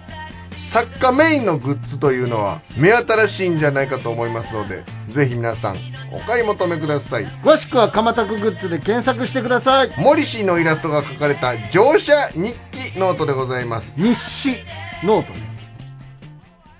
[0.73, 5.77] 作家メインのグッズというのは目新しいんじゃないかと思いますので、ぜひ皆さん
[6.11, 7.25] お買い求めください。
[7.43, 9.91] 詳しくはかまたくグッズで検索してください。
[9.97, 13.93] モリシーのイラストが描かれた乗車日記ノートでございます。
[13.97, 14.55] 日誌
[15.03, 15.39] ノートね。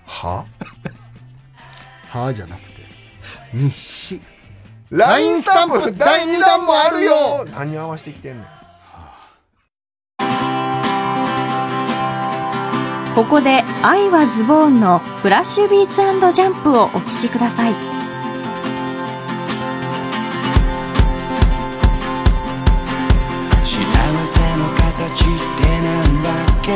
[0.06, 0.46] は？
[2.10, 2.68] はじゃなくて、
[3.54, 4.22] 日誌。
[4.90, 8.53] ?LINE スタンプ第2弾もあるよ何合わせてきてんねん。
[13.16, 15.98] ここで「愛はズボーン」のフラッシュビーツ
[16.36, 17.74] ジャンプをお聴きください。
[23.64, 23.80] 幸
[24.26, 26.30] せの形ってなんだ？
[26.32, 26.76] っけお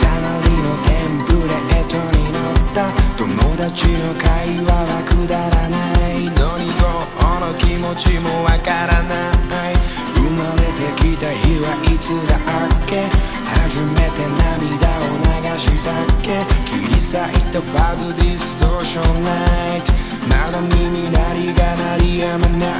[0.00, 2.76] ざなりのテンプレートに乗った
[3.18, 3.22] 友
[3.56, 4.24] 達の会
[4.64, 5.76] 話はくだらな
[6.08, 9.74] いのにどうの気持ちもわからない
[10.14, 12.38] 生まれてきた日はいつだっ
[12.86, 16.44] け初めて涙を流したっけ？
[16.68, 17.18] 切り裂い
[17.50, 19.90] たファズディストーションナイト。
[20.28, 22.74] まだ耳鳴りが鳴りやまない。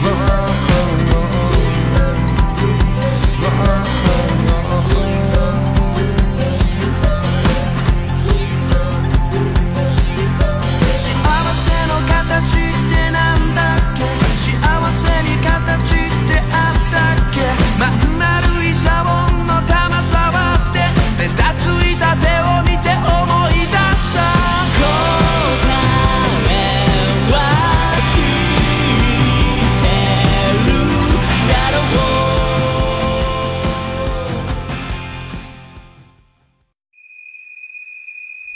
[0.00, 0.87] 幸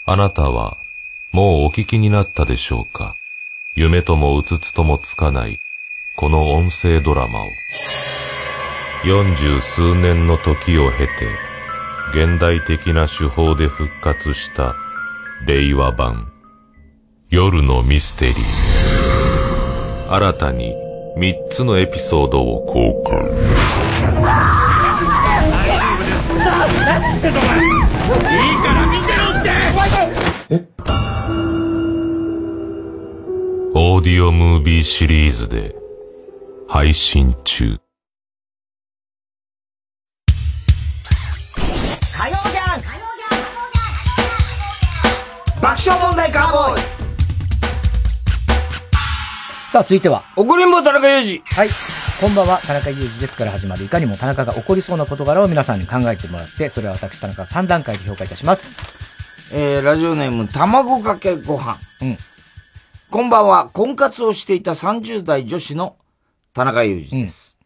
[0.05, 0.79] あなたは、
[1.31, 3.15] もうお聞きになったでしょうか？
[3.77, 5.61] 夢ともうつつともつかない、
[6.17, 7.47] この音声ドラマを。
[9.05, 11.13] 四十数年の時を経て、
[12.13, 14.75] 現代的な手法で復活した、
[15.47, 16.33] 令和版、
[17.31, 20.13] 夜のミステリー。
[20.13, 20.75] 新たに、
[21.17, 23.23] 三つのエピソードを公開。
[27.23, 27.72] いいか
[33.75, 35.75] オーディオムービーシリーズで
[36.69, 37.79] 配信中。
[42.05, 42.83] 火曜じゃん
[45.63, 46.83] 爆笑問題カーボーイ
[49.71, 50.23] さあ、続いては。
[50.37, 51.43] 怒りんぼ田中裕二。
[51.55, 51.69] はい。
[52.21, 58.77] こんばんは、田中裕二ですから始まる、いかにも田中が起こりそうな事柄を皆さんに考えてもらって、それは私、田中3段階で評価いたします。
[59.51, 61.79] えー、ラジオネーム、卵かけご飯。
[62.03, 62.19] うん。
[63.13, 65.97] こんばんは、婚活をしていた30代女子の
[66.55, 67.59] 田中裕二です。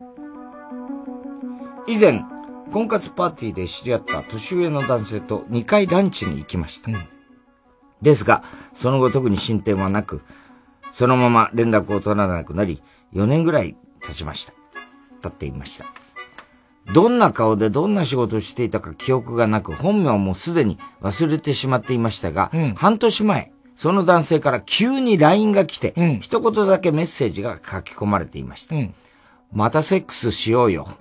[1.86, 2.24] 以前、
[2.72, 6.90] 婚活パーティーで知り合った年上の男性と2回ランチに行きました。
[8.02, 8.42] ですが、
[8.74, 10.22] その後特に進展はなく、
[10.90, 12.82] そのまま連絡を取らなくなり、
[13.14, 14.52] 4年ぐらい経ちました。
[15.22, 15.86] 経っていました。
[16.92, 28.74] どんな顔でどんな仕事をしていたか記憶がなく、本名もすでに忘れてしまっていましたが、半年前、その男性から急に LINE が来て、一言だけメッセージが書き込まれていました。
[29.52, 30.88] またセックスしようよ。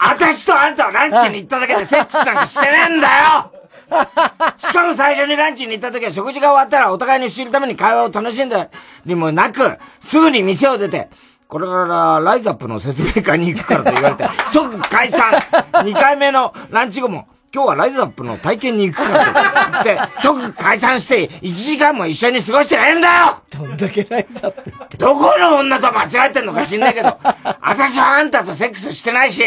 [0.00, 3.52] 私とあんたはランチに行っただけでセックスなんかしてねえんだよ
[4.58, 8.68] しかも最初にランチに行った時は食事が終わったらお互いに知るために会話を楽しんだ
[9.06, 11.08] りもなく、すぐに店を出て、
[11.46, 15.32] これからライザップの説明会に行くからと言われて、即解散
[15.72, 23.42] !2 回目のランチ後も、今日はライザップの体験に行くからって、 即解散して1時間も一緒に過ごしてないんだよ。
[23.50, 27.18] どんだけライザップどこの女と間違えてんのか知んないけど、
[27.62, 29.42] 私はあんたとセックスしてないし、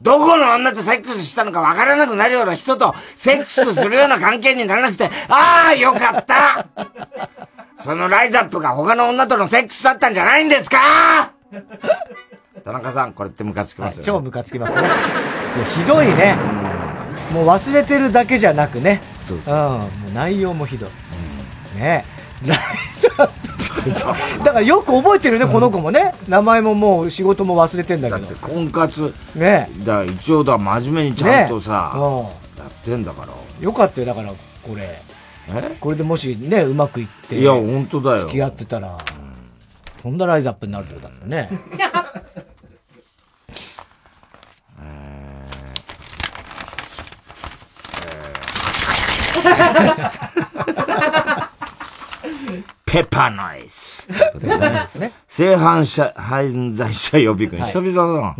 [0.00, 6.66] どこの女とセックスしたのかわからなくなるような人とセックスするような関係にならなくて、ああ、よかった。
[7.80, 10.78] そのライザップが他の女とのセックスだったんじゃないんですか？
[12.64, 14.04] 田中さん、これってムカつきますよ、ね。
[14.06, 14.82] 超ムカつきますね。
[14.82, 14.84] い
[15.60, 16.38] やひどいね。
[17.32, 19.00] もう忘れてるだけじゃなくね。
[19.24, 19.44] そううん。
[19.44, 20.90] もう内容もひどい。
[21.78, 22.04] ね
[22.44, 22.58] ライ
[22.92, 23.28] ザッ
[24.38, 24.44] プ。
[24.44, 26.14] だからよく覚えてるね、この子もね。
[26.28, 28.34] 名前ももう仕事も忘れてんだけど。
[28.36, 29.14] 婚活。
[29.34, 32.16] ねだから一応だ、真面目にちゃんとさ、ねうん
[32.62, 33.32] やってんだから。
[33.60, 34.32] よかったよ、だから、
[34.62, 35.00] これ。
[35.80, 37.38] これでもしね、うまくいって。
[37.40, 38.98] いや本当だよ付き合ってたら、
[40.02, 41.50] とんだライズアップになるってことだもんね。
[52.86, 54.08] ペッパーノイズ。
[54.08, 54.14] ペ
[54.48, 57.60] ッパーノイズね性犯者、犯罪者予備軍。
[57.60, 58.34] はい久々だな。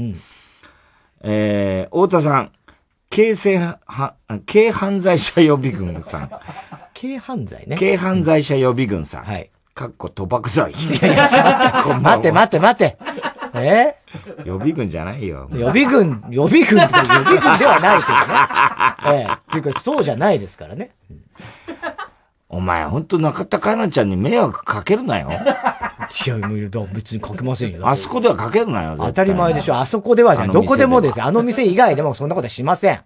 [1.22, 2.50] えー、太田さん、
[3.14, 3.78] 軽性は、
[4.46, 6.30] 軽犯罪者予備軍さん。
[6.98, 7.76] 軽犯罪ね。
[7.76, 9.24] 軽犯罪者予備軍さん。
[9.24, 9.50] はい。
[9.74, 10.72] かっこ賭博罪。
[10.72, 11.28] いやいや
[12.02, 12.98] 待って待って待って。
[13.54, 13.96] え？
[14.44, 15.48] 予備軍じゃないよ。
[15.52, 19.24] 予備軍、予備軍って予備軍ではないけどね。
[19.24, 19.32] ええ。
[19.32, 20.90] っていうか、そうじゃないですからね。
[22.48, 25.30] お前ほんと中田香菜ちゃんに迷惑かけるなよ。
[25.30, 27.88] いや、もう別にかけませんよ。
[27.88, 28.96] あそこではかけるなよ。
[28.98, 29.76] 当たり前でしょ。
[29.76, 30.48] あそこではじゃ。
[30.48, 31.26] どこでもですよ。
[31.26, 33.00] あの店以外でもそんなことはしません。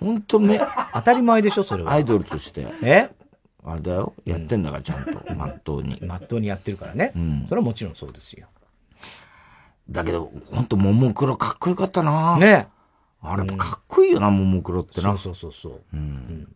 [0.00, 0.60] ほんとめ、
[0.94, 1.92] 当たり前でしょ、それは。
[1.92, 2.66] アイドルとして。
[2.82, 3.10] え？
[3.66, 4.14] あれだよ。
[4.24, 5.34] やってんだから、ちゃんと。
[5.34, 5.98] まっとうに。
[6.00, 7.12] まっとうにやってるからね。
[7.14, 8.46] うんそれはもちろんそうですよ。
[9.90, 12.68] だけど、ほんと、ももクロかっこよかったなね
[13.22, 15.08] あれ、かっこいいよな、ももクロってな。
[15.10, 15.80] そうそうそうそう。
[15.92, 16.48] うん。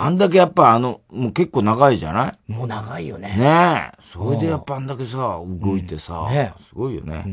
[0.00, 2.52] あんだけやっぱあの、もう結構長いじゃない？
[2.52, 3.34] もう長いよね。
[3.36, 3.98] ねえ。
[4.02, 7.24] それでやっぱあんだけさ、動いてさ、ねすごいよね。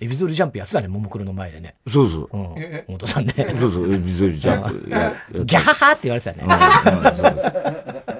[0.00, 1.74] エビゾリジャンプやってたね、ももクロの前でね。
[1.86, 2.28] そうそう。
[2.32, 2.84] うん。
[2.86, 3.34] 本当さんね。
[3.60, 4.62] そうそう、エビゾリジャン
[5.32, 5.44] プ。
[5.44, 6.44] ギャハハって言われてたね。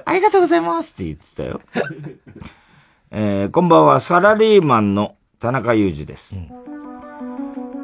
[0.04, 1.60] ありがとうございますって言ってたよ。
[3.10, 6.36] えー、こんばんは、サラリーマンの田中裕二です。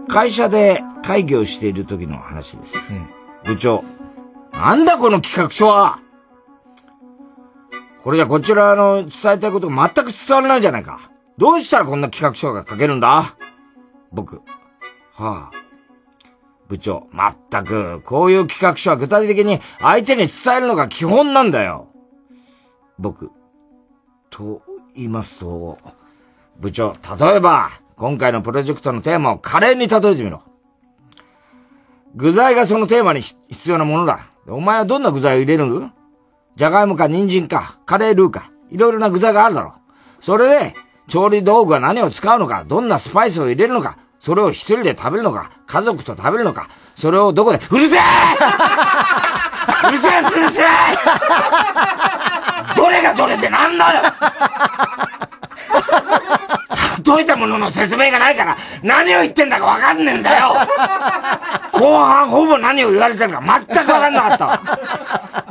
[0.09, 2.77] 会社で会議をしている時の話です。
[3.45, 3.85] 部長、
[4.53, 6.01] なんだこの企画書は
[8.03, 11.11] これじゃこちらの伝えたいことが全く伝わらないじゃないか。
[11.37, 13.37] どうしたらこんな企画書が書けるんだ？
[14.11, 14.43] 僕。
[15.13, 15.61] はあ。
[16.69, 21.89] 部長、まったく、こういう企画書は具体的に相手に伝えるのが基本なんだよ。
[22.99, 23.31] 僕。
[24.31, 24.63] と
[24.95, 25.79] 言いますと、
[26.61, 30.43] 部長、例えば、今回のプロジェクトのテーマをカレーに例えてみろ。
[32.15, 34.27] 具材がそのテーマに必要なものだ。
[34.47, 35.67] お前はどんな具材を入れる？
[35.67, 35.91] の
[36.57, 39.73] じゃがいもか人参か、カレールーか、いろいろな具材があるだろう。
[40.23, 40.75] それで、
[41.09, 48.01] 調理道具は何を使うのか、どんなスパイスを入れるのか、それを一人で食べるのか、家族と食べるのか、それをどこで、うるせえ
[49.89, 50.67] うるせえうるせえ
[52.77, 54.03] どれがどれでなんだよ
[57.17, 60.55] 例えたものの説明がないから、何を言ってんだかわかんねえんだよ。
[61.73, 64.61] 後半ほぼ何を言われてるか全くわかんなかったわ。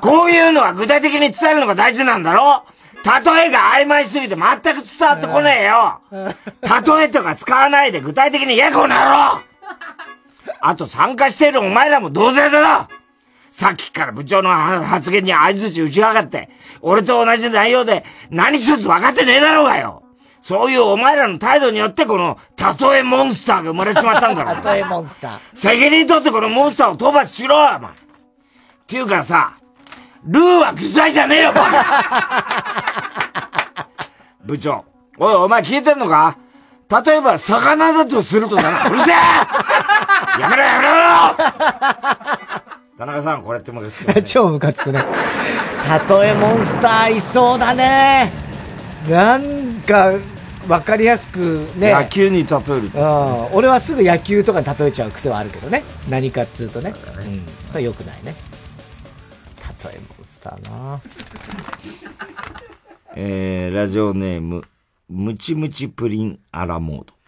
[0.02, 2.64] こういうのは具体的に伝えるのが大事なんだろ。
[3.04, 6.00] 例えが曖昧すぎて全く伝わってこねえよ。
[6.12, 9.42] 例えとか使わないで具体的に言えこの野郎。
[10.62, 12.88] あと参加しているお前らも同罪だぞ。
[13.52, 14.50] さっきから部長の
[14.84, 16.50] 発言に合図打ちやがって、
[16.82, 20.04] 俺と同じ内容で何一つ分かってねえだろうがよ
[20.42, 24.56] そういうお前らの態度によってこの、例えモンスターが生まれちまったんだろ。
[24.74, 25.40] 例えモンスター。
[25.54, 27.92] 責任取ってこのモンスターを討伐しろよ、お前。
[27.92, 27.94] っ
[28.88, 29.54] ていうかさ、
[30.26, 31.86] ルーは具材じゃねえよ、バカ
[34.46, 34.84] 部長。
[35.18, 36.36] おい、お前聞いてんのか？
[37.06, 38.86] 例えば、魚だとするとだな。
[38.90, 39.16] うるせえ
[40.42, 40.92] やめろやめろ
[42.98, 45.06] 田中さん、これってもですか、超ムカつくね。
[46.10, 48.32] 例えモンスターいそうだね。
[49.08, 50.14] なんか、
[50.68, 51.94] わかりやすくね。
[51.94, 53.54] 野球に例えるうん。
[53.54, 55.84] 俺はすぐ野球とかに例えちゃう癖はあるけどね。
[56.10, 56.94] 何かっつうとね。
[57.18, 57.46] うん。
[57.70, 58.36] それは良くないね。
[59.84, 61.02] 例えモンスターな
[63.16, 64.64] えー、ラジオネーム、
[65.10, 67.19] ムチムチプリンアラモード。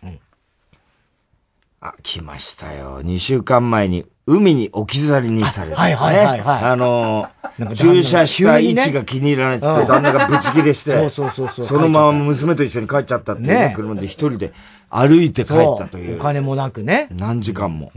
[1.82, 3.02] あ、来ましたよ。
[3.02, 14.54] 2週間前に海に置き去りにされて、はいはいはいはいあのー、駐車した位置が気に入らないっつって、うん旦那がブチ切れして、そうそうそうそうそのまま娘と一緒に帰っちゃったっていうねね車で一人で
[14.90, 16.18] 歩いて帰ったという。
[16.18, 17.08] お金もなくね。
[17.12, 17.92] 何時間も。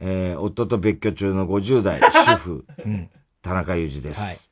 [0.00, 3.10] えー夫と別居中の50代 主婦、うん
[3.42, 4.50] 田中裕二です。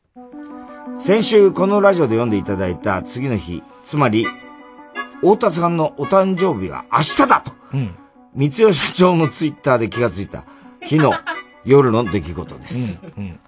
[0.99, 4.27] 先週このラジオで読んでいただいた次の日、つまり、
[5.21, 7.95] 太田さんのお誕生日が明日だと、うん。
[8.37, 10.45] 三代社長のツイッターで気がついた
[10.83, 11.15] 日の
[11.65, 13.01] 夜の出来事です。
[13.17, 13.41] うん。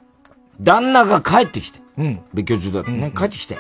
[0.60, 2.20] 旦那が帰ってきて、うん。
[2.32, 3.58] 別居中だったね、帰ってきて、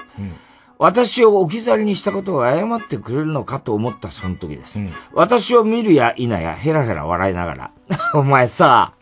[0.78, 4.80] 私を置き去りにしたことを謝ってくれるのかと思ったその時です。
[5.12, 7.70] 私を見るや否や、ヘラヘラ笑いながら、
[8.14, 8.94] お前さ、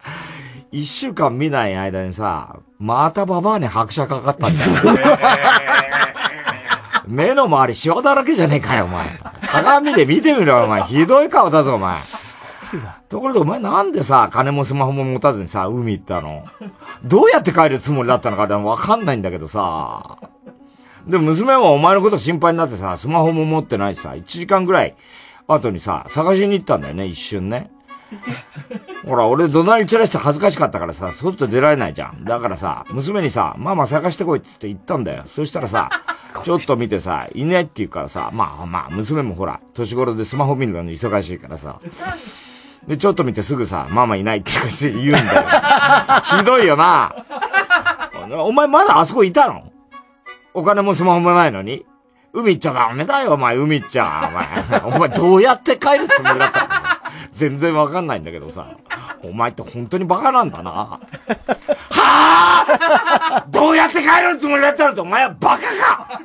[0.72, 5.18] 一週間見ない間にさ、またババアに拍車かかったんだよ。
[7.06, 9.20] 目の周りシワだらけじゃねえかよ、お前。
[9.42, 10.82] 鏡で見てみろよ、お前。
[10.82, 11.98] ひどい顔だぞ、お前。
[13.08, 16.44] ところでお前なんでさ、金もスマホも持たずにさ、海行ったの？
[17.04, 20.18] どうやって帰るつもりだったのかでもわかんないんだけどさ。
[21.06, 24.96] で娘はお前のこと心配になってさ、スマホも持ってないしさ、1時間ぐらい
[25.46, 27.70] 後にさ、探しに行ったんだよね、一瞬ね。
[29.04, 32.24] ほら、俺怒鳴り散らして恥ずかしかったからさ、外出られないじゃん。
[32.24, 35.24] だからさ、娘にさ、ママ探してこいっつって言ったんだよ。
[35.26, 35.90] そしたらさ、
[36.44, 41.80] ちょっと見てさ、いないって言うからさ、まあまあ、娘もほら、年頃でスマホ見るのに忙しいからさ。
[42.86, 45.22] で、ちょっと見てすぐさ、ママいないって言うんだよ。
[46.38, 47.14] ひどいよな。
[48.30, 49.72] お前まだあそこいたの？
[50.54, 51.84] お金もスマホもないのに？
[52.32, 54.28] 海行っちゃダメだよ、お前、海行っちゃ。
[54.28, 56.68] お前、お前どうやって帰るつもりだったの？
[57.32, 58.66] 全然わかんないんだけどさ。
[59.22, 60.70] お前って本当にバカなんだな。
[60.70, 61.00] は
[61.90, 66.20] あどうやって帰るつもりだったのってお前はバカか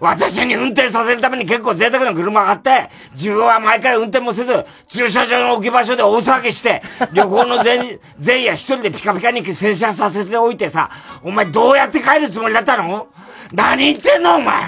[0.00, 6.82] 私に運転させるために結構贅沢な車があって、自分は毎回運転もせず、駐車場の置き場所で大騒ぎして、
[7.12, 10.90] 旅行の前、 前夜一人でピカピカに洗車させておいてさ、
[11.22, 13.06] お前どうやって帰るつもりだったの？
[13.52, 14.64] 何言ってんのお前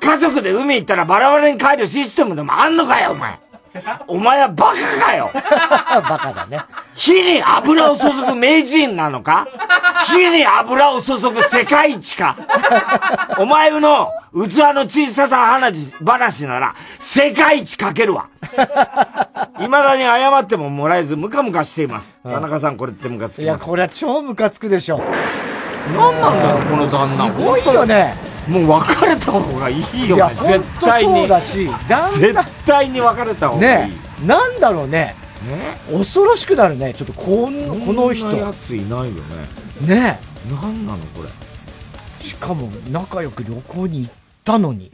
[0.00, 3.40] 家族で海行ったらバラバラに帰るシステムでもあんのかよお前
[4.06, 6.60] お前はバカかよバカだね。
[6.94, 9.46] 火に油を注ぐ名人なのか？
[10.06, 12.36] 火に油を注ぐ世界一か？
[13.38, 18.28] お前の器の小ささ話話なら世界一かけるわ
[19.56, 22.20] 未だに謝ってももらえずムカムカしています。
[22.22, 23.64] 田中さんこれってムカつきいや、ます。
[23.64, 25.00] これは超ムカつくでしょ。
[25.96, 27.26] 何なんだろうこの旦那。
[27.26, 28.14] すごいよね。
[28.48, 31.28] もう別れた方がいいよ、絶対に。
[31.28, 33.92] 絶対に別れた方がいい。
[33.92, 33.96] ね
[34.26, 35.14] なんだろうね。
[35.90, 36.94] 恐ろしくなるね。
[36.94, 38.26] ちょっとこんこの人。
[38.26, 39.86] こんなやついないよね。
[39.86, 40.18] ね
[40.48, 41.28] 何なのこれ。
[42.24, 44.12] しかも仲良く旅行に行っ
[44.44, 44.90] たのに。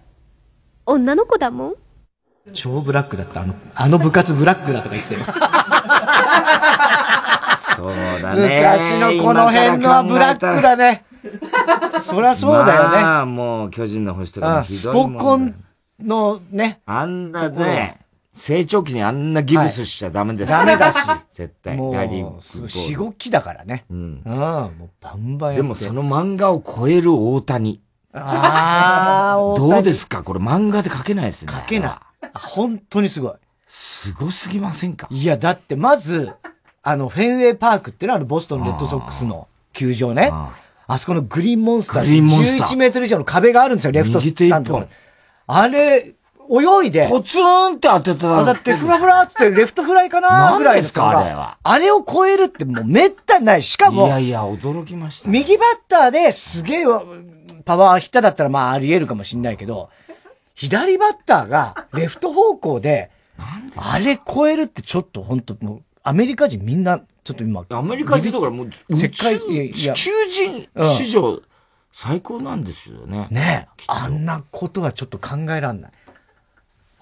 [0.87, 1.75] 女の子だもん。
[2.53, 3.43] 超ブラックだった。
[3.43, 5.27] あの、あの部活ブラックだとか言ってたよ。
[7.77, 7.89] そう
[8.21, 8.57] だね。
[8.57, 11.05] 昔のこの辺のはブラックだね。
[12.03, 12.97] そりゃそうだよね。
[13.03, 15.55] まあ、もう巨人の星とかもひスどいもんだポコン
[16.01, 16.81] のね。
[16.85, 18.01] あんなね、
[18.33, 20.99] 成長期にあんなギブスしちゃダメです、ダメだし。
[21.33, 21.77] 絶対。
[21.77, 21.95] もう、
[22.69, 23.85] 四五期だからね。
[23.89, 24.23] うん。
[24.25, 24.37] うん。
[24.37, 27.81] もうバンバンやってでもその漫画を超える大谷。
[28.15, 30.23] ああ、どうですか？
[30.23, 31.53] これ漫画で描けないですね。
[31.53, 32.29] 書けない。
[32.35, 33.33] 本当にすごい。
[33.67, 35.09] すごすぎませんか？
[35.11, 36.31] いや、だってまず、
[36.83, 40.31] あの、フェンウェイパークってのはあるボストンレッドソックスの球場ね。
[40.33, 44.89] あそこのグリーンモンスターグリーンモンスター11メートル以上の壁があるんですよ、レフトスタンドの。
[45.47, 46.15] あれ、
[46.51, 47.07] 泳いで。
[47.09, 51.57] ポツンって当てた当たって、ふらふらってレフトフライかなぐらい何ですかのあれは。
[51.63, 53.63] あれを超えるってもうめったにない。
[53.63, 55.31] しかも、いやいや、驚きました。
[55.31, 56.85] 右バッターですげえ
[57.65, 59.91] パワーヒッターだったらまああり得るかもしんないけど、
[60.55, 63.11] 左バッターがレフト方向で、
[63.77, 67.65] あれ超えるってちょっと本当もう、アメリカ人みんな、ちょっと今。
[67.71, 69.39] アメリカ人だからもう、世界、
[69.73, 71.41] 地球人史上
[71.93, 73.29] 最高なんですよね。
[73.31, 73.83] ねえ。
[73.89, 75.93] あんなことはちょっと考えらんない。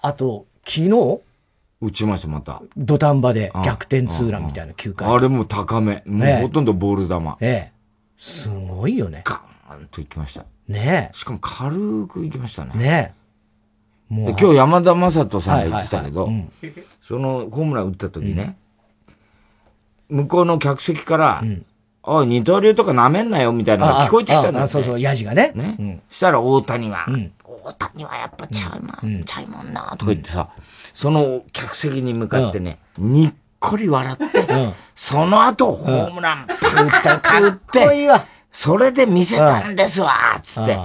[0.01, 1.21] あと、昨日？
[1.81, 2.61] 打ちました、また。
[2.77, 5.07] 土壇場で逆転ツーランみたいな9回。
[5.07, 6.03] あれも高め。
[6.05, 7.15] もうほとんどボール球。
[7.41, 7.73] ええ。
[8.17, 9.23] すごいよね。
[9.25, 10.45] ガーンと行きました。
[10.67, 12.71] ねしかも軽く行きましたね。
[12.75, 12.77] え。
[12.77, 13.15] ね
[14.09, 14.13] え。
[14.13, 16.29] もで今日山田正人さんが言ってたけど
[17.07, 18.57] そのホームラン打った時ね、
[20.09, 21.43] 向こうの客席から、
[22.03, 25.51] おい、二刀流とか舐めんなよみたいなのが聞こえてきたんだそうそう、ヤジがね。
[25.55, 26.01] ね。
[26.09, 27.05] したら大谷が、
[27.43, 30.49] 大谷はやっぱちゃうま、ちゃいもんなとか言ってさ、
[30.93, 36.91] その客席に向かってね、にっこり笑って、その後ホームラン、パン打っ
[37.21, 38.09] た、打って、
[38.51, 40.77] それで見せたんですわ、つって。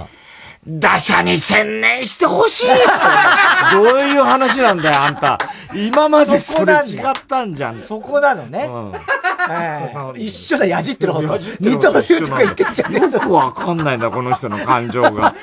[0.67, 2.67] 打者に専念してほしい
[3.71, 5.37] どういう話なんだよ、あんた。
[5.73, 7.79] 今までそれ違ったんじゃん。
[7.79, 8.69] そこなのね。
[9.49, 11.37] ええ一緒だ、やじってるほど。
[11.61, 15.33] 二刀流とか言ってんじゃねえよくわかんないんだ、この人の感情が。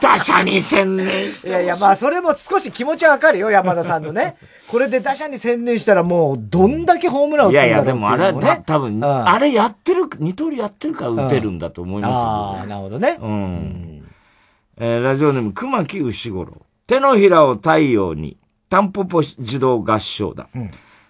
[0.00, 4.36] 打者に専念していやいや、まあ、それも少し気持ちはわかるよ、山田さんのね。
[4.68, 12.16] これで打者に専念したらもう、どんだけホームラン打つんだろういやいや、でもあれはっていうのねた多分、あれやってる、二刀流やってるから打てるんだと思いますよ。
[12.16, 13.18] ああ、なるほどね。
[13.20, 13.95] うん。
[14.78, 16.60] えーラジオネーム、熊木牛五郎。
[16.86, 18.36] 手のひらを太陽に、
[18.68, 20.48] タンポポ児童合唱団。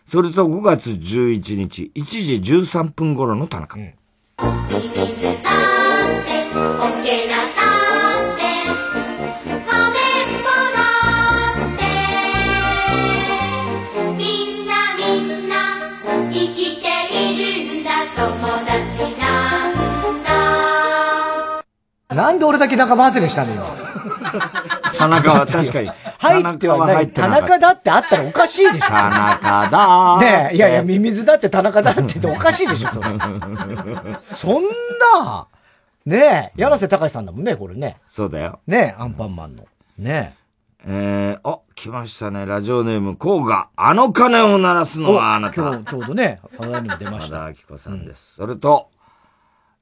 [0.07, 3.77] それと5月11日、1時13分頃の田中。
[3.77, 3.83] オ
[7.03, 7.66] ケラだって
[22.17, 23.63] なんで俺だけ仲間外れしたのよ。
[24.97, 25.91] 田中は確かに。
[26.19, 27.11] 入ってはない。
[27.11, 28.87] 田田中だってあったらおかしいでしょ。
[28.87, 33.09] 田中だねえ、いやいや、ミミズだって田中だって言っておかしいでしょ、それ。
[34.19, 35.47] そんな、
[36.07, 37.99] ねえ、柳瀬隆さんだもんね、これね。
[38.09, 38.61] そうだよ。
[38.67, 39.65] ねえ、アンパンマンの。
[39.99, 40.35] ね
[40.89, 42.47] えー、あ、来ましたね。
[42.47, 45.61] ラジオネーム、こうが、あの鐘を鳴らすのはあなた。
[45.61, 47.41] 今日ちょうどね、話題にも出ました。
[47.41, 48.37] 和田明子さんです。
[48.37, 48.89] それと、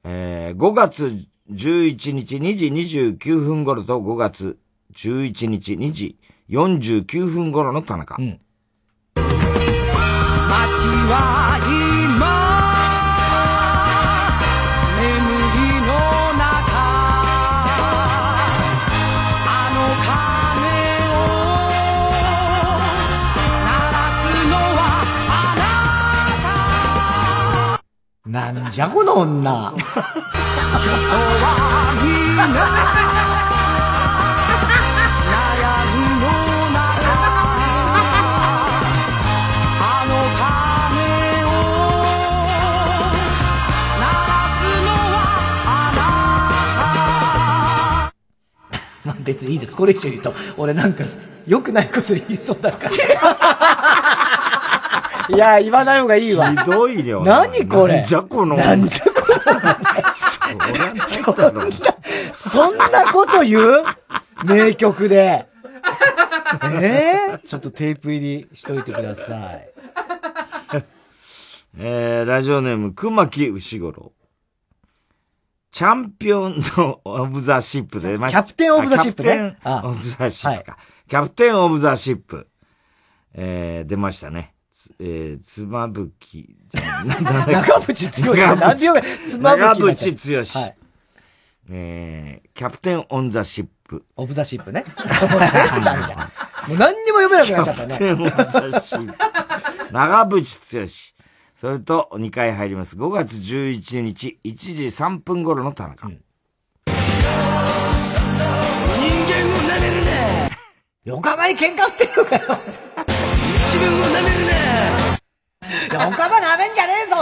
[0.03, 4.57] えー、5月11日2時29分頃と5月
[4.95, 6.17] 11日2時
[6.49, 8.17] 49分頃の田中。
[8.17, 8.33] 街
[11.07, 12.25] は今
[14.97, 15.05] 眠
[15.53, 15.87] りの
[16.33, 16.41] 中
[19.45, 20.09] あの鐘
[21.13, 21.13] を
[23.65, 24.81] 鳴らすのは
[28.25, 29.73] あなんじゃこの女。
[30.55, 32.43] 人はみんな
[35.25, 35.35] 悩
[35.91, 36.23] みの
[36.71, 36.79] 中
[39.81, 40.43] あの鐘
[41.43, 41.47] を
[43.99, 45.15] 鳴らすのは
[45.65, 45.99] あ
[49.05, 49.75] まあ別にいいです。
[49.75, 51.03] これ以上言うと、俺なんか、
[51.47, 52.91] 良くないこと言いそうだから。
[55.27, 56.49] いや、言わない方がいいわ。
[56.51, 57.23] ひどいよ。
[57.23, 58.55] 何これなんじゃこの。
[58.55, 59.59] なんじゃこの。
[62.33, 63.83] そんなこと言う？
[64.45, 65.47] 名曲で。
[66.81, 67.35] え？
[67.35, 69.69] えちょっとテープ入りしといてください。
[71.77, 74.13] えー、ラジオネーム、熊木牛五郎。
[75.71, 78.43] チャンピオンのオブザシップで出ました。
[78.43, 80.77] キャプテンオブザシップねあキャプテンオブザシップか。
[81.09, 82.47] Captain of the Ship。
[83.33, 84.54] えー、出ましたね。
[84.85, 90.59] つえー、つまぶき、じゃなな長渕剛さんなんで読めつまぶき長渕剛。
[90.59, 90.75] はい
[91.67, 94.81] えー、 Captain on the Ship。of the Ship ね。
[94.81, 96.19] もう全部ダメじゃん。
[96.69, 97.97] もう何にも読めなくなっちゃったね。
[97.97, 98.29] Captain of
[98.71, 99.17] the Ship。
[99.91, 100.87] 長渕剛。
[101.55, 102.95] それと2回入ります。
[102.95, 106.07] 5月11日、1時3分頃の田中。
[106.07, 106.21] 人間
[109.47, 110.49] を舐めるね
[111.05, 112.84] 横浜に喧嘩売ってるのかよ
[113.75, 114.55] 自分を舐めるね
[115.91, 117.17] 横浜舐めんじゃねえぞ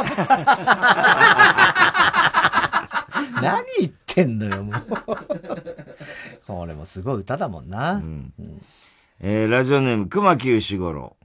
[3.42, 4.84] 何言ってんのよ、もう。
[6.46, 8.02] これもすごい歌だもんな。
[9.20, 11.18] えー、ラジオネーム、熊木牛五郎。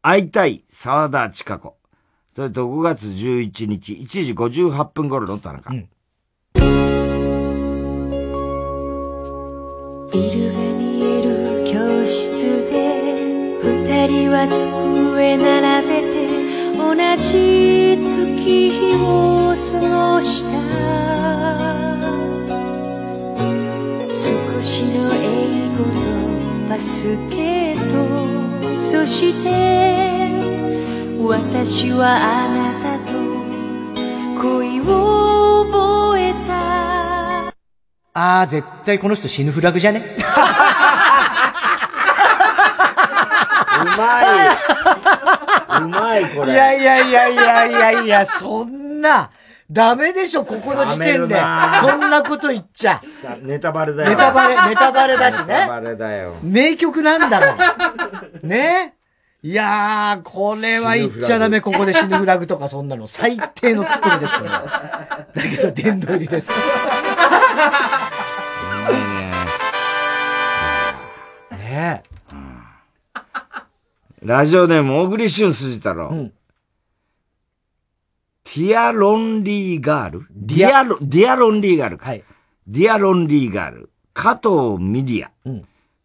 [0.00, 1.76] 会いたい、沢田千佳子。
[2.34, 5.70] それと5月11日、1時58分頃の田中。
[5.70, 5.82] ビ
[10.14, 10.83] ル
[14.06, 16.14] で二人は机並べて
[16.76, 19.06] 同じ月日を
[19.48, 20.54] 過ごした。
[24.10, 25.24] 少しの英
[25.76, 27.94] 語とバスケット。
[28.76, 29.48] そして
[31.22, 33.12] 私はあなたと
[34.42, 34.84] 恋を
[35.64, 36.52] 覚えた。
[38.12, 40.16] あー、絶対この人死ぬフラグじゃね？
[43.84, 44.26] うまい。
[45.82, 46.52] うまい、これ。
[46.52, 49.30] いやいやいやいやいやいや、そんな、
[49.70, 51.36] ダメでしょ、ここの時点で
[51.80, 52.98] そんなこと言っちゃ。
[52.98, 54.10] さネタバレだよ。
[54.10, 55.46] ネタバレ、ネタバレだしね。
[55.46, 56.34] ネタバレだよ。
[56.42, 58.48] 名曲なんだもん。
[58.48, 58.94] ね？
[59.42, 63.06] いやー、これは言っちゃダメ、ここで死ぬフラグとかそんなの。
[63.06, 64.48] 最低のツッコミです、これ。
[64.48, 64.62] だ
[65.34, 66.50] けど、殿堂入りです。
[71.50, 72.02] ね
[74.24, 76.30] ラジオネーム、小栗旬筋太郎。
[78.42, 80.26] ティアロンリーガール？
[80.30, 82.14] ディアロ、ディアロンリーガールか。
[82.14, 83.90] ディアロンリーガール。
[84.14, 85.30] 加藤ミリア。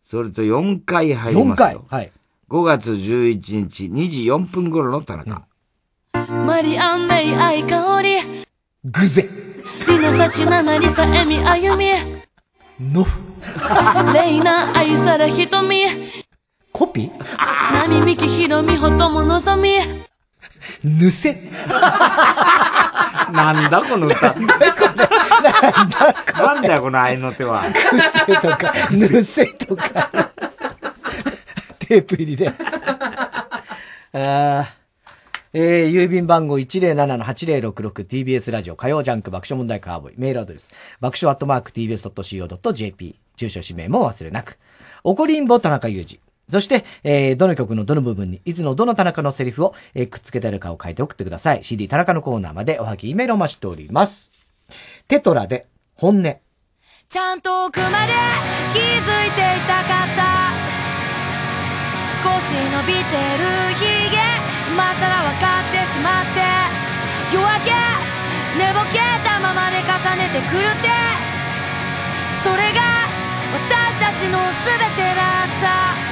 [0.04, 1.86] それと4回入りますよ。
[1.88, 2.12] 4回はい。
[2.50, 3.36] 5月11
[3.70, 5.48] 日、2時4分頃の田中。
[6.14, 8.18] マリアンメイ愛香り
[8.84, 9.30] グゼ
[9.88, 11.92] リナサチナナリサエミあゆみ
[12.82, 13.22] ノフ
[14.14, 15.84] レイナあゆさらひとみ
[16.72, 17.12] コピ
[17.74, 19.80] ナミミキヒロミホトモのぞみ
[20.84, 21.34] ぬせ
[23.32, 24.34] なんだこの歌？
[24.34, 24.86] なんだこ
[26.40, 26.46] れ？
[26.46, 27.64] なんだよこの愛の手は？
[27.70, 30.32] グゼとか、ぬせとか。
[31.80, 32.50] テープ入りで。
[32.50, 34.66] あー
[35.54, 40.70] えー、郵便番号 107-8066TBS ラジオ火曜ジャンク爆笑問題カーボーイメールアドレス
[41.00, 44.60] 爆笑アットマーク TBS.CO.JP 住所氏名も忘れなく。
[45.04, 46.20] おこりんぼ田中裕二。
[46.50, 51.64] そして、えー、どの曲のどの部分に、いつのどの田中のセリフを、えーくっつけてあるかを書いて送ってください。
[51.64, 54.32] CD 田中のコーナーまでおはぎメールをお待ちしております。
[55.08, 56.38] テトラで、本音。
[57.10, 58.14] ちゃんと奥まで
[58.72, 60.22] 気づいていたかった
[62.22, 64.22] 少し伸びてるひげ
[64.70, 66.46] 今さら分かってしまって
[67.34, 67.74] 夜明け
[68.62, 70.94] 寝ぼけたままで重ねてくるって
[72.44, 73.10] それが
[73.58, 76.09] 私たちの全てだった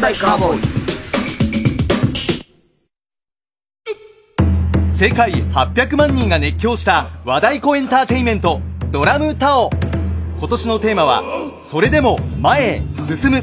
[0.00, 0.60] 題カーボーイ。
[4.98, 8.60] 世界800万人が熱狂した和太鼓エンターテインメント
[8.90, 9.70] ドラムタオ。
[10.38, 11.22] 今年のテーマは
[11.60, 13.40] それでも前へ進む。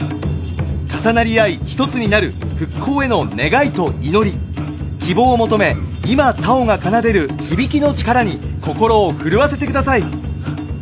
[1.01, 4.37] 重なり合い一つになる復興への願いと祈り。
[4.99, 5.75] 希望を求め
[6.07, 10.03] 今タオが奏でる響きの力に心を震わせてください。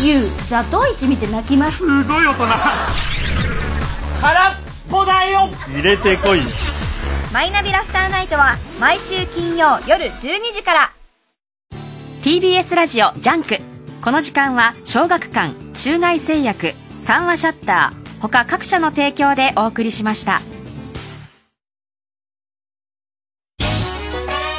[0.00, 1.78] ゆうザトウイチ見て泣きます。
[1.78, 2.46] すごい大人。
[4.20, 4.54] 空っ
[4.90, 5.50] ぽだよ。
[5.68, 6.40] 入れてこい。
[7.32, 10.90] マイナビラフターナイトは毎週金曜夜12時から。
[12.22, 13.60] TBS ラジオジャンク。
[14.02, 20.40] この時間は小学館中外製薬三和シヤッター他各社の提供でお送りしました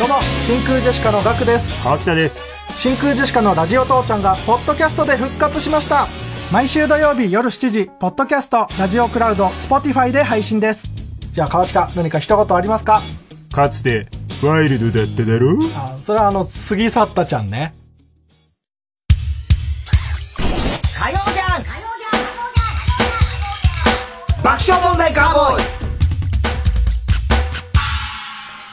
[0.07, 1.73] どうも真空ジェシカのガクです。
[1.81, 2.43] 川北です。
[2.75, 6.07] 真空ジェシカのラジオ父ちゃんがポッドキャストで復活しました。
[6.51, 10.87] 毎週土曜日夜7時ポッドキャストラジオクラウド Spotify で配信です。
[11.31, 13.01] じゃあ川北何か一言ありますか？
[13.51, 14.07] かつて
[14.43, 17.73] ワイルドだっただろあそれはあの過ぎ去ったちゃんね。
[20.37, 21.63] 火曜じゃん
[24.43, 25.74] 爆笑問題カーボーイ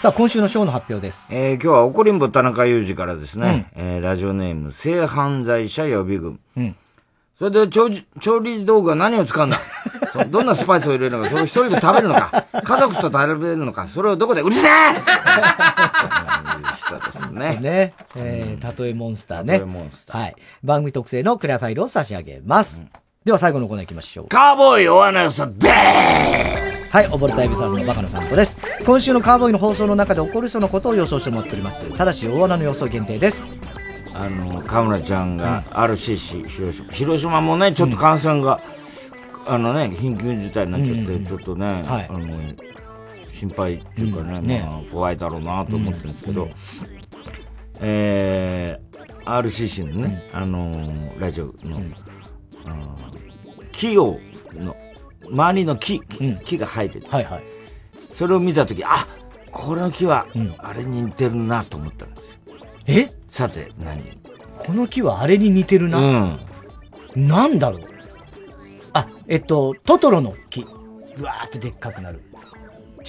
[0.02, 1.28] さあ、今週のショーの発表です。
[1.30, 6.40] えー、今日は怒りんぼ田中裕二からですね、えー、ラジオネーム、性犯罪者予備軍。
[6.56, 6.76] うん。
[7.38, 9.60] それで調理、調理道具は何を使うんだ？
[10.12, 14.70] そどんなスパイスを入れるのか、それを一人で食べるのか、家族と食べるのか、それをどこで、うるせえ
[16.78, 17.58] 人ですね。
[17.60, 17.94] ね。
[18.16, 19.58] えー、例えモンスターね。
[19.58, 20.20] 例えモンスター。
[20.20, 20.34] はい。
[20.64, 22.82] 番組特製のクリアファイルを差し上げます。
[23.24, 24.28] では最後のコーナー行きましょう。
[24.28, 28.58] カーボーイお花よさ、ではい、溺れたエビさんのバカの散歩です。
[28.84, 31.90] 今週のカーボーイの放送の中で起こりそうなことを予想してもらっております。
[31.96, 33.48] ただし、大穴の予想限定です。
[34.12, 38.60] あの、河村ちゃんが RCC 広島、広島もね、ちょっと感染が、
[39.46, 42.08] あのね、緊急事態になっちゃって、ちょっとね、はい。
[42.10, 42.36] あの、
[43.26, 44.46] 心配っていうかね、うん。
[44.46, 44.60] ね。
[44.60, 46.50] まあ、怖いだろうなと思ってるんですけど、
[47.80, 51.80] えー、RCC のね、あのーラジオの、
[52.66, 52.98] あの
[53.72, 54.18] 木を、
[54.52, 54.76] の、
[55.30, 56.00] 周りの木、
[56.44, 57.06] 木が生えてる。
[57.08, 57.42] はいはい。
[58.12, 59.06] それを見たとき、あ
[59.50, 60.26] この木は、
[60.58, 62.36] あれに似てるなと思ったんですよ。
[62.86, 63.08] え？
[63.28, 64.02] さて、何？
[64.58, 65.98] この木はあれに似てるな？
[65.98, 66.40] うん。
[67.28, 67.82] なんだろう？
[68.94, 70.66] あ、えっと、トトロの木。
[71.16, 72.22] ぶわーってでっかくなる。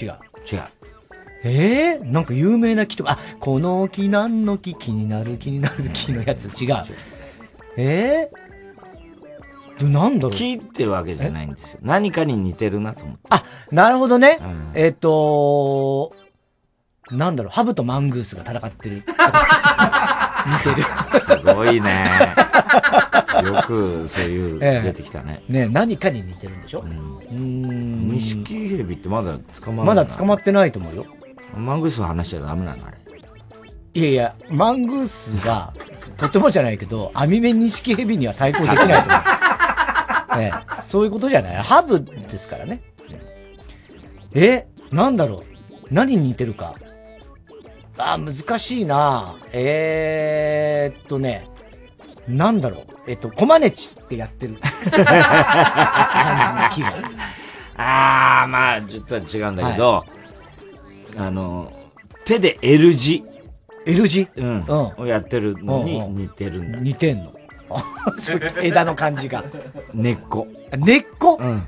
[0.01, 0.13] 違う。
[0.51, 0.63] 違う。
[1.45, 4.75] えー、なんか有名な木とか、あ、この木何の木？
[4.75, 6.75] 気になる気になる木のやつ違う。
[7.77, 8.42] えー、
[9.83, 10.31] でなんだろう。
[10.31, 11.79] 木ってわけじゃないんですよ。
[11.81, 13.75] 何かに似てるなと思って。
[13.75, 14.39] なるほどね。
[14.73, 16.13] えっと、
[17.11, 19.03] なんだろう、ハブとマングースが戦ってる。
[19.05, 20.85] 似てる。
[21.19, 22.05] すごいね。
[23.43, 25.43] よくそういう、ええ出てきたね。
[25.49, 26.79] ね何かに似てるんでしょ？
[26.79, 28.07] うーん。
[28.09, 31.05] 錦蛇ってまだ捕ままだ捕まってないと思うよ。
[31.57, 32.85] マングースの話しちゃダメなの？
[32.87, 32.97] あれ。
[33.95, 35.71] いやいや、マングースが、
[36.17, 39.21] とてもじゃないけど、網目ニシキヘビには対抗できないと思う。
[40.41, 41.55] ええ、そういうことじゃない。
[41.57, 42.81] ハブですからね。
[44.33, 45.43] え、なんだろう。
[45.91, 46.75] 何に似てるか。
[47.97, 51.47] あ、難しいなえーっとね、
[52.27, 52.83] なんだろう。
[53.07, 56.93] えっと、コマネチってやってる感じの木が。
[57.75, 60.05] あー、まあ、実は違うんだけど、
[61.17, 61.71] あの、
[62.25, 63.23] 手で L 字。
[63.85, 64.27] L 字？
[64.35, 64.65] うん。
[64.97, 66.79] をやってるのに似てるんだ。
[66.79, 67.32] 似てんの。
[68.61, 69.43] 枝の感じが。
[69.93, 70.47] 根っこ。
[70.77, 71.37] 根っこ？
[71.39, 71.63] うん。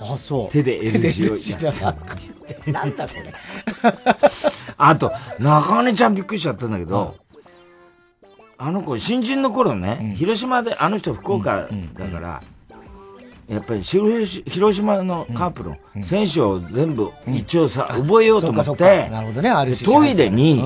[0.00, 0.52] あ、そう。
[0.52, 1.94] 手で L 字を手な。
[2.80, 3.32] なんだそれ。
[4.76, 7.16] あと、中根ちゃんびっくりしちゃったんだけど、
[8.58, 12.42] あの子、新人の頃ね、広島で、あの人福岡だから、
[13.48, 14.42] やっぱり広
[14.74, 20.62] 島のカープの選手を全部一応さ、覚えようと思そってか、なるほどね、あるでトイレに、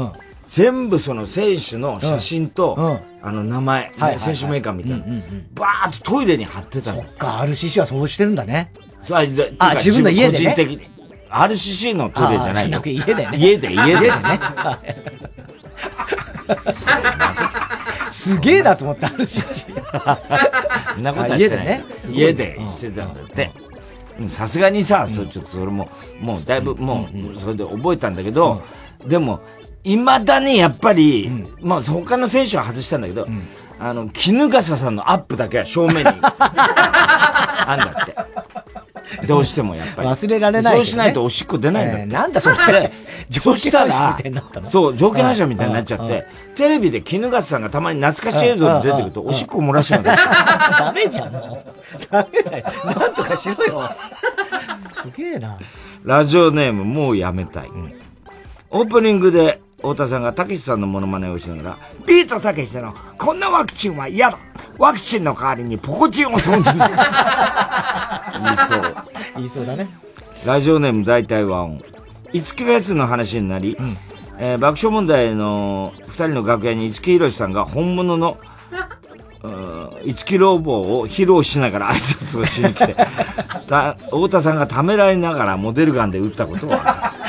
[0.46, 7.02] 全部その選手の写真と、あの名前、はい選手メーカーみたいなうんうんうん、バーッとトイレに貼ってたの。
[7.02, 8.72] か、RCC はそうしてるんだね。
[9.00, 9.22] そうあ
[9.74, 10.44] 自分の家でね。
[10.44, 10.90] 個人的に。
[11.30, 13.30] RCC のトイレじゃないよ家でね。
[13.34, 13.96] 家で、家で。
[13.96, 14.40] 家でね。
[18.10, 19.66] すげえなと思って、RCC。
[20.94, 21.66] そんなことはしてない。
[21.66, 21.84] 家でね。
[22.10, 23.50] 家でしてたんだって。
[23.66, 23.72] うん
[24.28, 25.88] さすがにさ、そうちょっとそれも、
[26.20, 28.62] もうだいぶ、もう、それで覚えたんだけど、
[29.06, 29.40] でも、
[29.84, 31.30] 未だにやっぱり、
[31.60, 33.26] まあ他の選手は外したんだけど、
[33.78, 39.26] あの、絹笠さんのアップだけは正面に、 あんだって。
[39.26, 40.08] どうしてもやっぱり。
[40.08, 42.02] 忘れられないねそうしないとおしっこ出ないんだって。
[42.02, 42.92] えーなんだそれで
[43.30, 43.92] そしたら
[44.64, 50.18] そう、条件反射みたいになっちゃっうんて、テレビで絹笠さんがたまに懐かしい映像で出てくると、おしっこ漏らしちゃうんだよ。
[50.78, 51.72] ダメじゃん、もう。
[52.10, 52.64] ダメだよ。
[52.84, 53.90] なんとかしろよ。
[54.78, 55.58] すげえな。
[56.04, 57.70] ラジオネームもうやめたい。
[58.70, 64.38] オープニングで太田さんがたけしさんのモノマネをしながら、ビートたけしのこんなワクチンは嫌だ
[64.78, 66.94] ワクチンの代わりにポコチンを存在する。
[68.44, 68.96] 言いそう。
[69.36, 69.88] 言いそうだね。
[70.46, 71.82] ラジオネーム大体和音。
[72.32, 73.76] 五木フェスの話になり、
[74.38, 78.38] えー爆笑問題の二人の楽屋に五木ひろしさんが本物の、
[80.04, 82.94] 五木ロボを披露しながら挨拶をしに来て、
[83.66, 87.21] た太田さんがためらいながらモデルガンで撃ったことはあす。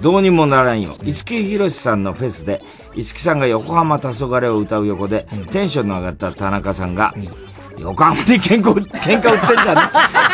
[0.00, 0.96] どうにもならんよ。
[1.02, 2.62] 五木ひろしさんのフェスで、
[2.94, 7.14] 五木さんが横浜黄昏を歌う横で、テンションの上がった田中さんが、
[7.78, 9.80] 横浜で喧嘩売喧嘩売ってんじゃね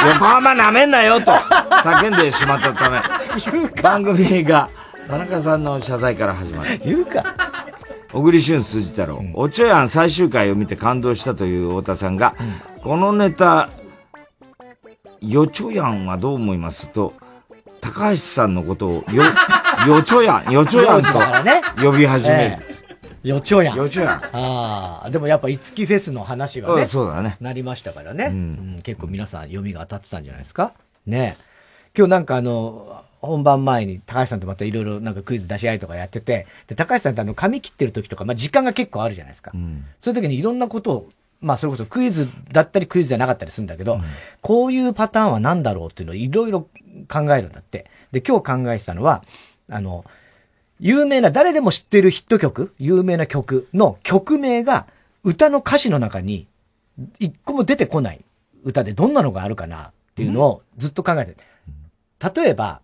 [0.05, 0.09] え。
[0.15, 3.01] 横浜なめんなよと叫んでしまったため、
[3.83, 4.69] 番組が
[5.09, 6.81] 田中さんの謝罪から始まる。
[6.85, 7.25] 言うか。
[8.13, 12.35] 小栗旬辻太郎、おちょやん最終回を見て感動したという太田さんが、
[12.83, 13.69] このネタ、
[15.21, 17.13] よちょやんはどう思いますと、
[17.81, 19.25] 高橋さんのことを、よ、
[19.87, 21.09] よちょやん、よちょやんと
[21.83, 23.29] 呼び始める。
[23.29, 23.77] よちょやん。
[23.77, 24.23] よちょやん。
[24.33, 26.83] ああ、でもやっぱ、いつきフェスの話はね。
[26.83, 28.27] うんそうだねなりましたからね。
[28.27, 28.37] うんう
[28.79, 30.73] ん結構皆さん読みが当たってたんじゃないですか？
[31.07, 31.37] ね
[31.97, 39.51] 今日なんかあの、本番前に高橋さんとまたいろいろなんかクイズ出し合いとかやってて、で、高橋さんってあの、髪切ってる時とか、まあ時間が結構あるじゃないですか。
[39.99, 41.09] そういう時にいろんなことを、
[41.41, 44.01] まあそれこそクイズだったりクイズじゃなかったりするんだけど、
[44.41, 46.63] こういうパターンは何だろうっていうのをいろいろ
[47.09, 47.87] 考えるんだって。
[48.13, 49.23] で、今日考えてたのは、
[49.69, 50.05] あの、
[50.81, 54.87] 有名な、誰でも知ってるヒット曲、有名な曲の曲名が
[55.25, 56.47] 歌の歌詞の中に
[57.19, 58.25] 一個も出てこない
[58.65, 61.45] 歌でどんなのがあるかなっていうのをずっと考えてて。
[62.35, 62.81] 例えば、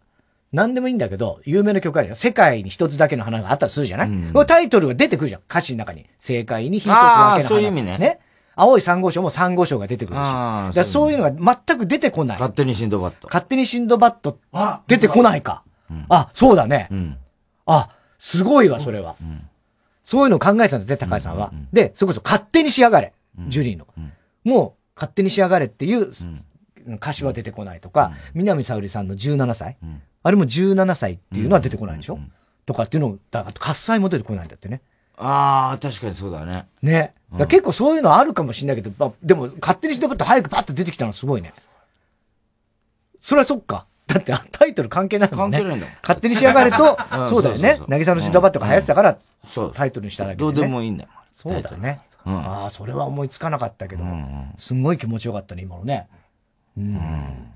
[0.52, 2.14] 何でもいいんだけど、有名な曲あるよ。
[2.14, 5.40] 世界に一つだけの花があったとするじゃない、これタイトルが出てくるじゃん。
[5.48, 6.06] 歌詞の中に。
[6.18, 7.42] 世界に一つだけの花。
[7.42, 8.18] そういう意味ねね。
[8.54, 10.74] 青い珊瑚礁も珊瑚礁が出てくるし。
[10.74, 12.38] だそういうのが全く出てこない。
[12.38, 13.28] 勝手にシンドバッド。
[13.28, 14.38] 勝手にシンドバッド
[14.86, 15.62] 出てこないか。
[16.08, 16.88] あ、そうだね。
[17.66, 17.88] あ、
[18.18, 19.16] すごいわ、それは。
[20.04, 21.52] そういうのを考えてたんですね、高橋さんは。
[21.72, 23.12] で、それこそ勝手に仕上がれ。
[23.48, 23.86] ジュリーの。
[24.44, 26.10] もう、勝手に仕上がれっていう
[26.96, 29.76] 歌詞は出てこないとか、南沙織さんの17歳。
[30.22, 32.18] あれも17歳っていうのは出てこないでしょ？
[32.66, 34.82] とかっていうのを、だから喝采も出てこないんだってね。
[35.16, 36.66] ああ、確かにそうだね。
[36.82, 37.14] ね。
[37.38, 41.54] だ結構そういうのあるかもしれないけど、まあ、でも勝手にシンドバッド早くパッと出てきたのすごいね。
[43.20, 43.86] それはそっか。
[44.06, 45.58] だってタイトル関係ないもんね。
[45.58, 49.18] 関係ないんだもん勝手に仕上がると うん、 そうだよね渚のシンドバッドが流行ってたから
[49.74, 50.52] タイトルにしただけで、ね。
[50.52, 51.10] どうでもいいんだよ。
[51.32, 52.00] そうだね。
[52.24, 54.04] うんああ、それは思いつかなかったけど、
[54.58, 56.06] すんごい気持ちよかったね、今のね。
[56.76, 57.52] うん。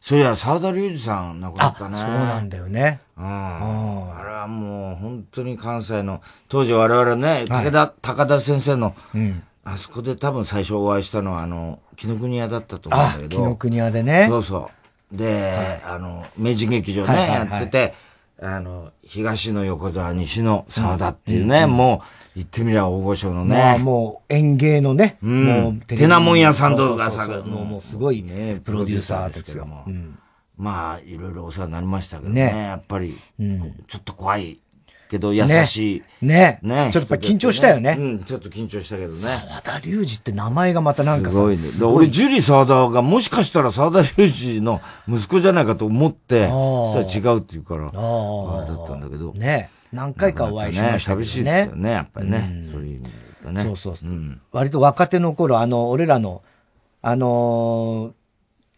[0.00, 1.98] そういや、沢田隆二さん亡くなったね。
[1.98, 3.00] そうなんだよね。
[3.18, 3.24] うん。
[3.24, 8.94] あれはもう本当に関西の、当時我々ね、武田、高田先生の、
[9.62, 13.28] あそこで多分最初お会いしたのは、あの、紀ノ国屋だったと思うんだけど。
[13.28, 14.70] 紀ノ国屋でねそうそ
[15.12, 15.16] う。
[15.16, 17.94] で、あの、明治劇場ね、やってて、
[18.40, 23.56] あの、東の横澤、西の沢田っていうね、もう、言ってみれば大御所のね。
[23.56, 25.44] まあもう演芸のね、うん。
[25.44, 29.66] もうテナモン屋さんとかさもうすごいねプロデューサーですよ。
[29.66, 30.18] もうん。
[30.56, 32.52] まあ、いろいろお世話になりましたけどね。
[32.52, 32.62] ね。
[32.64, 33.74] やっぱり、うん。
[33.88, 34.60] ちょっと怖い
[35.08, 36.02] けど優しい。
[36.26, 36.60] ね。
[36.62, 36.90] ね。
[36.92, 37.96] ちょっと緊張したよね。
[37.98, 39.18] うん、ちょっと緊張したけどね。
[39.18, 41.62] 沢田隆二って名前がまたなんかさすごいね。
[41.96, 49.32] 俺、ジュリー沢田がもしかしたら沢田隆二の息子じゃないかと思って、そしたら違うって言うから、あれだったんだけど。
[49.32, 51.22] ね何回かお会いしましたね。
[51.22, 52.66] 寂しいですよね、やっぱりね。
[52.70, 53.12] そういう意味で言
[53.42, 53.64] うとね。
[53.64, 54.10] そうそうそう。
[54.52, 56.42] 割と若手の頃、あの、俺らの、
[57.02, 58.12] あのー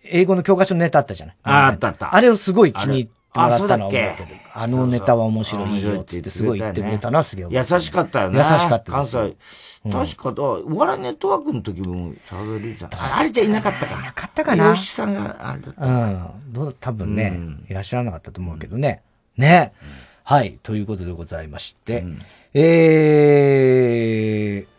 [0.05, 1.37] 英語の教科書のネタあったじゃない？
[1.45, 4.11] ああったあったあれをすごい気に入ってもらったのはあそうだっけ？
[4.11, 4.41] 覚えてる。
[4.53, 7.47] あのネタは面白いよ、つってすごい言ってくれたな、すげえ。
[7.49, 8.39] 優しかったよね。
[8.39, 9.07] 優しかった関。
[9.07, 9.37] 西。
[9.91, 12.91] 確か、お笑いネットワークの時も、沢田隆二さん。
[13.17, 14.01] あれじゃいなかったか。
[14.01, 15.87] いなかったかな吉さんがあれだった。
[15.87, 16.53] うん。
[16.53, 17.39] どう、多分ね、
[17.71, 19.03] いらっしゃらなかったと思うけどね。
[19.37, 19.73] ね。
[20.25, 20.59] はい。
[20.63, 22.05] ということでございまして。
[22.55, 24.73] えー、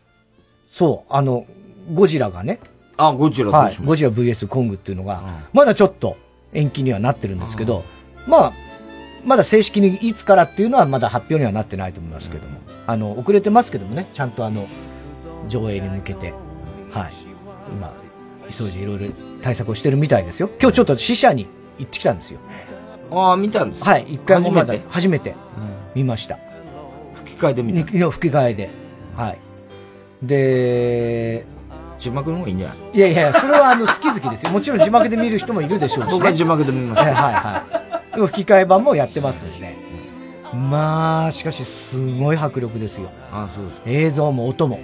[0.69, 1.45] そう、あの、
[1.93, 2.59] ゴジラがね。
[2.97, 6.17] あ、ゴジラはいゴジラ VS コングっていうのが、まだちょっと
[6.53, 7.83] 延期にはなってるんですけど、
[8.27, 8.53] まあ、
[9.25, 14.67] まだ正式にいつからっていうのはまだ発表にはなってないと思いますけども、あの、遅れてますけどもね、ちゃんとあの、
[15.47, 16.33] 上映に向けて、
[16.91, 17.13] はい。
[17.71, 17.93] 今、
[18.49, 20.49] 急いでいろいろ対策をしてるみたいですよ。
[20.61, 21.47] 今日ちょっと死者に
[21.79, 22.39] 行ってきたんですよ。
[23.13, 25.35] ああ、見たんですはい、一回もまだ初めて？
[25.95, 26.39] 見ました。
[27.15, 27.81] 吹き替えで見た
[28.11, 28.69] 吹き替えで。
[29.15, 29.37] はい。
[30.21, 31.45] で、
[31.99, 32.77] 字幕の方がいいんじゃない？
[32.97, 34.51] いやいや、それはあの好き好きですよ。
[34.51, 36.13] もちろん字幕で見る人もいるでしょうし、ね。
[36.13, 37.63] 僕は字幕で見ましたはいはいは
[38.11, 38.15] い。
[38.15, 39.75] でも吹き替え版もやってますんで。
[40.53, 43.09] まあ、しかしすごい迫力ですよ。
[43.31, 44.79] あそうです映像も音も。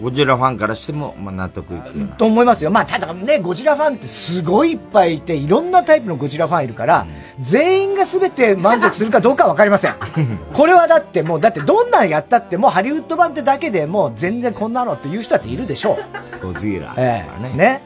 [0.00, 2.08] ゴジラファンからしても、まあ、納得いく。
[2.16, 2.70] と思いますよ。
[2.70, 7.06] まあ、ただね、ゴジラファンってすごいいっぱいいて、いろんなタイプのゴジラファンいるから、
[7.40, 9.94] 全員が全て満足するかどうかはわかりません。
[10.52, 15.98] これはだってもう、だってどんなんやったってもうハリウッド版ってだけでもう全然こんなのって言う人だっているでしょ
[16.42, 16.52] う。
[16.52, 17.50] ゴジラえですからね。
[17.54, 17.82] えね。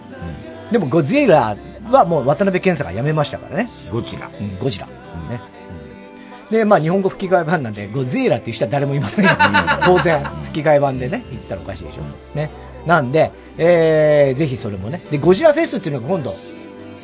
[0.72, 1.56] でもゴジラ
[1.90, 3.68] はもう渡辺謙さんが辞めましたからね。
[3.90, 4.30] ゴジラ。
[4.40, 4.86] うん、ゴジラ。
[6.50, 6.58] ね。
[6.58, 9.30] で、まあ日本語吹き替え版なんで、ゴジラっていう人は誰もいませんよ。
[9.84, 12.02] 当然、吹き替え版でね、言ってたらおかしいでしょ。
[12.36, 12.50] ね。
[12.86, 15.02] なんで、えー、ぜひそれもね。
[15.10, 16.32] で、ゴジラフェスっていうのが今度、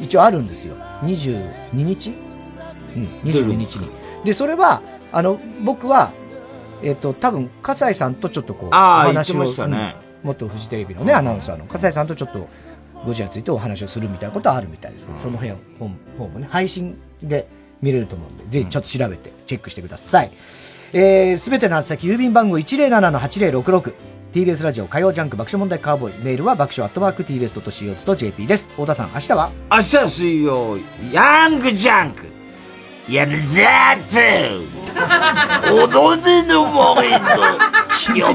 [0.00, 0.76] 一応あるんですよ。
[1.02, 2.14] 22日？
[2.94, 3.88] うん、22日に。
[4.24, 4.82] で、それは、
[5.12, 6.12] あの、僕は、
[6.82, 12.48] えっ、と、多分、笠井さんとちょっとこう、お話をねうん元フジテレビのね、アナウンサーの笠井さんとちょっと、
[13.04, 17.46] ゴジラについてお話をするみたいなことはあるみたいですけど、その辺を、方方もね、配信で
[17.86, 20.30] 見れると思うんで、ぜひちょっと調べて、チェックしてください。
[20.92, 23.94] えー、すべての宛先、郵便番号107-8066。
[24.34, 26.22] TBS ラジオ火曜ジャンク爆笑問題カーボーイ。
[26.22, 28.68] メールは爆笑アットマーク TBS.CO.JP です。
[28.70, 29.50] 太田さん、明日は？
[29.70, 30.78] 明日は水曜、
[31.10, 32.26] ヤングジャンク。
[33.08, 34.50] やめだって、
[35.70, 37.18] 踊りの森と、
[38.14, 38.34] 山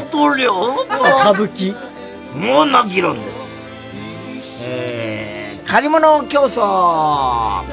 [0.00, 1.74] 里亮と、歌舞伎。
[2.36, 3.74] もうの議論です。
[4.62, 7.64] えー、借り物競争。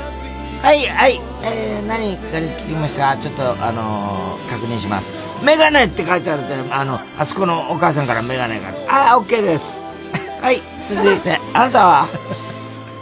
[0.62, 3.16] はい、はい、えー、何借りてきました？
[3.18, 5.12] ちょっと、あのー確認します。
[5.46, 8.70] メガネって書いてあるんで、あの、あそこのお母さんからメガネが。
[8.90, 9.84] あー、オッケーです。
[10.42, 12.08] はい、続いて、あなたは？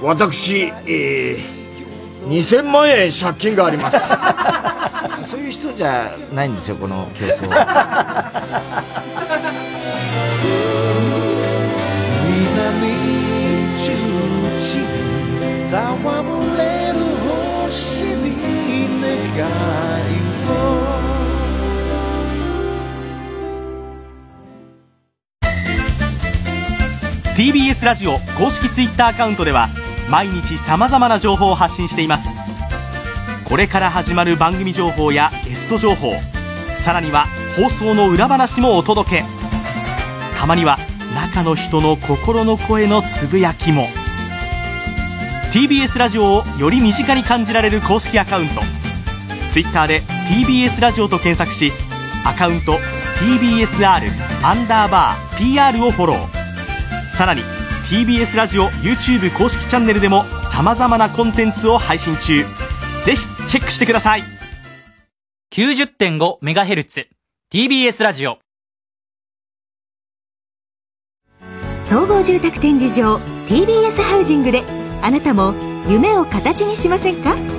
[0.01, 3.97] 私、えー、2000万円借金があります。
[5.29, 8.31] そういう人じゃないんですよ、この競争は。
[12.53, 12.91] 南
[13.77, 13.91] 中
[14.59, 16.74] 地に戯れ
[27.35, 29.67] TBS ラジオ公式 Twitter アカウントでは
[30.09, 32.39] 毎日さまざまな情報を発信しています。
[33.43, 36.13] これから始まる番組情報やゲスト情報
[36.73, 37.25] さらには
[37.57, 39.23] 放送の裏話もお届け。
[40.39, 40.77] たまには
[41.13, 43.87] 中の人の心の声のつぶやきも。
[45.51, 48.61] TBS ラジオをより身近に感じられる公式アカウント
[49.51, 51.71] Twitter で TBS ラジオと検索し
[52.25, 52.79] アカウント
[53.19, 54.09] TBSR
[54.43, 57.07] アンダーバー PR をフォロー。
[57.07, 57.41] さらに
[57.89, 62.43] TBS ラジオ YouTube 公式チャンネルでも様々なコンテンツを配信中。
[63.03, 64.23] ぜひチェックしてください。
[65.53, 67.07] 90.5MHz
[67.53, 68.39] TBS ラジオ。
[71.81, 73.17] 総合住宅展示場
[73.47, 74.63] TBS ハウジングで
[75.01, 75.53] あなたも
[75.87, 77.54] 夢を形にしませんか？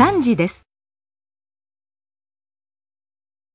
[0.00, 0.69] 3時です。